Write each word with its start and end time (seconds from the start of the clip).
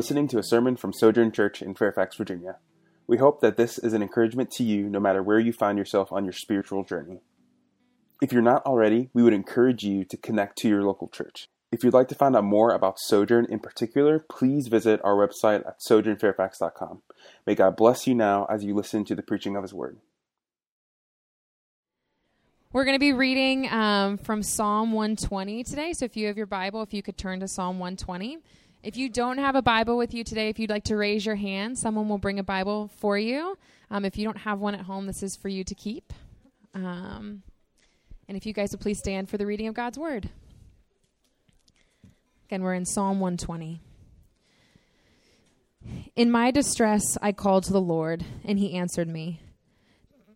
listening 0.00 0.26
to 0.26 0.38
a 0.38 0.42
sermon 0.42 0.78
from 0.78 0.94
Sojourn 0.94 1.30
Church 1.30 1.60
in 1.60 1.74
Fairfax, 1.74 2.16
Virginia. 2.16 2.56
We 3.06 3.18
hope 3.18 3.42
that 3.42 3.58
this 3.58 3.76
is 3.76 3.92
an 3.92 4.00
encouragement 4.00 4.50
to 4.52 4.62
you 4.62 4.88
no 4.88 4.98
matter 4.98 5.22
where 5.22 5.38
you 5.38 5.52
find 5.52 5.76
yourself 5.76 6.10
on 6.10 6.24
your 6.24 6.32
spiritual 6.32 6.84
journey. 6.84 7.20
If 8.22 8.32
you're 8.32 8.40
not 8.40 8.64
already, 8.64 9.10
we 9.12 9.22
would 9.22 9.34
encourage 9.34 9.84
you 9.84 10.06
to 10.06 10.16
connect 10.16 10.56
to 10.60 10.70
your 10.70 10.82
local 10.84 11.08
church. 11.08 11.48
If 11.70 11.84
you'd 11.84 11.92
like 11.92 12.08
to 12.08 12.14
find 12.14 12.34
out 12.34 12.44
more 12.44 12.72
about 12.72 12.98
Sojourn 12.98 13.44
in 13.50 13.58
particular, 13.58 14.18
please 14.18 14.68
visit 14.68 15.02
our 15.04 15.16
website 15.16 15.66
at 15.68 15.80
sojournfairfax.com. 15.86 17.02
May 17.46 17.54
God 17.54 17.76
bless 17.76 18.06
you 18.06 18.14
now 18.14 18.46
as 18.48 18.64
you 18.64 18.74
listen 18.74 19.04
to 19.04 19.14
the 19.14 19.22
preaching 19.22 19.54
of 19.54 19.62
His 19.62 19.74
Word. 19.74 19.98
We're 22.72 22.84
going 22.84 22.94
to 22.94 23.00
be 23.00 23.12
reading 23.12 23.70
um, 23.70 24.16
from 24.16 24.42
Psalm 24.42 24.92
120 24.92 25.62
today. 25.62 25.92
So 25.92 26.06
if 26.06 26.16
you 26.16 26.28
have 26.28 26.38
your 26.38 26.46
Bible, 26.46 26.80
if 26.80 26.94
you 26.94 27.02
could 27.02 27.18
turn 27.18 27.40
to 27.40 27.48
Psalm 27.48 27.78
120. 27.78 28.38
If 28.82 28.96
you 28.96 29.10
don't 29.10 29.36
have 29.36 29.56
a 29.56 29.62
Bible 29.62 29.98
with 29.98 30.14
you 30.14 30.24
today, 30.24 30.48
if 30.48 30.58
you'd 30.58 30.70
like 30.70 30.84
to 30.84 30.96
raise 30.96 31.26
your 31.26 31.34
hand, 31.34 31.78
someone 31.78 32.08
will 32.08 32.16
bring 32.16 32.38
a 32.38 32.42
Bible 32.42 32.90
for 32.96 33.18
you. 33.18 33.58
Um, 33.90 34.06
if 34.06 34.16
you 34.16 34.24
don't 34.24 34.38
have 34.38 34.58
one 34.58 34.74
at 34.74 34.80
home, 34.80 35.06
this 35.06 35.22
is 35.22 35.36
for 35.36 35.48
you 35.48 35.64
to 35.64 35.74
keep. 35.74 36.14
Um, 36.74 37.42
and 38.26 38.38
if 38.38 38.46
you 38.46 38.54
guys 38.54 38.70
would 38.72 38.80
please 38.80 38.98
stand 38.98 39.28
for 39.28 39.36
the 39.36 39.44
reading 39.44 39.66
of 39.66 39.74
God's 39.74 39.98
Word. 39.98 40.30
Again, 42.46 42.62
we're 42.62 42.72
in 42.72 42.86
Psalm 42.86 43.20
120. 43.20 43.82
In 46.16 46.30
my 46.30 46.50
distress, 46.50 47.18
I 47.20 47.32
called 47.32 47.64
to 47.64 47.74
the 47.74 47.80
Lord, 47.82 48.24
and 48.44 48.58
he 48.58 48.72
answered 48.72 49.08
me. 49.08 49.42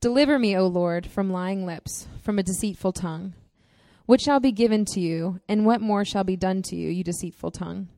Deliver 0.00 0.38
me, 0.38 0.54
O 0.54 0.66
Lord, 0.66 1.06
from 1.06 1.32
lying 1.32 1.64
lips, 1.64 2.08
from 2.22 2.38
a 2.38 2.42
deceitful 2.42 2.92
tongue. 2.92 3.32
What 4.04 4.20
shall 4.20 4.38
be 4.38 4.52
given 4.52 4.84
to 4.86 5.00
you, 5.00 5.40
and 5.48 5.64
what 5.64 5.80
more 5.80 6.04
shall 6.04 6.24
be 6.24 6.36
done 6.36 6.60
to 6.64 6.76
you, 6.76 6.90
you 6.90 7.02
deceitful 7.02 7.51
tongue? 7.51 7.88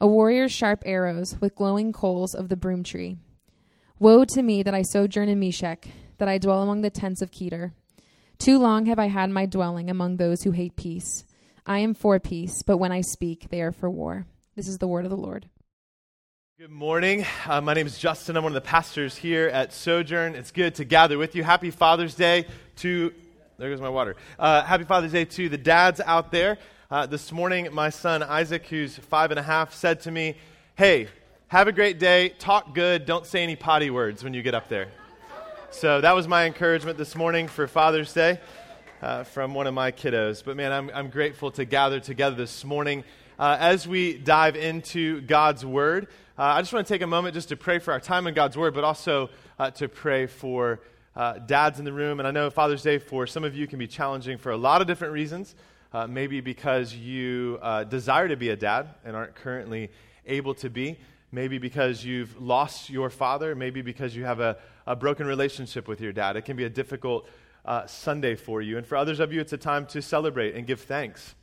A 0.00 0.06
warrior's 0.06 0.52
sharp 0.52 0.84
arrows 0.86 1.36
with 1.40 1.56
glowing 1.56 1.92
coals 1.92 2.32
of 2.32 2.48
the 2.48 2.56
broom 2.56 2.84
tree. 2.84 3.16
Woe 3.98 4.24
to 4.26 4.42
me 4.42 4.62
that 4.62 4.74
I 4.74 4.82
sojourn 4.82 5.28
in 5.28 5.40
Meshech, 5.40 5.88
that 6.18 6.28
I 6.28 6.38
dwell 6.38 6.62
among 6.62 6.82
the 6.82 6.90
tents 6.90 7.20
of 7.20 7.32
Kedar. 7.32 7.72
Too 8.38 8.60
long 8.60 8.86
have 8.86 9.00
I 9.00 9.08
had 9.08 9.28
my 9.30 9.44
dwelling 9.44 9.90
among 9.90 10.16
those 10.16 10.44
who 10.44 10.52
hate 10.52 10.76
peace. 10.76 11.24
I 11.66 11.80
am 11.80 11.94
for 11.94 12.20
peace, 12.20 12.62
but 12.62 12.78
when 12.78 12.92
I 12.92 13.00
speak, 13.00 13.48
they 13.50 13.60
are 13.60 13.72
for 13.72 13.90
war. 13.90 14.24
This 14.54 14.68
is 14.68 14.78
the 14.78 14.86
word 14.86 15.04
of 15.04 15.10
the 15.10 15.16
Lord. 15.16 15.48
Good 16.60 16.70
morning. 16.70 17.26
Uh, 17.44 17.60
my 17.60 17.74
name 17.74 17.88
is 17.88 17.98
Justin. 17.98 18.36
I'm 18.36 18.44
one 18.44 18.52
of 18.52 18.62
the 18.62 18.68
pastors 18.68 19.16
here 19.16 19.48
at 19.48 19.72
Sojourn. 19.72 20.36
It's 20.36 20.52
good 20.52 20.76
to 20.76 20.84
gather 20.84 21.18
with 21.18 21.34
you. 21.34 21.42
Happy 21.42 21.72
Father's 21.72 22.14
Day 22.14 22.46
to, 22.76 23.12
there 23.58 23.68
goes 23.68 23.80
my 23.80 23.88
water. 23.88 24.14
Uh, 24.38 24.62
happy 24.62 24.84
Father's 24.84 25.10
Day 25.10 25.24
to 25.24 25.48
the 25.48 25.58
dads 25.58 26.00
out 26.00 26.30
there. 26.30 26.58
Uh, 26.90 27.04
this 27.04 27.32
morning, 27.32 27.68
my 27.70 27.90
son 27.90 28.22
Isaac, 28.22 28.64
who's 28.64 28.96
five 28.96 29.30
and 29.30 29.38
a 29.38 29.42
half, 29.42 29.74
said 29.74 30.00
to 30.00 30.10
me, 30.10 30.36
Hey, 30.74 31.08
have 31.48 31.68
a 31.68 31.72
great 31.72 31.98
day, 31.98 32.30
talk 32.30 32.74
good, 32.74 33.04
don't 33.04 33.26
say 33.26 33.42
any 33.42 33.56
potty 33.56 33.90
words 33.90 34.24
when 34.24 34.32
you 34.32 34.40
get 34.40 34.54
up 34.54 34.70
there. 34.70 34.88
So 35.70 36.00
that 36.00 36.12
was 36.12 36.26
my 36.26 36.46
encouragement 36.46 36.96
this 36.96 37.14
morning 37.14 37.46
for 37.46 37.66
Father's 37.66 38.10
Day 38.14 38.40
uh, 39.02 39.24
from 39.24 39.52
one 39.52 39.66
of 39.66 39.74
my 39.74 39.92
kiddos. 39.92 40.42
But 40.42 40.56
man, 40.56 40.72
I'm, 40.72 40.90
I'm 40.94 41.10
grateful 41.10 41.50
to 41.50 41.66
gather 41.66 42.00
together 42.00 42.36
this 42.36 42.64
morning. 42.64 43.04
Uh, 43.38 43.58
as 43.60 43.86
we 43.86 44.16
dive 44.16 44.56
into 44.56 45.20
God's 45.20 45.66
Word, 45.66 46.06
uh, 46.38 46.42
I 46.42 46.62
just 46.62 46.72
want 46.72 46.86
to 46.86 46.94
take 46.94 47.02
a 47.02 47.06
moment 47.06 47.34
just 47.34 47.50
to 47.50 47.56
pray 47.58 47.80
for 47.80 47.92
our 47.92 48.00
time 48.00 48.26
in 48.26 48.32
God's 48.32 48.56
Word, 48.56 48.72
but 48.72 48.84
also 48.84 49.28
uh, 49.58 49.70
to 49.72 49.90
pray 49.90 50.26
for 50.26 50.80
uh, 51.14 51.34
dads 51.34 51.78
in 51.78 51.84
the 51.84 51.92
room. 51.92 52.18
And 52.18 52.26
I 52.26 52.30
know 52.30 52.48
Father's 52.48 52.82
Day 52.82 52.96
for 52.96 53.26
some 53.26 53.44
of 53.44 53.54
you 53.54 53.66
can 53.66 53.78
be 53.78 53.86
challenging 53.86 54.38
for 54.38 54.52
a 54.52 54.56
lot 54.56 54.80
of 54.80 54.86
different 54.86 55.12
reasons. 55.12 55.54
Uh, 55.92 56.06
maybe 56.06 56.40
because 56.40 56.94
you 56.94 57.58
uh, 57.62 57.84
desire 57.84 58.28
to 58.28 58.36
be 58.36 58.50
a 58.50 58.56
dad 58.56 58.88
and 59.04 59.16
aren't 59.16 59.34
currently 59.34 59.90
able 60.26 60.54
to 60.54 60.68
be. 60.68 60.98
Maybe 61.32 61.58
because 61.58 62.04
you've 62.04 62.40
lost 62.40 62.90
your 62.90 63.10
father. 63.10 63.54
Maybe 63.54 63.80
because 63.80 64.14
you 64.14 64.24
have 64.24 64.40
a, 64.40 64.58
a 64.86 64.94
broken 64.94 65.26
relationship 65.26 65.88
with 65.88 66.00
your 66.00 66.12
dad. 66.12 66.36
It 66.36 66.42
can 66.42 66.56
be 66.56 66.64
a 66.64 66.70
difficult 66.70 67.28
uh, 67.64 67.86
Sunday 67.86 68.34
for 68.34 68.60
you. 68.60 68.76
And 68.76 68.86
for 68.86 68.96
others 68.96 69.20
of 69.20 69.32
you, 69.32 69.40
it's 69.40 69.52
a 69.52 69.58
time 69.58 69.86
to 69.86 70.02
celebrate 70.02 70.54
and 70.54 70.66
give 70.66 70.80
thanks 70.80 71.34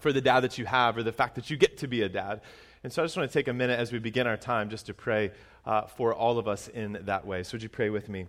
for 0.00 0.12
the 0.12 0.20
dad 0.20 0.40
that 0.40 0.58
you 0.58 0.66
have 0.66 0.96
or 0.96 1.02
the 1.02 1.12
fact 1.12 1.34
that 1.36 1.50
you 1.50 1.56
get 1.56 1.78
to 1.78 1.86
be 1.86 2.02
a 2.02 2.08
dad. 2.08 2.40
And 2.84 2.92
so 2.92 3.02
I 3.02 3.04
just 3.04 3.16
want 3.16 3.30
to 3.30 3.32
take 3.32 3.48
a 3.48 3.52
minute 3.52 3.78
as 3.78 3.92
we 3.92 3.98
begin 3.98 4.26
our 4.26 4.36
time 4.36 4.68
just 4.68 4.86
to 4.86 4.94
pray 4.94 5.30
uh, 5.64 5.82
for 5.82 6.12
all 6.12 6.38
of 6.38 6.48
us 6.48 6.68
in 6.68 6.98
that 7.02 7.26
way. 7.26 7.42
So 7.42 7.54
would 7.54 7.62
you 7.62 7.68
pray 7.68 7.90
with 7.90 8.08
me? 8.08 8.26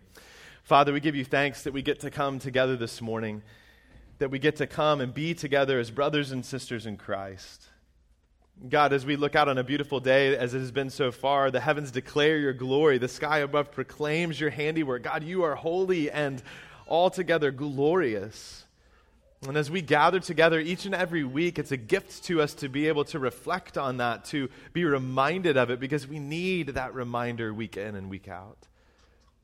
Father, 0.64 0.94
we 0.94 1.00
give 1.00 1.16
you 1.16 1.26
thanks 1.26 1.64
that 1.64 1.74
we 1.74 1.82
get 1.82 2.02
to 2.02 2.12
come 2.12 2.40
together 2.40 2.78
this 2.78 3.02
morning 3.02 3.42
that 4.20 4.32
we 4.32 4.40
get 4.40 4.58
to 4.58 4.68
come 4.68 5.02
and 5.02 5.14
be 5.14 5.34
together 5.34 5.80
as 5.80 5.92
brothers 5.92 6.32
and 6.32 6.46
sisters 6.46 6.86
in 6.86 6.98
Christ. 6.98 7.68
God, 8.70 8.94
as 8.94 9.06
we 9.06 9.16
look 9.16 9.36
out 9.36 9.50
on 9.50 9.58
a 9.58 9.64
beautiful 9.64 10.00
day, 10.00 10.38
as 10.38 10.54
it 10.54 10.60
has 10.60 10.72
been 10.72 10.90
so 10.90 11.12
far, 11.12 11.50
the 11.52 11.60
heavens 11.60 11.92
declare 11.92 12.38
your 12.38 12.54
glory, 12.54 12.98
the 12.98 13.08
sky 13.08 13.40
above 13.40 13.72
proclaims 13.72 14.40
your 14.40 14.52
handiwork. 14.52 15.04
God, 15.04 15.24
you 15.24 15.44
are 15.44 15.56
holy 15.56 16.10
and 16.10 16.42
altogether 16.88 17.52
glorious. 17.52 18.66
And 19.48 19.58
as 19.58 19.70
we 19.70 19.82
gather 19.82 20.20
together 20.20 20.60
each 20.60 20.86
and 20.86 20.96
every 20.96 21.24
week, 21.24 21.60
it's 21.60 21.72
a 21.72 21.78
gift 21.78 22.24
to 22.26 22.42
us 22.42 22.54
to 22.56 22.70
be 22.70 22.88
able 22.88 23.04
to 23.06 23.20
reflect 23.20 23.78
on 23.78 23.98
that, 23.98 24.24
to 24.26 24.50
be 24.72 24.86
reminded 24.86 25.58
of 25.58 25.70
it, 25.70 25.80
because 25.80 26.08
we 26.08 26.20
need 26.20 26.70
that 26.70 26.94
reminder 26.94 27.54
week 27.54 27.76
in 27.76 27.96
and 27.96 28.10
week 28.10 28.30
out. 28.30 28.68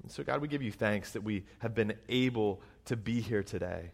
And 0.03 0.11
so, 0.11 0.23
God, 0.23 0.39
we 0.39 0.47
give 0.47 0.61
you 0.61 0.71
thanks 0.71 1.11
that 1.11 1.23
we 1.23 1.43
have 1.59 1.75
been 1.75 1.95
able 2.07 2.61
to 2.85 2.95
be 2.95 3.19
here 3.19 3.43
today. 3.43 3.91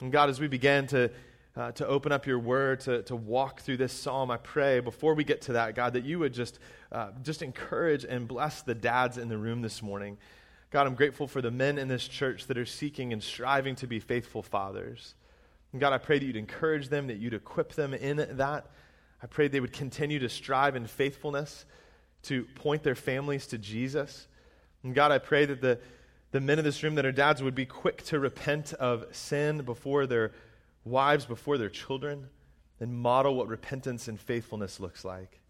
And 0.00 0.10
God, 0.10 0.30
as 0.30 0.40
we 0.40 0.48
begin 0.48 0.86
to, 0.88 1.10
uh, 1.56 1.72
to 1.72 1.86
open 1.86 2.10
up 2.10 2.26
your 2.26 2.38
word, 2.38 2.80
to, 2.80 3.02
to 3.02 3.14
walk 3.14 3.60
through 3.60 3.76
this 3.76 3.92
psalm, 3.92 4.30
I 4.30 4.38
pray 4.38 4.80
before 4.80 5.14
we 5.14 5.24
get 5.24 5.42
to 5.42 5.52
that, 5.54 5.74
God, 5.74 5.92
that 5.92 6.04
you 6.04 6.18
would 6.18 6.32
just, 6.32 6.58
uh, 6.90 7.10
just 7.22 7.42
encourage 7.42 8.04
and 8.04 8.26
bless 8.26 8.62
the 8.62 8.74
dads 8.74 9.18
in 9.18 9.28
the 9.28 9.36
room 9.36 9.60
this 9.60 9.82
morning. 9.82 10.16
God, 10.70 10.86
I'm 10.86 10.94
grateful 10.94 11.26
for 11.26 11.42
the 11.42 11.50
men 11.50 11.76
in 11.78 11.88
this 11.88 12.08
church 12.08 12.46
that 12.46 12.56
are 12.56 12.64
seeking 12.64 13.12
and 13.12 13.22
striving 13.22 13.74
to 13.76 13.86
be 13.86 14.00
faithful 14.00 14.42
fathers. 14.42 15.14
And 15.72 15.80
God, 15.80 15.92
I 15.92 15.98
pray 15.98 16.18
that 16.18 16.24
you'd 16.24 16.36
encourage 16.36 16.88
them, 16.88 17.08
that 17.08 17.18
you'd 17.18 17.34
equip 17.34 17.74
them 17.74 17.92
in 17.92 18.16
that. 18.38 18.66
I 19.22 19.26
pray 19.26 19.48
they 19.48 19.60
would 19.60 19.72
continue 19.72 20.18
to 20.20 20.30
strive 20.30 20.76
in 20.76 20.86
faithfulness 20.86 21.66
to 22.22 22.44
point 22.54 22.82
their 22.82 22.94
families 22.94 23.46
to 23.48 23.58
Jesus. 23.58 24.28
And 24.82 24.94
God, 24.94 25.12
I 25.12 25.18
pray 25.18 25.44
that 25.44 25.60
the, 25.60 25.78
the 26.32 26.40
men 26.40 26.58
in 26.58 26.64
this 26.64 26.82
room 26.82 26.94
that 26.94 27.06
are 27.06 27.12
dads 27.12 27.42
would 27.42 27.54
be 27.54 27.66
quick 27.66 28.04
to 28.04 28.18
repent 28.20 28.72
of 28.74 29.04
sin 29.10 29.62
before 29.62 30.06
their 30.06 30.32
wives, 30.84 31.26
before 31.26 31.58
their 31.58 31.68
children, 31.68 32.28
and 32.78 32.94
model 32.94 33.34
what 33.34 33.48
repentance 33.48 34.08
and 34.08 34.18
faithfulness 34.18 34.80
looks 34.80 35.04
like. 35.04 35.40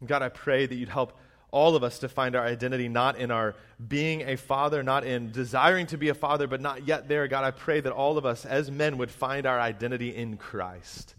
And 0.00 0.08
God, 0.08 0.22
I 0.22 0.28
pray 0.28 0.66
that 0.66 0.74
you'd 0.74 0.88
help 0.88 1.16
all 1.52 1.74
of 1.74 1.82
us 1.82 1.98
to 2.00 2.08
find 2.08 2.36
our 2.36 2.44
identity 2.44 2.88
not 2.88 3.18
in 3.18 3.30
our 3.30 3.54
being 3.88 4.22
a 4.22 4.36
father, 4.36 4.82
not 4.82 5.04
in 5.04 5.32
desiring 5.32 5.86
to 5.86 5.98
be 5.98 6.08
a 6.08 6.14
father, 6.14 6.46
but 6.46 6.60
not 6.60 6.86
yet 6.86 7.08
there. 7.08 7.26
God, 7.28 7.44
I 7.44 7.50
pray 7.50 7.80
that 7.80 7.92
all 7.92 8.18
of 8.18 8.26
us 8.26 8.44
as 8.44 8.70
men 8.70 8.98
would 8.98 9.10
find 9.10 9.46
our 9.46 9.60
identity 9.60 10.14
in 10.14 10.36
Christ. 10.36 11.14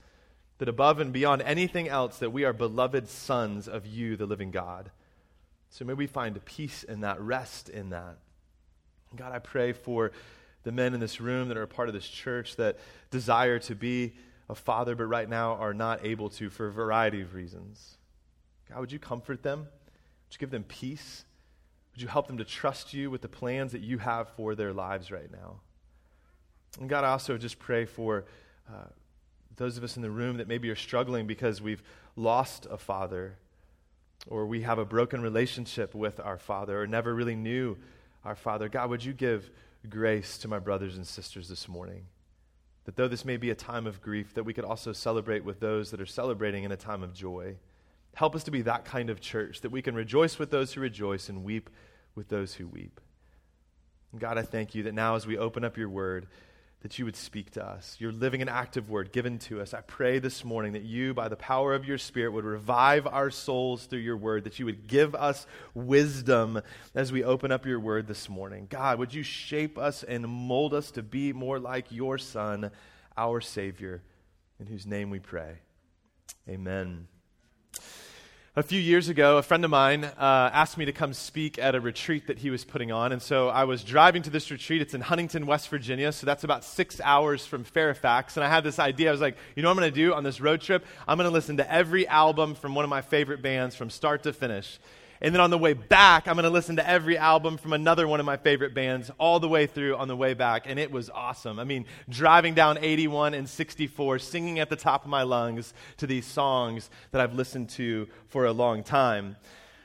That 0.59 0.69
above 0.69 0.99
and 0.99 1.11
beyond 1.11 1.41
anything 1.41 1.87
else, 1.89 2.19
that 2.19 2.31
we 2.31 2.43
are 2.43 2.53
beloved 2.53 3.09
sons 3.09 3.67
of 3.67 3.85
you, 3.85 4.15
the 4.15 4.25
living 4.25 4.51
God. 4.51 4.91
So 5.69 5.85
may 5.85 5.93
we 5.93 6.07
find 6.07 6.43
peace 6.45 6.83
in 6.83 7.01
that, 7.01 7.19
rest 7.19 7.67
in 7.67 7.89
that. 7.89 8.17
God, 9.15 9.33
I 9.33 9.39
pray 9.39 9.73
for 9.73 10.11
the 10.63 10.71
men 10.71 10.93
in 10.93 10.99
this 10.99 11.19
room 11.19 11.47
that 11.49 11.57
are 11.57 11.63
a 11.63 11.67
part 11.67 11.89
of 11.89 11.93
this 11.93 12.07
church 12.07 12.55
that 12.55 12.77
desire 13.09 13.59
to 13.59 13.75
be 13.75 14.13
a 14.49 14.55
father, 14.55 14.95
but 14.95 15.05
right 15.05 15.27
now 15.27 15.55
are 15.55 15.73
not 15.73 16.05
able 16.05 16.29
to 16.29 16.49
for 16.49 16.67
a 16.67 16.71
variety 16.71 17.21
of 17.21 17.33
reasons. 17.33 17.97
God, 18.69 18.79
would 18.79 18.91
you 18.91 18.99
comfort 18.99 19.43
them? 19.43 19.59
Would 19.59 20.33
you 20.33 20.39
give 20.39 20.51
them 20.51 20.63
peace? 20.63 21.25
Would 21.93 22.01
you 22.01 22.07
help 22.07 22.27
them 22.27 22.37
to 22.37 22.45
trust 22.45 22.93
you 22.93 23.09
with 23.09 23.21
the 23.21 23.27
plans 23.27 23.73
that 23.73 23.81
you 23.81 23.97
have 23.97 24.29
for 24.29 24.55
their 24.55 24.71
lives 24.71 25.11
right 25.11 25.31
now? 25.31 25.59
And 26.79 26.89
God, 26.89 27.03
I 27.03 27.09
also 27.09 27.37
just 27.37 27.59
pray 27.59 27.85
for 27.85 28.25
uh, 28.69 28.87
those 29.57 29.77
of 29.77 29.83
us 29.83 29.97
in 29.97 30.01
the 30.01 30.11
room 30.11 30.37
that 30.37 30.47
maybe 30.47 30.69
are 30.69 30.75
struggling 30.75 31.27
because 31.27 31.61
we've 31.61 31.83
lost 32.15 32.65
a 32.69 32.77
father, 32.77 33.35
or 34.27 34.45
we 34.45 34.61
have 34.61 34.79
a 34.79 34.85
broken 34.85 35.21
relationship 35.21 35.93
with 35.93 36.19
our 36.19 36.37
father, 36.37 36.81
or 36.81 36.87
never 36.87 37.13
really 37.13 37.35
knew 37.35 37.77
our 38.23 38.35
Father. 38.35 38.69
God, 38.69 38.89
would 38.89 39.03
you 39.03 39.13
give 39.13 39.49
grace 39.89 40.37
to 40.39 40.47
my 40.47 40.59
brothers 40.59 40.95
and 40.97 41.05
sisters 41.05 41.47
this 41.47 41.67
morning? 41.67 42.05
That 42.85 42.95
though 42.95 43.07
this 43.07 43.25
may 43.25 43.37
be 43.37 43.49
a 43.49 43.55
time 43.55 43.87
of 43.87 44.01
grief, 44.01 44.33
that 44.33 44.43
we 44.43 44.53
could 44.53 44.65
also 44.65 44.93
celebrate 44.93 45.43
with 45.43 45.59
those 45.59 45.91
that 45.91 46.01
are 46.01 46.05
celebrating 46.05 46.63
in 46.63 46.71
a 46.71 46.77
time 46.77 47.03
of 47.03 47.13
joy. 47.13 47.57
Help 48.13 48.35
us 48.35 48.43
to 48.43 48.51
be 48.51 48.61
that 48.63 48.85
kind 48.85 49.09
of 49.09 49.21
church, 49.21 49.61
that 49.61 49.71
we 49.71 49.81
can 49.81 49.95
rejoice 49.95 50.37
with 50.37 50.51
those 50.51 50.73
who 50.73 50.81
rejoice 50.81 51.29
and 51.29 51.43
weep 51.43 51.69
with 52.15 52.27
those 52.29 52.55
who 52.55 52.67
weep. 52.67 52.99
God, 54.17 54.37
I 54.37 54.41
thank 54.41 54.75
you 54.75 54.83
that 54.83 54.93
now 54.93 55.15
as 55.15 55.25
we 55.25 55.37
open 55.37 55.63
up 55.63 55.77
your 55.77 55.89
word, 55.89 56.27
that 56.81 56.97
you 56.97 57.05
would 57.05 57.15
speak 57.15 57.51
to 57.51 57.63
us. 57.63 57.95
Your 57.99 58.11
living 58.11 58.41
and 58.41 58.49
active 58.49 58.89
word 58.89 59.11
given 59.11 59.37
to 59.39 59.61
us. 59.61 59.73
I 59.73 59.81
pray 59.81 60.17
this 60.19 60.43
morning 60.43 60.73
that 60.73 60.83
you, 60.83 61.13
by 61.13 61.27
the 61.27 61.35
power 61.35 61.75
of 61.75 61.85
your 61.85 61.99
Spirit, 61.99 62.33
would 62.33 62.43
revive 62.43 63.05
our 63.05 63.29
souls 63.29 63.85
through 63.85 63.99
your 63.99 64.17
word, 64.17 64.45
that 64.45 64.57
you 64.57 64.65
would 64.65 64.87
give 64.87 65.13
us 65.13 65.45
wisdom 65.75 66.61
as 66.95 67.11
we 67.11 67.23
open 67.23 67.51
up 67.51 67.65
your 67.65 67.79
word 67.79 68.07
this 68.07 68.27
morning. 68.29 68.65
God, 68.69 68.97
would 68.97 69.13
you 69.13 69.21
shape 69.21 69.77
us 69.77 70.03
and 70.03 70.27
mold 70.27 70.73
us 70.73 70.91
to 70.91 71.03
be 71.03 71.33
more 71.33 71.59
like 71.59 71.91
your 71.91 72.17
Son, 72.17 72.71
our 73.15 73.41
Savior, 73.41 74.01
in 74.59 74.65
whose 74.65 74.87
name 74.87 75.09
we 75.09 75.19
pray. 75.19 75.59
Amen. 76.49 77.07
A 78.53 78.63
few 78.63 78.81
years 78.81 79.07
ago, 79.07 79.37
a 79.37 79.41
friend 79.41 79.63
of 79.63 79.71
mine 79.71 80.03
uh, 80.03 80.11
asked 80.19 80.77
me 80.77 80.83
to 80.83 80.91
come 80.91 81.13
speak 81.13 81.57
at 81.57 81.73
a 81.73 81.79
retreat 81.79 82.27
that 82.27 82.39
he 82.39 82.49
was 82.49 82.65
putting 82.65 82.91
on. 82.91 83.13
And 83.13 83.21
so 83.21 83.47
I 83.47 83.63
was 83.63 83.81
driving 83.81 84.23
to 84.23 84.29
this 84.29 84.51
retreat. 84.51 84.81
It's 84.81 84.93
in 84.93 84.99
Huntington, 84.99 85.45
West 85.45 85.69
Virginia. 85.69 86.11
So 86.11 86.25
that's 86.25 86.43
about 86.43 86.65
six 86.65 86.99
hours 87.01 87.45
from 87.45 87.63
Fairfax. 87.63 88.35
And 88.35 88.43
I 88.43 88.49
had 88.49 88.65
this 88.65 88.77
idea. 88.77 89.07
I 89.07 89.13
was 89.13 89.21
like, 89.21 89.37
you 89.55 89.63
know 89.63 89.69
what 89.69 89.77
I'm 89.77 89.79
going 89.79 89.93
to 89.93 89.95
do 89.95 90.13
on 90.13 90.25
this 90.25 90.41
road 90.41 90.59
trip? 90.59 90.85
I'm 91.07 91.17
going 91.17 91.29
to 91.29 91.33
listen 91.33 91.55
to 91.57 91.73
every 91.73 92.05
album 92.09 92.55
from 92.55 92.75
one 92.75 92.83
of 92.83 92.89
my 92.89 93.01
favorite 93.01 93.41
bands 93.41 93.73
from 93.73 93.89
start 93.89 94.23
to 94.23 94.33
finish. 94.33 94.79
And 95.23 95.35
then 95.35 95.41
on 95.41 95.51
the 95.51 95.57
way 95.57 95.73
back, 95.73 96.27
I'm 96.27 96.33
going 96.33 96.45
to 96.45 96.49
listen 96.49 96.77
to 96.77 96.89
every 96.89 97.15
album 97.15 97.57
from 97.57 97.73
another 97.73 98.07
one 98.07 98.19
of 98.19 98.25
my 98.25 98.37
favorite 98.37 98.73
bands 98.73 99.11
all 99.19 99.39
the 99.39 99.47
way 99.47 99.67
through 99.67 99.95
on 99.95 100.07
the 100.07 100.15
way 100.15 100.33
back. 100.33 100.63
And 100.65 100.79
it 100.79 100.91
was 100.91 101.11
awesome. 101.11 101.59
I 101.59 101.63
mean, 101.63 101.85
driving 102.09 102.55
down 102.55 102.79
81 102.79 103.35
and 103.35 103.47
64, 103.47 104.17
singing 104.17 104.57
at 104.57 104.71
the 104.71 104.75
top 104.75 105.03
of 105.03 105.11
my 105.11 105.21
lungs 105.21 105.75
to 105.97 106.07
these 106.07 106.25
songs 106.25 106.89
that 107.11 107.21
I've 107.21 107.35
listened 107.35 107.69
to 107.71 108.07
for 108.29 108.45
a 108.45 108.51
long 108.51 108.83
time. 108.83 109.35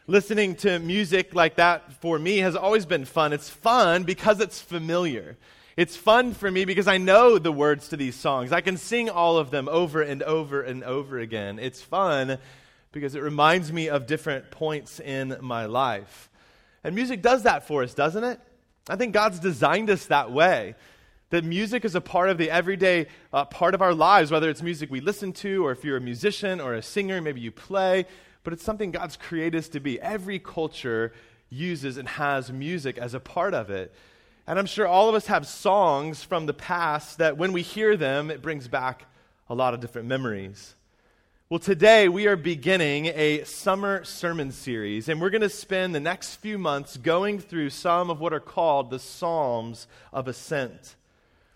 Listening 0.06 0.54
to 0.56 0.78
music 0.78 1.34
like 1.34 1.56
that 1.56 1.92
for 2.00 2.18
me 2.18 2.38
has 2.38 2.56
always 2.56 2.86
been 2.86 3.04
fun. 3.04 3.34
It's 3.34 3.50
fun 3.50 4.04
because 4.04 4.40
it's 4.40 4.60
familiar. 4.60 5.36
It's 5.76 5.96
fun 5.96 6.32
for 6.32 6.50
me 6.50 6.64
because 6.64 6.88
I 6.88 6.96
know 6.96 7.38
the 7.38 7.52
words 7.52 7.88
to 7.88 7.98
these 7.98 8.14
songs. 8.14 8.52
I 8.52 8.62
can 8.62 8.78
sing 8.78 9.10
all 9.10 9.36
of 9.36 9.50
them 9.50 9.68
over 9.68 10.00
and 10.00 10.22
over 10.22 10.62
and 10.62 10.82
over 10.82 11.18
again. 11.18 11.58
It's 11.58 11.82
fun 11.82 12.38
because 12.96 13.14
it 13.14 13.22
reminds 13.22 13.70
me 13.70 13.90
of 13.90 14.06
different 14.06 14.50
points 14.50 15.00
in 15.00 15.36
my 15.42 15.66
life. 15.66 16.30
And 16.82 16.94
music 16.94 17.20
does 17.20 17.42
that 17.42 17.66
for 17.66 17.82
us, 17.82 17.92
doesn't 17.92 18.24
it? 18.24 18.40
I 18.88 18.96
think 18.96 19.12
God's 19.12 19.38
designed 19.38 19.90
us 19.90 20.06
that 20.06 20.32
way. 20.32 20.74
That 21.28 21.44
music 21.44 21.84
is 21.84 21.94
a 21.94 22.00
part 22.00 22.30
of 22.30 22.38
the 22.38 22.50
everyday 22.50 23.08
uh, 23.34 23.44
part 23.44 23.74
of 23.74 23.82
our 23.82 23.92
lives, 23.92 24.30
whether 24.30 24.48
it's 24.48 24.62
music 24.62 24.90
we 24.90 25.02
listen 25.02 25.34
to, 25.34 25.66
or 25.66 25.72
if 25.72 25.84
you're 25.84 25.98
a 25.98 26.00
musician 26.00 26.58
or 26.58 26.72
a 26.72 26.80
singer, 26.80 27.20
maybe 27.20 27.42
you 27.42 27.52
play, 27.52 28.06
but 28.44 28.54
it's 28.54 28.62
something 28.62 28.92
God's 28.92 29.18
created 29.18 29.58
us 29.58 29.68
to 29.68 29.80
be. 29.80 30.00
Every 30.00 30.38
culture 30.38 31.12
uses 31.50 31.98
and 31.98 32.08
has 32.08 32.50
music 32.50 32.96
as 32.96 33.12
a 33.12 33.20
part 33.20 33.52
of 33.52 33.68
it. 33.68 33.94
And 34.46 34.58
I'm 34.58 34.64
sure 34.64 34.86
all 34.86 35.10
of 35.10 35.14
us 35.14 35.26
have 35.26 35.46
songs 35.46 36.22
from 36.22 36.46
the 36.46 36.54
past 36.54 37.18
that 37.18 37.36
when 37.36 37.52
we 37.52 37.60
hear 37.60 37.94
them, 37.94 38.30
it 38.30 38.40
brings 38.40 38.68
back 38.68 39.04
a 39.50 39.54
lot 39.54 39.74
of 39.74 39.80
different 39.80 40.08
memories. 40.08 40.74
Well, 41.48 41.60
today 41.60 42.08
we 42.08 42.26
are 42.26 42.34
beginning 42.34 43.06
a 43.06 43.44
summer 43.44 44.02
sermon 44.02 44.50
series, 44.50 45.08
and 45.08 45.20
we're 45.20 45.30
going 45.30 45.42
to 45.42 45.48
spend 45.48 45.94
the 45.94 46.00
next 46.00 46.34
few 46.34 46.58
months 46.58 46.96
going 46.96 47.38
through 47.38 47.70
some 47.70 48.10
of 48.10 48.18
what 48.18 48.32
are 48.32 48.40
called 48.40 48.90
the 48.90 48.98
Psalms 48.98 49.86
of 50.12 50.26
Ascent. 50.26 50.96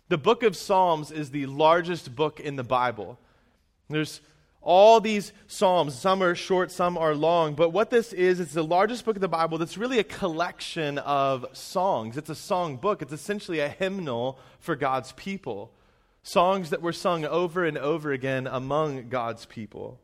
The 0.09 0.17
book 0.17 0.45
of 0.45 0.57
Psalms 0.57 1.11
is 1.11 1.31
the 1.31 1.47
largest 1.47 2.15
book 2.15 2.39
in 2.39 2.55
the 2.55 2.63
Bible. 2.63 3.19
There's 3.89 4.21
all 4.63 5.01
these 5.01 5.33
Psalms, 5.49 5.97
some 5.97 6.23
are 6.23 6.37
short, 6.37 6.71
some 6.71 6.97
are 6.97 7.17
long, 7.17 7.57
but 7.57 7.71
what 7.71 7.91
this 7.91 8.13
is, 8.13 8.39
it's 8.39 8.55
the 8.55 8.63
largest 8.63 9.05
book 9.05 9.17
of 9.17 9.23
the 9.23 9.27
Bible 9.27 9.59
that's 9.59 9.77
really 9.77 9.99
a 9.99 10.05
collection 10.05 10.99
of 10.99 11.45
songs. 11.53 12.17
It's 12.17 12.31
a 12.31 12.37
song 12.37 12.77
book, 12.77 13.03
it's 13.03 13.13
essentially 13.13 13.59
a 13.59 13.69
hymnal 13.69 14.39
for 14.61 14.77
God's 14.77 15.11
people 15.15 15.73
songs 16.23 16.71
that 16.71 16.83
were 16.83 16.93
sung 16.93 17.25
over 17.25 17.65
and 17.65 17.79
over 17.79 18.13
again 18.13 18.47
among 18.47 19.09
God's 19.09 19.47
people. 19.47 19.99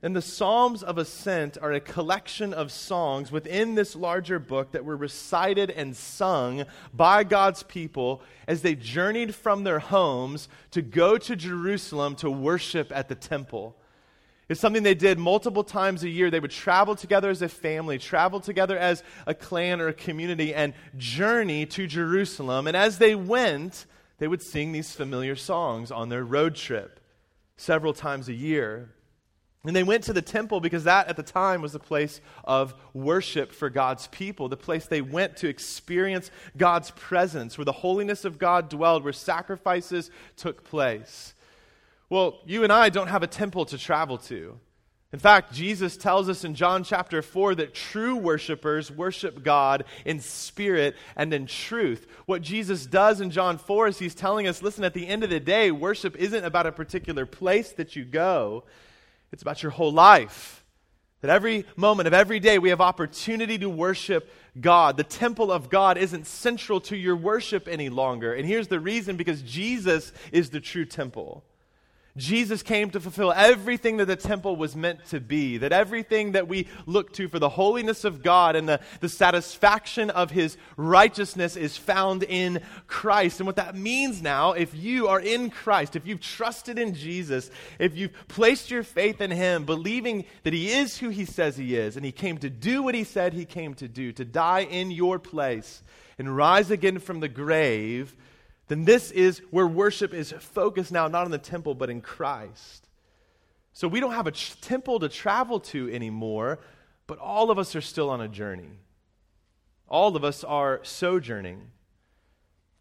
And 0.00 0.14
the 0.14 0.22
Psalms 0.22 0.84
of 0.84 0.96
Ascent 0.96 1.58
are 1.60 1.72
a 1.72 1.80
collection 1.80 2.54
of 2.54 2.70
songs 2.70 3.32
within 3.32 3.74
this 3.74 3.96
larger 3.96 4.38
book 4.38 4.70
that 4.70 4.84
were 4.84 4.96
recited 4.96 5.70
and 5.70 5.96
sung 5.96 6.64
by 6.94 7.24
God's 7.24 7.64
people 7.64 8.22
as 8.46 8.62
they 8.62 8.76
journeyed 8.76 9.34
from 9.34 9.64
their 9.64 9.80
homes 9.80 10.48
to 10.70 10.82
go 10.82 11.18
to 11.18 11.34
Jerusalem 11.34 12.14
to 12.16 12.30
worship 12.30 12.92
at 12.94 13.08
the 13.08 13.16
temple. 13.16 13.76
It's 14.48 14.60
something 14.60 14.84
they 14.84 14.94
did 14.94 15.18
multiple 15.18 15.64
times 15.64 16.04
a 16.04 16.08
year. 16.08 16.30
They 16.30 16.40
would 16.40 16.52
travel 16.52 16.94
together 16.94 17.28
as 17.28 17.42
a 17.42 17.48
family, 17.48 17.98
travel 17.98 18.38
together 18.38 18.78
as 18.78 19.02
a 19.26 19.34
clan 19.34 19.80
or 19.80 19.88
a 19.88 19.92
community, 19.92 20.54
and 20.54 20.74
journey 20.96 21.66
to 21.66 21.88
Jerusalem. 21.88 22.68
And 22.68 22.76
as 22.76 22.98
they 22.98 23.16
went, 23.16 23.84
they 24.18 24.28
would 24.28 24.42
sing 24.42 24.72
these 24.72 24.94
familiar 24.94 25.36
songs 25.36 25.90
on 25.90 26.08
their 26.08 26.24
road 26.24 26.54
trip 26.54 27.00
several 27.56 27.92
times 27.92 28.28
a 28.28 28.34
year. 28.34 28.90
And 29.64 29.74
they 29.74 29.82
went 29.82 30.04
to 30.04 30.12
the 30.12 30.22
temple 30.22 30.60
because 30.60 30.84
that 30.84 31.08
at 31.08 31.16
the 31.16 31.22
time 31.22 31.62
was 31.62 31.72
the 31.72 31.78
place 31.78 32.20
of 32.44 32.74
worship 32.94 33.52
for 33.52 33.68
God's 33.68 34.06
people, 34.08 34.48
the 34.48 34.56
place 34.56 34.86
they 34.86 35.02
went 35.02 35.36
to 35.38 35.48
experience 35.48 36.30
God's 36.56 36.90
presence, 36.92 37.58
where 37.58 37.64
the 37.64 37.72
holiness 37.72 38.24
of 38.24 38.38
God 38.38 38.68
dwelled, 38.68 39.02
where 39.02 39.12
sacrifices 39.12 40.10
took 40.36 40.64
place. 40.64 41.34
Well, 42.08 42.40
you 42.46 42.64
and 42.64 42.72
I 42.72 42.88
don't 42.88 43.08
have 43.08 43.22
a 43.22 43.26
temple 43.26 43.66
to 43.66 43.78
travel 43.78 44.18
to. 44.18 44.58
In 45.10 45.18
fact, 45.18 45.54
Jesus 45.54 45.96
tells 45.96 46.28
us 46.28 46.44
in 46.44 46.54
John 46.54 46.84
chapter 46.84 47.22
4 47.22 47.54
that 47.56 47.74
true 47.74 48.16
worshipers 48.16 48.90
worship 48.90 49.42
God 49.42 49.84
in 50.04 50.20
spirit 50.20 50.96
and 51.16 51.32
in 51.32 51.46
truth. 51.46 52.06
What 52.26 52.42
Jesus 52.42 52.84
does 52.84 53.22
in 53.22 53.30
John 53.30 53.56
4 53.56 53.88
is 53.88 53.98
he's 53.98 54.14
telling 54.14 54.46
us 54.46 54.62
listen, 54.62 54.84
at 54.84 54.92
the 54.92 55.06
end 55.06 55.24
of 55.24 55.30
the 55.30 55.40
day, 55.40 55.70
worship 55.70 56.14
isn't 56.16 56.44
about 56.44 56.66
a 56.66 56.72
particular 56.72 57.24
place 57.24 57.72
that 57.72 57.96
you 57.96 58.04
go, 58.04 58.64
it's 59.32 59.42
about 59.42 59.62
your 59.62 59.72
whole 59.72 59.92
life. 59.92 60.62
That 61.20 61.30
every 61.30 61.64
moment 61.74 62.06
of 62.06 62.12
every 62.12 62.38
day 62.38 62.58
we 62.58 62.68
have 62.68 62.80
opportunity 62.80 63.58
to 63.58 63.68
worship 63.68 64.30
God. 64.60 64.96
The 64.96 65.04
temple 65.04 65.50
of 65.50 65.68
God 65.68 65.98
isn't 65.98 66.28
central 66.28 66.80
to 66.82 66.96
your 66.96 67.16
worship 67.16 67.66
any 67.66 67.88
longer. 67.88 68.34
And 68.34 68.46
here's 68.46 68.68
the 68.68 68.78
reason 68.78 69.16
because 69.16 69.42
Jesus 69.42 70.12
is 70.30 70.50
the 70.50 70.60
true 70.60 70.84
temple. 70.84 71.44
Jesus 72.18 72.62
came 72.62 72.90
to 72.90 73.00
fulfill 73.00 73.32
everything 73.32 73.96
that 73.98 74.06
the 74.06 74.16
temple 74.16 74.56
was 74.56 74.76
meant 74.76 75.04
to 75.06 75.20
be, 75.20 75.58
that 75.58 75.72
everything 75.72 76.32
that 76.32 76.48
we 76.48 76.66
look 76.86 77.12
to 77.14 77.28
for 77.28 77.38
the 77.38 77.48
holiness 77.48 78.04
of 78.04 78.22
God 78.22 78.56
and 78.56 78.68
the, 78.68 78.80
the 79.00 79.08
satisfaction 79.08 80.10
of 80.10 80.30
his 80.30 80.56
righteousness 80.76 81.56
is 81.56 81.76
found 81.76 82.24
in 82.24 82.60
Christ. 82.86 83.40
And 83.40 83.46
what 83.46 83.56
that 83.56 83.76
means 83.76 84.20
now, 84.20 84.52
if 84.52 84.74
you 84.74 85.08
are 85.08 85.20
in 85.20 85.50
Christ, 85.50 85.96
if 85.96 86.06
you've 86.06 86.20
trusted 86.20 86.78
in 86.78 86.94
Jesus, 86.94 87.50
if 87.78 87.96
you've 87.96 88.12
placed 88.28 88.70
your 88.70 88.82
faith 88.82 89.20
in 89.20 89.30
him, 89.30 89.64
believing 89.64 90.24
that 90.42 90.52
he 90.52 90.70
is 90.70 90.98
who 90.98 91.08
he 91.08 91.24
says 91.24 91.56
he 91.56 91.76
is, 91.76 91.96
and 91.96 92.04
he 92.04 92.12
came 92.12 92.38
to 92.38 92.50
do 92.50 92.82
what 92.82 92.94
he 92.94 93.04
said 93.04 93.32
he 93.32 93.44
came 93.44 93.74
to 93.74 93.88
do, 93.88 94.12
to 94.12 94.24
die 94.24 94.60
in 94.60 94.90
your 94.90 95.18
place 95.18 95.82
and 96.18 96.36
rise 96.36 96.70
again 96.70 96.98
from 96.98 97.20
the 97.20 97.28
grave 97.28 98.16
then 98.68 98.84
this 98.84 99.10
is 99.10 99.42
where 99.50 99.66
worship 99.66 100.14
is 100.14 100.32
focused 100.32 100.92
now, 100.92 101.08
not 101.08 101.24
on 101.24 101.30
the 101.30 101.38
temple, 101.38 101.74
but 101.74 101.90
in 101.90 102.00
Christ. 102.00 102.86
So 103.72 103.88
we 103.88 104.00
don't 104.00 104.12
have 104.12 104.26
a 104.26 104.32
temple 104.32 105.00
to 105.00 105.08
travel 105.08 105.60
to 105.60 105.92
anymore, 105.92 106.58
but 107.06 107.18
all 107.18 107.50
of 107.50 107.58
us 107.58 107.74
are 107.74 107.80
still 107.80 108.10
on 108.10 108.20
a 108.20 108.28
journey. 108.28 108.80
All 109.88 110.16
of 110.16 110.24
us 110.24 110.44
are 110.44 110.80
sojourning. 110.82 111.70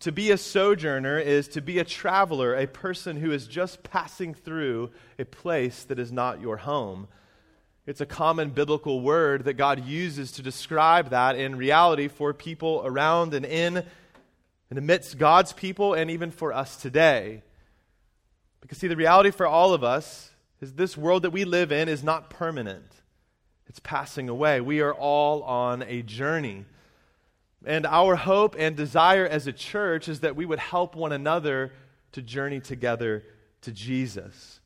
To 0.01 0.12
be 0.12 0.32
a 0.32 0.38
sojourner 0.38 1.20
is 1.20 1.48
to 1.50 1.62
be 1.62 1.79
a 1.79 1.84
traveler, 1.86 2.53
a 2.53 2.67
person 2.67 3.17
who 3.17 3.32
is 3.32 3.48
just 3.48 3.82
passing 3.84 4.34
through 4.34 4.91
a 5.17 5.25
place 5.25 5.84
that 5.86 5.98
is 5.98 6.12
not 6.12 6.41
your 6.41 6.58
home. 6.58 7.08
It's 7.88 8.01
a 8.01 8.06
common 8.06 8.50
biblical 8.50 9.00
word 9.00 9.46
that 9.46 9.53
God 9.53 9.86
uses 9.86 10.34
to 10.34 10.41
describe 10.41 11.12
that 11.12 11.38
in 11.38 11.56
reality 11.56 12.10
for 12.10 12.34
people 12.34 12.82
around 12.84 13.34
and 13.34 13.46
in 13.46 13.86
and 14.70 14.78
amidst 14.78 15.18
God's 15.18 15.54
people 15.54 15.94
and 15.94 16.12
even 16.12 16.32
for 16.32 16.54
us 16.54 16.78
today. 16.78 17.44
Because, 18.62 18.78
see, 18.78 18.88
the 18.88 18.96
reality 18.96 19.32
for 19.32 19.48
all 19.48 19.74
of 19.74 19.84
us 19.84 20.32
is 20.62 20.74
this 20.74 20.98
world 20.98 21.24
that 21.24 21.30
we 21.32 21.46
live 21.46 21.72
in 21.72 21.88
is 21.88 22.04
not 22.04 22.30
permanent, 22.30 22.92
it's 23.68 23.80
passing 23.80 24.30
away. 24.30 24.62
We 24.62 24.82
are 24.82 24.94
all 24.94 25.44
on 25.44 25.84
a 25.84 26.02
journey. 26.02 26.66
And 27.66 27.86
our 27.86 28.16
hope 28.16 28.56
and 28.58 28.76
desire 28.76 29.26
as 29.26 29.48
a 29.48 29.52
church 29.52 30.08
is 30.08 30.22
that 30.22 30.36
we 30.36 30.46
would 30.46 30.60
help 30.60 30.96
one 30.96 31.12
another 31.12 31.74
to 32.14 32.22
journey 32.22 32.60
together 32.60 33.24
to 33.62 33.72
Jesus. 33.72 34.57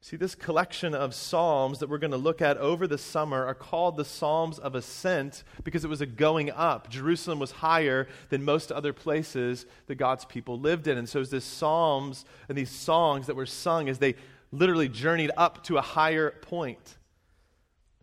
See, 0.00 0.16
this 0.16 0.36
collection 0.36 0.94
of 0.94 1.12
Psalms 1.12 1.80
that 1.80 1.88
we're 1.88 1.98
going 1.98 2.12
to 2.12 2.16
look 2.16 2.40
at 2.40 2.56
over 2.58 2.86
the 2.86 2.98
summer 2.98 3.44
are 3.44 3.54
called 3.54 3.96
the 3.96 4.04
Psalms 4.04 4.58
of 4.58 4.74
Ascent 4.74 5.42
because 5.64 5.84
it 5.84 5.88
was 5.88 6.00
a 6.00 6.06
going 6.06 6.50
up. 6.52 6.88
Jerusalem 6.88 7.40
was 7.40 7.50
higher 7.50 8.06
than 8.28 8.44
most 8.44 8.70
other 8.70 8.92
places 8.92 9.66
that 9.86 9.96
God's 9.96 10.24
people 10.24 10.58
lived 10.58 10.86
in. 10.86 10.96
And 10.98 11.08
so 11.08 11.20
it's 11.20 11.30
this 11.30 11.44
Psalms 11.44 12.24
and 12.48 12.56
these 12.56 12.70
songs 12.70 13.26
that 13.26 13.34
were 13.34 13.44
sung 13.44 13.88
as 13.88 13.98
they 13.98 14.14
literally 14.52 14.88
journeyed 14.88 15.32
up 15.36 15.64
to 15.64 15.78
a 15.78 15.82
higher 15.82 16.30
point. 16.42 16.96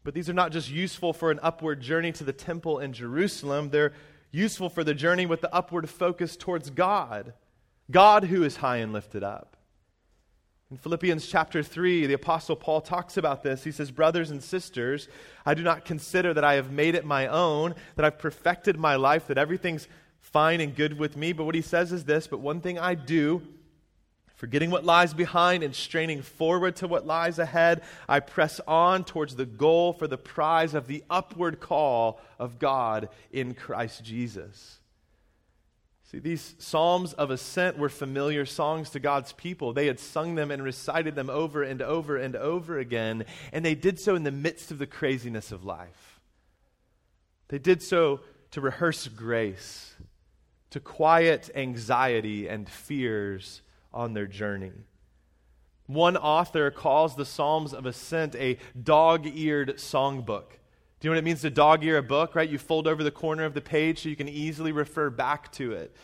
But 0.04 0.14
these 0.14 0.30
are 0.30 0.34
not 0.34 0.52
just 0.52 0.70
useful 0.70 1.14
for 1.14 1.32
an 1.32 1.40
upward 1.42 1.80
journey 1.82 2.12
to 2.12 2.24
the 2.24 2.34
temple 2.34 2.80
in 2.80 2.94
Jerusalem, 2.94 3.70
they're 3.70 3.94
useful 4.32 4.70
for 4.70 4.84
the 4.84 4.94
journey 4.94 5.25
with 5.25 5.42
the 5.42 5.54
upward 5.56 5.90
focus 5.90 6.36
towards 6.36 6.70
God. 6.70 7.34
God 7.90 8.25
who 8.25 8.44
is 8.44 8.58
high 8.58 8.78
and 8.78 8.92
lifted 8.92 9.24
up. 9.24 9.55
In 10.72 10.78
Philippians 10.78 11.28
chapter 11.28 11.62
3, 11.62 12.08
the 12.08 12.14
Apostle 12.14 12.56
Paul 12.56 12.82
talks 12.82 13.18
about 13.18 13.44
this. 13.44 13.64
He 13.64 13.72
says, 13.72 13.92
Brothers 13.92 14.32
and 14.32 14.44
sisters, 14.44 15.08
I 15.46 15.54
do 15.54 15.62
not 15.62 15.86
consider 15.86 16.34
that 16.34 16.44
I 16.44 16.56
have 16.56 16.72
made 16.72 16.96
it 16.96 17.06
my 17.06 17.28
own, 17.28 17.76
that 17.96 18.06
I've 18.06 18.18
perfected 18.18 18.78
my 18.78 18.96
life, 18.96 19.28
that 19.28 19.38
everything's 19.38 19.88
fine 20.20 20.60
and 20.62 20.76
good 20.76 20.98
with 20.98 21.16
me. 21.16 21.34
But 21.34 21.46
what 21.46 21.54
he 21.54 21.62
says 21.62 21.92
is 21.92 22.06
this 22.06 22.26
But 22.26 22.40
one 22.40 22.62
thing 22.62 22.80
I 22.80 22.96
do, 22.96 23.44
Forgetting 24.36 24.70
what 24.70 24.84
lies 24.84 25.14
behind 25.14 25.64
and 25.64 25.74
straining 25.74 26.22
forward 26.22 26.76
to 26.78 26.88
what 26.88 27.08
lies 27.08 27.40
ahead, 27.40 27.82
I 28.08 28.20
press 28.20 28.60
on 28.68 29.06
towards 29.06 29.38
the 29.38 29.46
goal 29.46 29.94
for 29.94 30.08
the 30.08 30.18
prize 30.18 30.74
of 30.74 30.88
the 30.88 31.06
upward 31.10 31.62
call 31.62 32.20
of 32.38 32.60
God 32.60 33.08
in 33.32 33.54
Christ 33.54 34.04
Jesus. 34.04 34.82
See, 36.12 36.20
these 36.20 36.56
Psalms 36.60 37.14
of 37.14 37.32
Ascent 37.32 37.80
were 37.80 37.90
familiar 37.90 38.46
songs 38.46 38.92
to 38.92 39.00
God's 39.00 39.34
people. 39.34 39.74
They 39.74 39.88
had 39.88 40.00
sung 40.00 40.36
them 40.36 40.52
and 40.52 40.64
recited 40.64 41.16
them 41.16 41.32
over 41.32 41.64
and 41.64 41.82
over 41.82 42.16
and 42.16 42.36
over 42.36 42.78
again, 42.78 43.26
and 43.52 43.66
they 43.66 43.74
did 43.74 44.00
so 44.00 44.16
in 44.16 44.24
the 44.24 44.32
midst 44.32 44.70
of 44.70 44.78
the 44.78 44.86
craziness 44.86 45.52
of 45.52 45.66
life. 45.66 46.20
They 47.48 47.58
did 47.58 47.82
so 47.82 48.22
to 48.52 48.62
rehearse 48.62 49.08
grace, 49.08 49.96
to 50.70 50.80
quiet 50.80 51.50
anxiety 51.56 52.48
and 52.48 52.70
fears 52.70 53.62
on 53.92 54.14
their 54.14 54.28
journey. 54.28 54.74
One 55.88 56.18
author 56.18 56.70
calls 56.70 57.16
the 57.16 57.26
Psalms 57.26 57.74
of 57.74 57.86
Ascent 57.86 58.36
a 58.36 58.58
dog 58.82 59.26
eared 59.26 59.78
songbook. 59.78 60.60
Do 61.00 61.08
you 61.08 61.12
know 61.12 61.16
what 61.16 61.20
it 61.20 61.25
means 61.25 61.42
to 61.42 61.50
dog 61.50 61.84
ear 61.84 61.98
a 61.98 62.04
book, 62.04 62.36
right? 62.36 62.50
You 62.50 62.58
fold 62.58 62.88
over 62.88 63.04
the 63.04 63.12
corner 63.12 63.44
of 63.44 63.54
the 63.54 63.62
page 63.62 64.04
so 64.04 64.10
you 64.10 64.16
can 64.16 64.30
easily 64.30 64.72
refer 64.72 65.10
back 65.10 65.52
to 65.54 65.74
it. 65.74 65.96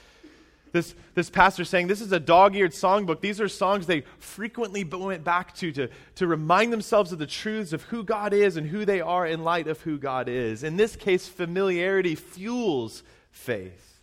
This, 0.72 0.96
this 1.16 1.30
pastor 1.30 1.66
saying 1.66 1.88
this 1.88 2.02
is 2.02 2.12
a 2.12 2.20
dog 2.20 2.56
eared 2.56 2.72
songbook. 2.72 3.20
These 3.20 3.42
are 3.42 3.50
songs 3.50 3.88
they 3.88 4.02
frequently 4.20 4.84
went 4.84 5.24
back 5.24 5.54
to, 5.56 5.72
to 5.74 5.90
to 6.16 6.28
remind 6.28 6.72
themselves 6.72 7.12
of 7.12 7.20
the 7.20 7.28
truths 7.28 7.74
of 7.74 7.84
who 7.84 8.04
God 8.04 8.34
is 8.34 8.56
and 8.56 8.68
who 8.68 8.86
they 8.86 9.02
are 9.02 9.28
in 9.28 9.44
light 9.44 9.68
of 9.68 9.82
who 9.82 9.98
God 9.98 10.30
is. 10.30 10.64
In 10.64 10.78
this 10.78 10.96
case, 10.96 11.28
familiarity 11.28 12.16
fuels 12.16 13.04
faith. 13.32 14.02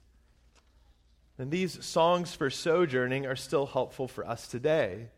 And 1.39 1.51
these 1.51 1.83
songs 1.85 2.35
for 2.35 2.51
sojourning 2.51 3.25
are 3.25 3.37
still 3.37 3.67
helpful 3.67 4.09
for 4.09 4.27
us 4.27 4.49
today. 4.49 5.09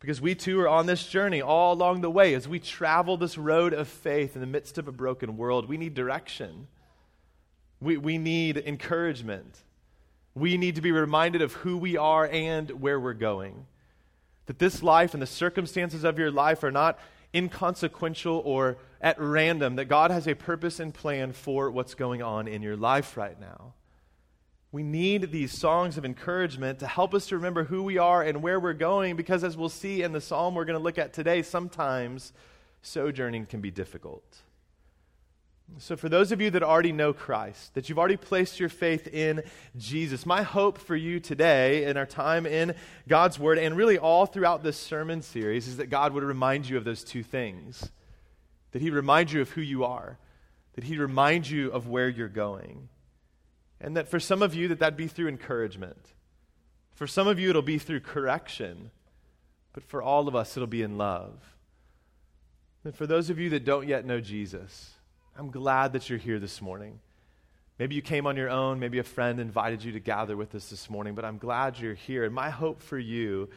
Because 0.00 0.20
we 0.20 0.34
too 0.34 0.60
are 0.60 0.68
on 0.68 0.86
this 0.86 1.06
journey 1.06 1.42
all 1.42 1.74
along 1.74 2.00
the 2.00 2.10
way 2.10 2.34
as 2.34 2.48
we 2.48 2.58
travel 2.58 3.16
this 3.16 3.36
road 3.36 3.74
of 3.74 3.86
faith 3.86 4.34
in 4.34 4.40
the 4.40 4.46
midst 4.46 4.78
of 4.78 4.88
a 4.88 4.92
broken 4.92 5.36
world. 5.36 5.68
We 5.68 5.76
need 5.76 5.94
direction, 5.94 6.66
we, 7.80 7.96
we 7.96 8.18
need 8.18 8.56
encouragement. 8.56 9.62
We 10.32 10.56
need 10.56 10.76
to 10.76 10.80
be 10.80 10.92
reminded 10.92 11.42
of 11.42 11.54
who 11.54 11.76
we 11.76 11.96
are 11.96 12.24
and 12.24 12.70
where 12.80 13.00
we're 13.00 13.14
going. 13.14 13.66
That 14.46 14.60
this 14.60 14.80
life 14.80 15.12
and 15.12 15.20
the 15.20 15.26
circumstances 15.26 16.04
of 16.04 16.20
your 16.20 16.30
life 16.30 16.62
are 16.62 16.70
not 16.70 17.00
inconsequential 17.34 18.40
or 18.44 18.78
at 19.00 19.20
random, 19.20 19.76
that 19.76 19.86
God 19.86 20.10
has 20.10 20.28
a 20.28 20.34
purpose 20.34 20.78
and 20.78 20.94
plan 20.94 21.32
for 21.32 21.70
what's 21.70 21.94
going 21.94 22.22
on 22.22 22.46
in 22.46 22.62
your 22.62 22.76
life 22.76 23.16
right 23.16 23.38
now. 23.40 23.74
We 24.72 24.82
need 24.84 25.32
these 25.32 25.52
songs 25.52 25.98
of 25.98 26.04
encouragement 26.04 26.78
to 26.78 26.86
help 26.86 27.12
us 27.12 27.26
to 27.26 27.36
remember 27.36 27.64
who 27.64 27.82
we 27.82 27.98
are 27.98 28.22
and 28.22 28.40
where 28.40 28.60
we're 28.60 28.72
going 28.72 29.16
because, 29.16 29.42
as 29.42 29.56
we'll 29.56 29.68
see 29.68 30.02
in 30.02 30.12
the 30.12 30.20
psalm 30.20 30.54
we're 30.54 30.64
going 30.64 30.78
to 30.78 30.82
look 30.82 30.98
at 30.98 31.12
today, 31.12 31.42
sometimes 31.42 32.32
sojourning 32.82 33.46
can 33.46 33.60
be 33.60 33.72
difficult. 33.72 34.22
So, 35.78 35.96
for 35.96 36.08
those 36.08 36.30
of 36.30 36.40
you 36.40 36.50
that 36.50 36.62
already 36.62 36.92
know 36.92 37.12
Christ, 37.12 37.74
that 37.74 37.88
you've 37.88 37.98
already 37.98 38.16
placed 38.16 38.60
your 38.60 38.68
faith 38.68 39.08
in 39.08 39.42
Jesus, 39.76 40.24
my 40.24 40.42
hope 40.42 40.78
for 40.78 40.94
you 40.94 41.18
today 41.18 41.84
in 41.84 41.96
our 41.96 42.06
time 42.06 42.46
in 42.46 42.74
God's 43.08 43.38
Word 43.38 43.58
and 43.58 43.76
really 43.76 43.98
all 43.98 44.26
throughout 44.26 44.62
this 44.62 44.76
sermon 44.76 45.22
series 45.22 45.66
is 45.66 45.78
that 45.78 45.90
God 45.90 46.12
would 46.12 46.22
remind 46.22 46.68
you 46.68 46.76
of 46.76 46.84
those 46.84 47.02
two 47.02 47.22
things. 47.22 47.90
That 48.70 48.82
He'd 48.82 48.90
remind 48.90 49.32
you 49.32 49.40
of 49.40 49.50
who 49.50 49.62
you 49.62 49.84
are, 49.84 50.18
that 50.74 50.84
He'd 50.84 50.98
remind 50.98 51.48
you 51.48 51.70
of 51.72 51.88
where 51.88 52.08
you're 52.08 52.28
going. 52.28 52.88
And 53.80 53.96
that 53.96 54.08
for 54.08 54.20
some 54.20 54.42
of 54.42 54.54
you, 54.54 54.68
that 54.68 54.78
that'd 54.78 54.96
be 54.96 55.08
through 55.08 55.28
encouragement. 55.28 56.12
For 56.94 57.06
some 57.06 57.26
of 57.26 57.38
you, 57.38 57.50
it'll 57.50 57.62
be 57.62 57.78
through 57.78 58.00
correction. 58.00 58.90
But 59.72 59.84
for 59.84 60.02
all 60.02 60.28
of 60.28 60.36
us, 60.36 60.56
it'll 60.56 60.66
be 60.66 60.82
in 60.82 60.98
love. 60.98 61.38
And 62.84 62.94
for 62.94 63.06
those 63.06 63.30
of 63.30 63.38
you 63.38 63.50
that 63.50 63.64
don't 63.64 63.88
yet 63.88 64.04
know 64.04 64.20
Jesus, 64.20 64.90
I'm 65.36 65.50
glad 65.50 65.92
that 65.92 66.08
you're 66.08 66.18
here 66.18 66.38
this 66.38 66.60
morning. 66.60 66.98
Maybe 67.78 67.94
you 67.94 68.02
came 68.02 68.26
on 68.26 68.36
your 68.36 68.50
own, 68.50 68.78
maybe 68.78 68.98
a 68.98 69.02
friend 69.02 69.40
invited 69.40 69.82
you 69.82 69.92
to 69.92 70.00
gather 70.00 70.36
with 70.36 70.54
us 70.54 70.68
this 70.68 70.90
morning, 70.90 71.14
but 71.14 71.24
I'm 71.24 71.38
glad 71.38 71.78
you're 71.78 71.94
here. 71.94 72.24
And 72.24 72.34
my 72.34 72.50
hope 72.50 72.82
for 72.82 72.98
you 72.98 73.48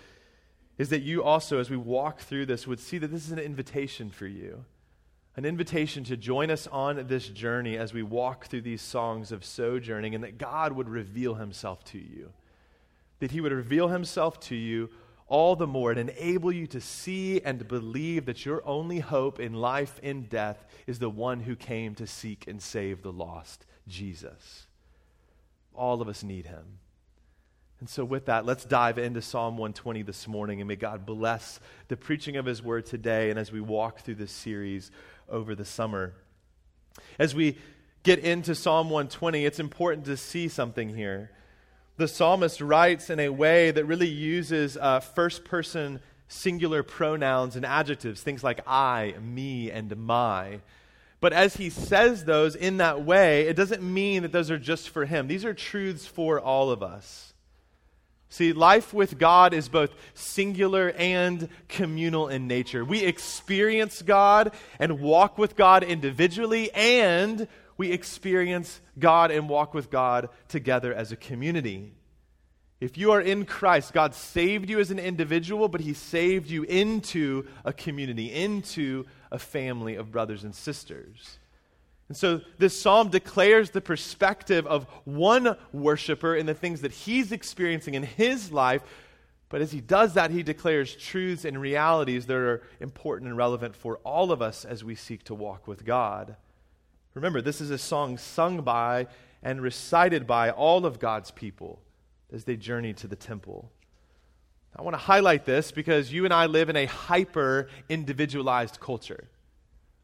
is 0.78 0.90
that 0.90 1.02
you 1.02 1.24
also, 1.24 1.60
as 1.60 1.70
we 1.70 1.76
walk 1.76 2.20
through 2.20 2.46
this, 2.46 2.66
would 2.66 2.80
see 2.80 2.98
that 2.98 3.12
this 3.12 3.26
is 3.26 3.32
an 3.32 3.40
invitation 3.40 4.10
for 4.10 4.26
you 4.26 4.64
an 5.36 5.46
invitation 5.46 6.04
to 6.04 6.18
join 6.18 6.52
us 6.52 6.68
on 6.68 7.08
this 7.08 7.28
journey 7.28 7.78
as 7.78 7.94
we 7.94 8.04
walk 8.04 8.46
through 8.46 8.62
these 8.62 8.82
songs 8.82 9.32
of 9.32 9.44
sojourning, 9.44 10.14
and 10.14 10.24
that 10.24 10.38
God 10.38 10.74
would 10.74 10.88
reveal 10.88 11.36
himself 11.36 11.84
to 11.86 11.98
you. 11.98 12.32
That 13.20 13.32
he 13.32 13.42
would 13.42 13.52
reveal 13.52 13.88
himself 13.88 14.40
to 14.42 14.56
you 14.56 14.90
all 15.28 15.56
the 15.56 15.66
more 15.66 15.92
and 15.92 16.10
enable 16.10 16.52
you 16.52 16.68
to 16.68 16.80
see 16.80 17.42
and 17.42 17.68
believe 17.68 18.26
that 18.26 18.46
your 18.46 18.62
only 18.68 19.00
hope 19.00 19.40
in 19.40 19.54
life 19.54 20.00
and 20.04 20.30
death 20.30 20.64
is 20.86 21.00
the 21.00 21.10
one 21.10 21.40
who 21.40 21.56
came 21.56 21.96
to 21.96 22.06
seek 22.06 22.46
and 22.48 22.62
save 22.62 23.02
the 23.02 23.12
lost, 23.12 23.66
Jesus. 23.88 24.68
All 25.74 26.02
of 26.02 26.08
us 26.08 26.24
need 26.24 26.46
him. 26.46 26.80
And 27.80 27.90
so, 27.90 28.06
with 28.06 28.28
that, 28.28 28.46
let's 28.46 28.64
dive 28.64 28.98
into 28.98 29.22
Psalm 29.22 29.58
120 29.58 30.04
this 30.04 30.26
morning, 30.28 30.62
and 30.62 30.68
may 30.68 30.76
God 30.76 31.06
bless 31.06 31.60
the 31.90 31.98
preaching 31.98 32.38
of 32.38 32.46
his 32.46 32.64
word 32.64 32.86
today 32.86 33.30
and 33.30 33.38
as 33.38 33.52
we 33.52 33.60
walk 33.60 34.02
through 34.02 34.16
this 34.16 34.32
series 34.32 34.92
over 35.34 35.56
the 35.56 35.66
summer. 35.66 36.14
As 37.20 37.36
we 37.36 37.58
get 38.04 38.20
into 38.20 38.56
Psalm 38.56 38.90
120, 38.90 39.46
it's 39.46 39.60
important 39.60 40.06
to 40.06 40.16
see 40.16 40.48
something 40.48 40.96
here. 40.96 41.32
The 41.98 42.08
psalmist 42.08 42.62
writes 42.62 43.10
in 43.10 43.20
a 43.20 43.30
way 43.30 43.72
that 43.72 43.86
really 43.86 44.08
uses 44.08 44.78
uh, 44.78 45.00
first 45.00 45.44
person 45.44 46.00
singular 46.28 46.84
pronouns 46.84 47.56
and 47.56 47.66
adjectives, 47.66 48.22
things 48.22 48.44
like 48.44 48.62
I, 48.66 49.16
me, 49.22 49.70
and 49.70 49.96
my. 49.98 50.62
But 51.20 51.34
as 51.34 51.56
he 51.56 51.70
says 51.70 52.26
those 52.26 52.56
in 52.56 52.78
that 52.78 53.04
way, 53.06 53.48
it 53.48 53.56
doesn't 53.56 53.82
mean 53.82 54.24
that 54.24 54.32
those 54.32 54.52
are 54.52 54.58
just 54.58 54.90
for 54.90 55.06
him. 55.06 55.28
These 55.28 55.46
are 55.46 55.54
truths 55.54 56.06
for 56.06 56.40
all 56.40 56.70
of 56.70 56.84
us. 56.84 57.33
See, 58.34 58.52
life 58.52 58.96
with 58.96 59.20
God 59.20 59.54
is 59.54 59.70
both 59.70 59.92
singular 60.16 60.92
and 60.98 61.50
communal 61.68 62.30
in 62.30 62.48
nature. 62.48 62.84
We 62.84 63.04
experience 63.04 64.02
God 64.02 64.54
and 64.80 65.00
walk 65.00 65.38
with 65.38 65.56
God 65.56 65.84
individually, 65.84 66.72
and 66.74 67.48
we 67.78 67.92
experience 67.92 68.82
God 68.98 69.30
and 69.30 69.48
walk 69.48 69.76
with 69.76 69.92
God 69.92 70.30
together 70.48 70.92
as 70.92 71.12
a 71.12 71.16
community. 71.16 71.94
If 72.82 72.98
you 72.98 73.12
are 73.12 73.22
in 73.22 73.46
Christ, 73.46 73.94
God 73.94 74.16
saved 74.16 74.68
you 74.68 74.80
as 74.80 74.90
an 74.90 74.98
individual, 74.98 75.68
but 75.68 75.82
He 75.82 75.94
saved 75.94 76.50
you 76.50 76.64
into 76.64 77.46
a 77.64 77.72
community, 77.72 78.34
into 78.34 79.06
a 79.32 79.38
family 79.38 79.94
of 79.94 80.12
brothers 80.12 80.44
and 80.44 80.56
sisters. 80.56 81.38
And 82.10 82.18
so 82.18 82.42
this 82.58 82.80
psalm 82.80 83.10
declares 83.10 83.70
the 83.70 83.82
perspective 83.82 84.68
of 84.68 84.86
one 85.06 85.56
worshiper 85.72 86.36
in 86.36 86.46
the 86.46 86.54
things 86.54 86.82
that 86.82 86.92
he's 86.92 87.32
experiencing 87.32 87.94
in 87.94 88.04
his 88.04 88.52
life. 88.52 88.84
But 89.50 89.62
as 89.62 89.72
he 89.72 89.82
does 89.82 90.16
that, 90.16 90.32
he 90.32 90.44
declares 90.44 90.96
truths 90.96 91.46
and 91.46 91.60
realities 91.60 92.26
that 92.26 92.36
are 92.36 92.64
important 92.80 93.30
and 93.30 93.38
relevant 93.38 93.76
for 93.76 93.98
all 94.04 94.32
of 94.32 94.42
us 94.42 94.66
as 94.66 94.84
we 94.84 94.96
seek 94.96 95.24
to 95.26 95.36
walk 95.36 95.68
with 95.68 95.86
God. 95.86 96.36
Remember, 97.14 97.42
this 97.42 97.62
is 97.62 97.70
a 97.70 97.78
song 97.78 98.18
sung 98.18 98.62
by 98.62 99.08
and 99.42 99.62
recited 99.62 100.26
by 100.26 100.50
all 100.50 100.86
of 100.86 101.00
God's 101.00 101.32
people 101.32 101.80
as 102.32 102.46
they 102.46 102.58
journey 102.58 102.94
to 102.94 103.08
the 103.08 103.16
temple. 103.16 103.72
I 104.76 104.82
want 104.82 104.96
to 104.96 105.04
highlight 105.04 105.46
this 105.46 105.72
because 105.72 106.12
you 106.12 106.26
and 106.26 106.34
I 106.34 106.48
live 106.48 106.70
in 106.70 106.76
a 106.76 106.86
hyper 106.86 107.70
individualized 107.90 108.80
culture 108.80 109.30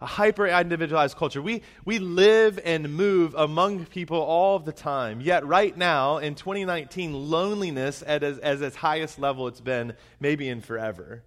a 0.02 0.06
hyper 0.06 0.48
individualized 0.48 1.18
culture. 1.18 1.42
We, 1.42 1.62
we 1.84 2.00
live 2.00 2.60
and 2.64 2.94
move 2.94 3.36
among 3.36 3.86
people 3.86 4.18
all 4.18 4.60
the 4.60 4.72
time. 4.72 5.20
Yet, 5.20 5.46
right 5.46 5.76
now, 5.76 6.18
in 6.20 6.36
2019, 6.36 7.14
loneliness 7.30 8.04
at 8.08 8.24
as, 8.24 8.38
as 8.40 8.62
its 8.62 8.78
highest 8.78 9.20
level 9.20 9.48
it's 9.48 9.60
been 9.60 9.94
maybe 10.20 10.48
in 10.48 10.62
forever. 10.62 11.24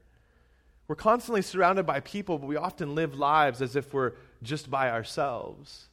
We're 0.89 0.97
constantly 0.97 1.43
surrounded 1.43 1.85
by 1.85 2.01
people, 2.01 2.39
but 2.39 2.47
we 2.47 2.57
often 2.57 2.95
live 2.95 3.15
lives 3.15 3.61
as 3.61 3.77
if 3.77 3.93
we're 3.93 4.13
just 4.43 4.71
by 4.71 4.91
ourselves. 4.91 5.89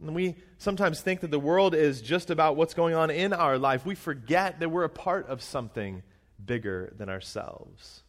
And 0.00 0.14
we 0.14 0.36
sometimes 0.58 1.00
think 1.00 1.20
that 1.20 1.30
the 1.30 1.38
world 1.38 1.74
is 1.74 2.00
just 2.00 2.30
about 2.30 2.56
what's 2.56 2.74
going 2.74 2.94
on 2.94 3.10
in 3.10 3.32
our 3.32 3.58
life. 3.58 3.84
We 3.84 3.94
forget 3.94 4.60
that 4.60 4.68
we're 4.68 4.84
a 4.84 4.88
part 4.88 5.28
of 5.28 5.42
something 5.42 6.02
bigger 6.44 6.92
than 6.96 7.08
ourselves. 7.08 8.02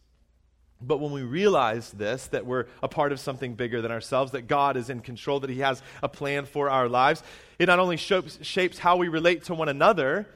But 0.86 0.98
when 0.98 1.12
we 1.12 1.22
realize 1.22 1.90
this, 1.92 2.26
that 2.28 2.46
we're 2.46 2.66
a 2.82 2.88
part 2.88 3.12
of 3.12 3.20
something 3.20 3.54
bigger 3.54 3.80
than 3.80 3.90
ourselves, 3.90 4.32
that 4.32 4.42
God 4.42 4.76
is 4.76 4.90
in 4.90 5.00
control, 5.00 5.40
that 5.40 5.50
He 5.50 5.60
has 5.60 5.82
a 6.02 6.08
plan 6.08 6.46
for 6.46 6.68
our 6.68 6.88
lives, 6.88 7.22
it 7.58 7.66
not 7.66 7.78
only 7.78 7.96
shapes, 7.96 8.78
how 8.78 8.96
we 8.96 9.08
relate 9.08 9.44
to 9.44 9.54
one 9.54 9.68
another, 9.68 10.26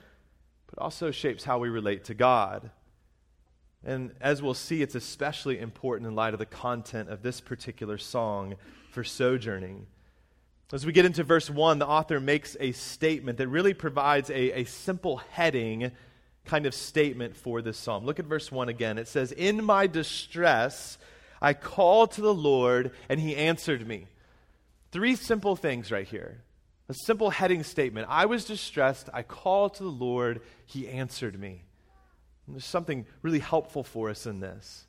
but 0.68 0.82
also 0.82 1.10
shapes 1.10 1.44
how 1.44 1.58
we 1.58 1.68
relate 1.68 2.04
to 2.04 2.14
God. 2.14 2.70
And 3.84 4.12
as 4.20 4.42
we'll 4.42 4.54
see, 4.54 4.82
it's 4.82 4.94
especially 4.94 5.58
important 5.58 6.08
in 6.08 6.14
light 6.14 6.32
of 6.32 6.38
the 6.38 6.46
content 6.46 7.08
of 7.08 7.22
this 7.22 7.40
particular 7.40 7.98
song 7.98 8.56
for 8.90 9.04
sojourning. 9.04 9.86
As 10.72 10.84
we 10.84 10.92
get 10.92 11.06
into 11.06 11.24
verse 11.24 11.48
1, 11.48 11.78
the 11.78 11.86
author 11.86 12.20
makes 12.20 12.56
a 12.60 12.72
statement 12.72 13.38
that 13.38 13.48
really 13.48 13.72
provides 13.72 14.28
a, 14.28 14.60
a 14.60 14.64
simple 14.64 15.16
heading 15.16 15.92
kind 16.48 16.66
of 16.66 16.74
statement 16.74 17.36
for 17.36 17.60
this 17.60 17.76
psalm. 17.76 18.04
Look 18.04 18.18
at 18.18 18.24
verse 18.24 18.50
1 18.50 18.68
again. 18.68 18.98
It 18.98 19.06
says, 19.06 19.32
In 19.32 19.64
my 19.64 19.86
distress, 19.86 20.98
I 21.42 21.52
called 21.52 22.12
to 22.12 22.22
the 22.22 22.34
Lord, 22.34 22.92
and 23.08 23.20
he 23.20 23.36
answered 23.36 23.86
me. 23.86 24.06
Three 24.90 25.14
simple 25.14 25.56
things 25.56 25.92
right 25.92 26.06
here. 26.06 26.42
A 26.88 26.94
simple 26.94 27.28
heading 27.28 27.62
statement. 27.62 28.06
I 28.08 28.24
was 28.24 28.46
distressed. 28.46 29.10
I 29.12 29.22
called 29.22 29.74
to 29.74 29.82
the 29.82 29.90
Lord. 29.90 30.40
He 30.64 30.88
answered 30.88 31.38
me. 31.38 31.62
And 32.46 32.56
there's 32.56 32.64
something 32.64 33.04
really 33.20 33.40
helpful 33.40 33.84
for 33.84 34.08
us 34.08 34.24
in 34.24 34.40
this. 34.40 34.86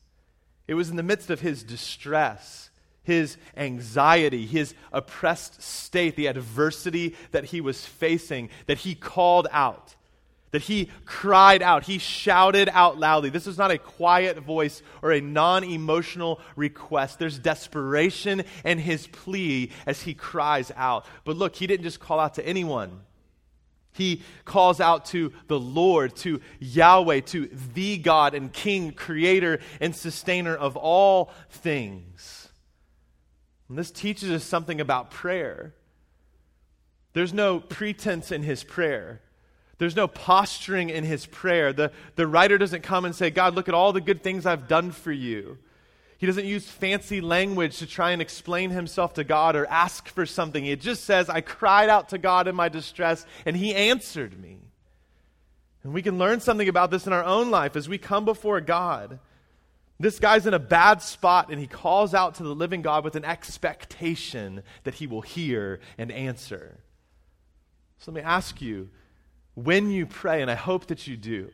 It 0.66 0.76
was 0.76 0.90
in 0.90 0.96
the 0.96 1.04
midst 1.04 1.30
of 1.30 1.42
his 1.42 1.62
distress, 1.62 2.70
his 3.04 3.36
anxiety, 3.58 4.46
his 4.46 4.74
oppressed 4.94 5.62
state, 5.62 6.16
the 6.16 6.28
adversity 6.28 7.18
that 7.32 7.46
he 7.46 7.60
was 7.60 7.86
facing, 7.86 8.50
that 8.68 8.78
he 8.78 8.96
called 8.96 9.48
out 9.52 9.96
that 10.52 10.64
he 10.64 10.90
cried 11.06 11.62
out. 11.62 11.84
He 11.84 11.98
shouted 11.98 12.70
out 12.70 12.98
loudly. 12.98 13.30
This 13.30 13.48
is 13.48 13.58
not 13.58 13.72
a 13.72 13.78
quiet 13.78 14.40
voice 14.40 14.82
or 15.02 15.12
a 15.12 15.22
non 15.22 15.64
emotional 15.64 16.40
request. 16.56 17.20
There's 17.20 17.40
desperation 17.40 18.44
in 18.66 18.80
his 18.80 19.08
plea 19.08 19.72
as 19.86 20.02
he 20.02 20.14
cries 20.14 20.72
out. 20.76 21.06
But 21.24 21.38
look, 21.38 21.56
he 21.56 21.68
didn't 21.68 21.84
just 21.84 22.00
call 22.00 22.20
out 22.20 22.36
to 22.36 22.46
anyone. 22.46 23.02
He 23.92 24.22
calls 24.46 24.80
out 24.80 25.06
to 25.06 25.34
the 25.48 25.60
Lord, 25.60 26.16
to 26.18 26.42
Yahweh, 26.60 27.22
to 27.22 27.50
the 27.74 27.98
God 27.98 28.34
and 28.34 28.54
King, 28.54 28.92
creator 28.94 29.60
and 29.82 29.96
sustainer 29.96 30.56
of 30.56 30.78
all 30.78 31.32
things. 31.50 32.50
And 33.68 33.78
this 33.78 33.92
teaches 33.92 34.32
us 34.32 34.44
something 34.44 34.80
about 34.80 35.12
prayer. 35.12 35.76
There's 37.14 37.34
no 37.34 37.60
pretense 37.60 38.32
in 38.32 38.44
his 38.44 38.64
prayer. 38.64 39.22
There's 39.80 39.96
no 39.96 40.08
posturing 40.08 40.90
in 40.90 41.06
his 41.06 41.26
prayer. 41.26 41.74
The, 41.74 41.92
the 42.16 42.28
writer 42.28 42.58
doesn't 42.58 42.84
come 42.84 43.06
and 43.06 43.16
say, 43.16 43.32
God, 43.32 43.56
look 43.56 43.70
at 43.70 43.74
all 43.74 43.94
the 43.94 44.02
good 44.02 44.22
things 44.22 44.46
I've 44.46 44.68
done 44.68 44.92
for 44.92 45.12
you. 45.12 45.58
He 46.18 46.28
doesn't 46.28 46.46
use 46.46 46.68
fancy 46.68 47.22
language 47.22 47.80
to 47.80 47.88
try 47.88 48.12
and 48.12 48.22
explain 48.22 48.72
himself 48.72 49.14
to 49.14 49.24
God 49.24 49.56
or 49.56 49.66
ask 49.68 50.10
for 50.10 50.26
something. 50.26 50.66
It 50.66 50.82
just 50.82 51.06
says, 51.06 51.30
I 51.30 51.40
cried 51.40 51.88
out 51.88 52.10
to 52.10 52.18
God 52.18 52.50
in 52.50 52.56
my 52.56 52.68
distress, 52.68 53.26
and 53.46 53.56
he 53.56 53.74
answered 53.74 54.38
me. 54.38 54.58
And 55.84 55.94
we 55.94 56.02
can 56.02 56.18
learn 56.18 56.42
something 56.42 56.68
about 56.68 56.92
this 56.92 57.08
in 57.08 57.14
our 57.14 57.24
own 57.24 57.50
life 57.50 57.78
as 57.78 57.88
we 57.88 57.98
come 57.98 58.26
before 58.26 58.60
God. 58.60 59.20
This 59.98 60.20
guy's 60.20 60.46
in 60.46 60.54
a 60.54 60.60
bad 60.60 61.02
spot, 61.02 61.52
and 61.52 61.60
he 61.60 61.68
calls 61.68 62.14
out 62.14 62.36
to 62.36 62.44
the 62.44 62.54
living 62.54 62.82
God 62.82 63.06
with 63.06 63.16
an 63.16 63.24
expectation 63.24 64.62
that 64.84 64.96
he 64.96 65.08
will 65.08 65.22
hear 65.22 65.80
and 65.98 66.12
answer. 66.12 66.80
So 68.00 68.12
let 68.12 68.22
me 68.22 68.30
ask 68.30 68.62
you 68.62 68.90
when 69.64 69.92
you 69.92 70.06
pray, 70.06 70.42
and 70.42 70.50
I 70.50 70.56
hope 70.56 70.88
that 70.88 71.08
you 71.08 71.18
do, 71.18 71.52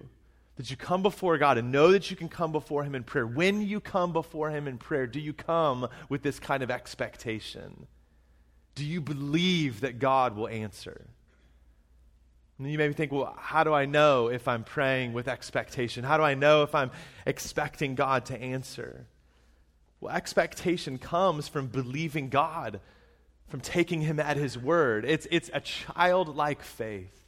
that 0.55 0.69
you 0.69 0.77
come 0.77 1.01
before 1.01 1.37
God 1.37 1.57
and 1.57 1.71
know 1.71 1.91
that 1.91 2.09
you 2.09 2.15
can 2.15 2.29
come 2.29 2.51
before 2.51 2.83
Him 2.83 2.95
in 2.95 3.03
prayer. 3.03 3.27
When 3.27 3.61
you 3.61 3.79
come 3.79 4.13
before 4.13 4.49
Him 4.49 4.67
in 4.67 4.77
prayer, 4.77 5.07
do 5.07 5.19
you 5.19 5.33
come 5.33 5.87
with 6.07 6.21
this 6.21 6.39
kind 6.39 6.63
of 6.63 6.71
expectation? 6.71 7.87
Do 8.75 8.85
you 8.85 9.01
believe 9.01 9.81
that 9.81 9.99
God 9.99 10.35
will 10.35 10.47
answer? 10.47 11.07
And 12.57 12.71
you 12.71 12.77
maybe 12.77 12.93
think, 12.93 13.11
well, 13.11 13.35
how 13.37 13.63
do 13.65 13.73
I 13.73 13.85
know 13.85 14.29
if 14.29 14.47
I'm 14.47 14.63
praying 14.63 15.11
with 15.11 15.27
expectation? 15.27 16.05
How 16.05 16.17
do 16.17 16.23
I 16.23 16.35
know 16.35 16.63
if 16.63 16.73
I'm 16.73 16.91
expecting 17.25 17.95
God 17.95 18.25
to 18.27 18.41
answer? 18.41 19.07
Well, 19.99 20.15
expectation 20.15 20.97
comes 20.97 21.49
from 21.49 21.67
believing 21.67 22.29
God, 22.29 22.79
from 23.47 23.59
taking 23.59 24.01
Him 24.01 24.19
at 24.19 24.37
His 24.37 24.57
word. 24.57 25.03
It's, 25.03 25.27
it's 25.31 25.49
a 25.53 25.59
childlike 25.59 26.61
faith. 26.61 27.24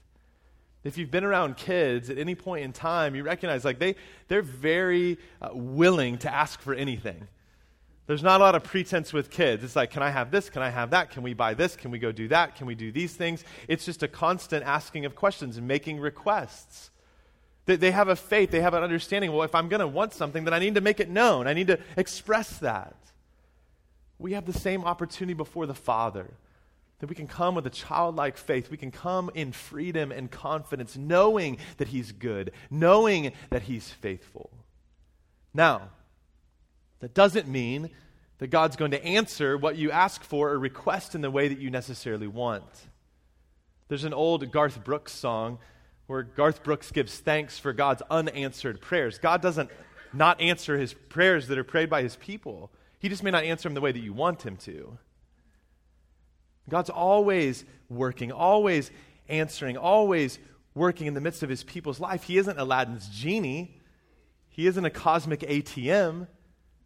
If 0.83 0.97
you've 0.97 1.11
been 1.11 1.23
around 1.23 1.57
kids 1.57 2.09
at 2.09 2.17
any 2.17 2.35
point 2.35 2.63
in 2.63 2.71
time, 2.71 3.15
you 3.15 3.23
recognize 3.23 3.65
like 3.65 3.79
they, 3.79 3.95
they're 4.27 4.41
very 4.41 5.17
uh, 5.41 5.49
willing 5.53 6.17
to 6.19 6.33
ask 6.33 6.61
for 6.61 6.73
anything. 6.73 7.27
There's 8.05 8.23
not 8.23 8.39
a 8.39 8.43
lot 8.43 8.55
of 8.55 8.63
pretense 8.63 9.11
with 9.11 9.29
kids. 9.29 9.65
It's 9.65 9.75
like, 9.75 9.91
can 9.91 10.01
I 10.01 10.09
have 10.09 10.31
this? 10.31 10.49
Can 10.49 10.61
I 10.61 10.69
have 10.69 10.91
that? 10.91 11.11
Can 11.11 11.23
we 11.23 11.33
buy 11.33 11.53
this? 11.53 11.75
Can 11.75 11.91
we 11.91 11.99
go 11.99 12.13
do 12.13 12.29
that? 12.29 12.55
Can 12.55 12.65
we 12.65 12.73
do 12.73 12.89
these 12.89 13.13
things? 13.13 13.43
It's 13.67 13.83
just 13.83 14.01
a 14.01 14.07
constant 14.07 14.63
asking 14.63 15.03
of 15.05 15.13
questions 15.13 15.57
and 15.57 15.67
making 15.67 15.99
requests. 15.99 16.89
They, 17.65 17.75
they 17.75 17.91
have 17.91 18.07
a 18.07 18.15
faith, 18.15 18.49
they 18.49 18.61
have 18.61 18.73
an 18.73 18.81
understanding. 18.81 19.33
Well, 19.33 19.43
if 19.43 19.53
I'm 19.53 19.67
going 19.67 19.81
to 19.81 19.87
want 19.87 20.13
something, 20.13 20.45
then 20.45 20.53
I 20.53 20.59
need 20.59 20.75
to 20.75 20.81
make 20.81 21.01
it 21.01 21.09
known, 21.09 21.47
I 21.47 21.53
need 21.53 21.67
to 21.67 21.79
express 21.97 22.57
that. 22.59 22.95
We 24.19 24.33
have 24.33 24.45
the 24.45 24.53
same 24.53 24.85
opportunity 24.85 25.33
before 25.33 25.65
the 25.65 25.75
Father. 25.75 26.31
That 26.99 27.09
we 27.09 27.15
can 27.15 27.27
come 27.27 27.55
with 27.55 27.67
a 27.67 27.71
childlike 27.71 28.37
faith. 28.37 28.71
We 28.71 28.77
can 28.77 28.91
come 28.91 29.29
in 29.35 29.51
freedom 29.51 30.11
and 30.11 30.31
confidence, 30.31 30.97
knowing 30.97 31.57
that 31.77 31.89
He's 31.89 32.11
good, 32.11 32.51
knowing 32.71 33.33
that 33.51 33.63
He's 33.63 33.89
faithful. 33.89 34.49
Now, 35.53 35.89
that 36.99 37.13
doesn't 37.13 37.47
mean 37.47 37.91
that 38.39 38.47
God's 38.47 38.75
going 38.75 38.91
to 38.91 39.03
answer 39.03 39.57
what 39.57 39.77
you 39.77 39.91
ask 39.91 40.23
for 40.23 40.49
or 40.49 40.59
request 40.59 41.15
in 41.15 41.21
the 41.21 41.31
way 41.31 41.47
that 41.47 41.59
you 41.59 41.69
necessarily 41.69 42.27
want. 42.27 42.63
There's 43.87 44.03
an 44.03 44.13
old 44.13 44.51
Garth 44.51 44.83
Brooks 44.83 45.13
song 45.13 45.59
where 46.07 46.23
Garth 46.23 46.63
Brooks 46.63 46.91
gives 46.91 47.17
thanks 47.17 47.59
for 47.59 47.73
God's 47.73 48.01
unanswered 48.09 48.81
prayers. 48.81 49.17
God 49.17 49.41
doesn't 49.41 49.69
not 50.13 50.39
answer 50.41 50.77
his 50.77 50.93
prayers 50.93 51.47
that 51.47 51.57
are 51.57 51.63
prayed 51.63 51.89
by 51.89 52.01
his 52.01 52.15
people. 52.15 52.71
He 52.99 53.09
just 53.09 53.23
may 53.23 53.31
not 53.31 53.43
answer 53.43 53.67
them 53.67 53.75
the 53.75 53.81
way 53.81 53.91
that 53.91 53.99
you 53.99 54.13
want 54.13 54.43
him 54.43 54.57
to. 54.57 54.97
God's 56.69 56.89
always 56.89 57.65
working, 57.89 58.31
always 58.31 58.91
answering, 59.29 59.77
always 59.77 60.39
working 60.75 61.07
in 61.07 61.13
the 61.13 61.21
midst 61.21 61.43
of 61.43 61.49
his 61.49 61.63
people's 61.63 61.99
life. 61.99 62.23
He 62.23 62.37
isn't 62.37 62.59
Aladdin's 62.59 63.07
genie, 63.09 63.81
he 64.49 64.67
isn't 64.67 64.85
a 64.85 64.89
cosmic 64.89 65.41
ATM. 65.41 66.27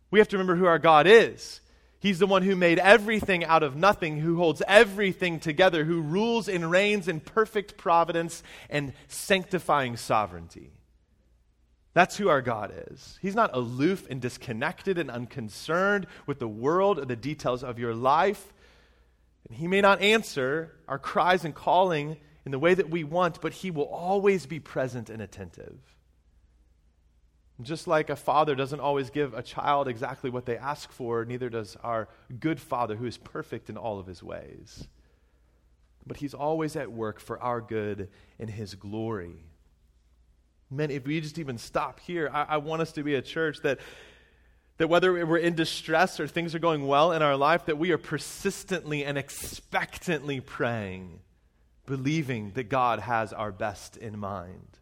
We 0.09 0.19
have 0.19 0.27
to 0.29 0.37
remember 0.37 0.55
who 0.55 0.65
our 0.65 0.79
God 0.79 1.07
is. 1.07 1.61
He's 2.01 2.19
the 2.19 2.27
one 2.27 2.41
who 2.41 2.55
made 2.55 2.79
everything 2.79 3.45
out 3.45 3.63
of 3.63 3.75
nothing, 3.75 4.19
who 4.19 4.35
holds 4.35 4.61
everything 4.67 5.39
together, 5.39 5.85
who 5.85 6.01
rules 6.01 6.49
and 6.49 6.69
reigns 6.69 7.07
in 7.07 7.19
perfect 7.19 7.77
providence 7.77 8.41
and 8.69 8.93
sanctifying 9.07 9.95
sovereignty. 9.95 10.71
That's 11.93 12.17
who 12.17 12.27
our 12.27 12.41
God 12.41 12.73
is. 12.91 13.19
He's 13.21 13.35
not 13.35 13.55
aloof 13.55 14.07
and 14.09 14.19
disconnected 14.19 14.97
and 14.97 15.11
unconcerned 15.11 16.07
with 16.25 16.39
the 16.39 16.47
world 16.47 16.97
or 16.97 17.05
the 17.05 17.15
details 17.15 17.63
of 17.63 17.77
your 17.77 17.93
life. 17.93 18.51
And 19.47 19.57
He 19.57 19.67
may 19.67 19.81
not 19.81 20.01
answer 20.01 20.73
our 20.87 20.99
cries 20.99 21.45
and 21.45 21.53
calling 21.55 22.17
in 22.45 22.51
the 22.51 22.59
way 22.59 22.73
that 22.73 22.89
we 22.89 23.03
want, 23.03 23.41
but 23.41 23.53
He 23.53 23.71
will 23.71 23.85
always 23.87 24.45
be 24.45 24.59
present 24.59 25.09
and 25.09 25.21
attentive. 25.21 25.77
Just 27.61 27.87
like 27.87 28.09
a 28.09 28.15
father 28.15 28.55
doesn't 28.55 28.79
always 28.79 29.09
give 29.09 29.33
a 29.33 29.43
child 29.43 29.87
exactly 29.87 30.29
what 30.29 30.45
they 30.45 30.57
ask 30.57 30.91
for, 30.91 31.25
neither 31.25 31.49
does 31.49 31.77
our 31.83 32.07
good 32.39 32.59
Father 32.59 32.95
who 32.95 33.05
is 33.05 33.17
perfect 33.17 33.69
in 33.69 33.77
all 33.77 33.99
of 33.99 34.07
his 34.07 34.23
ways. 34.23 34.87
But 36.05 36.17
he's 36.17 36.33
always 36.33 36.75
at 36.75 36.91
work 36.91 37.19
for 37.19 37.39
our 37.39 37.61
good 37.61 38.09
and 38.39 38.49
his 38.49 38.73
glory. 38.73 39.45
Men, 40.71 40.89
if 40.89 41.05
we 41.05 41.19
just 41.21 41.37
even 41.37 41.57
stop 41.57 41.99
here, 41.99 42.29
I, 42.33 42.43
I 42.43 42.57
want 42.57 42.81
us 42.81 42.93
to 42.93 43.03
be 43.03 43.15
a 43.15 43.21
church 43.21 43.59
that 43.61 43.79
that 44.81 44.87
whether 44.87 45.23
we're 45.27 45.37
in 45.37 45.53
distress 45.53 46.19
or 46.19 46.27
things 46.27 46.55
are 46.55 46.59
going 46.59 46.87
well 46.87 47.11
in 47.11 47.21
our 47.21 47.37
life, 47.37 47.67
that 47.67 47.77
we 47.77 47.91
are 47.91 47.99
persistently 47.99 49.05
and 49.05 49.15
expectantly 49.15 50.39
praying, 50.39 51.19
believing 51.85 52.49
that 52.55 52.63
God 52.63 52.97
has 52.97 53.31
our 53.31 53.51
best 53.51 53.95
in 53.95 54.17
mind. 54.17 54.79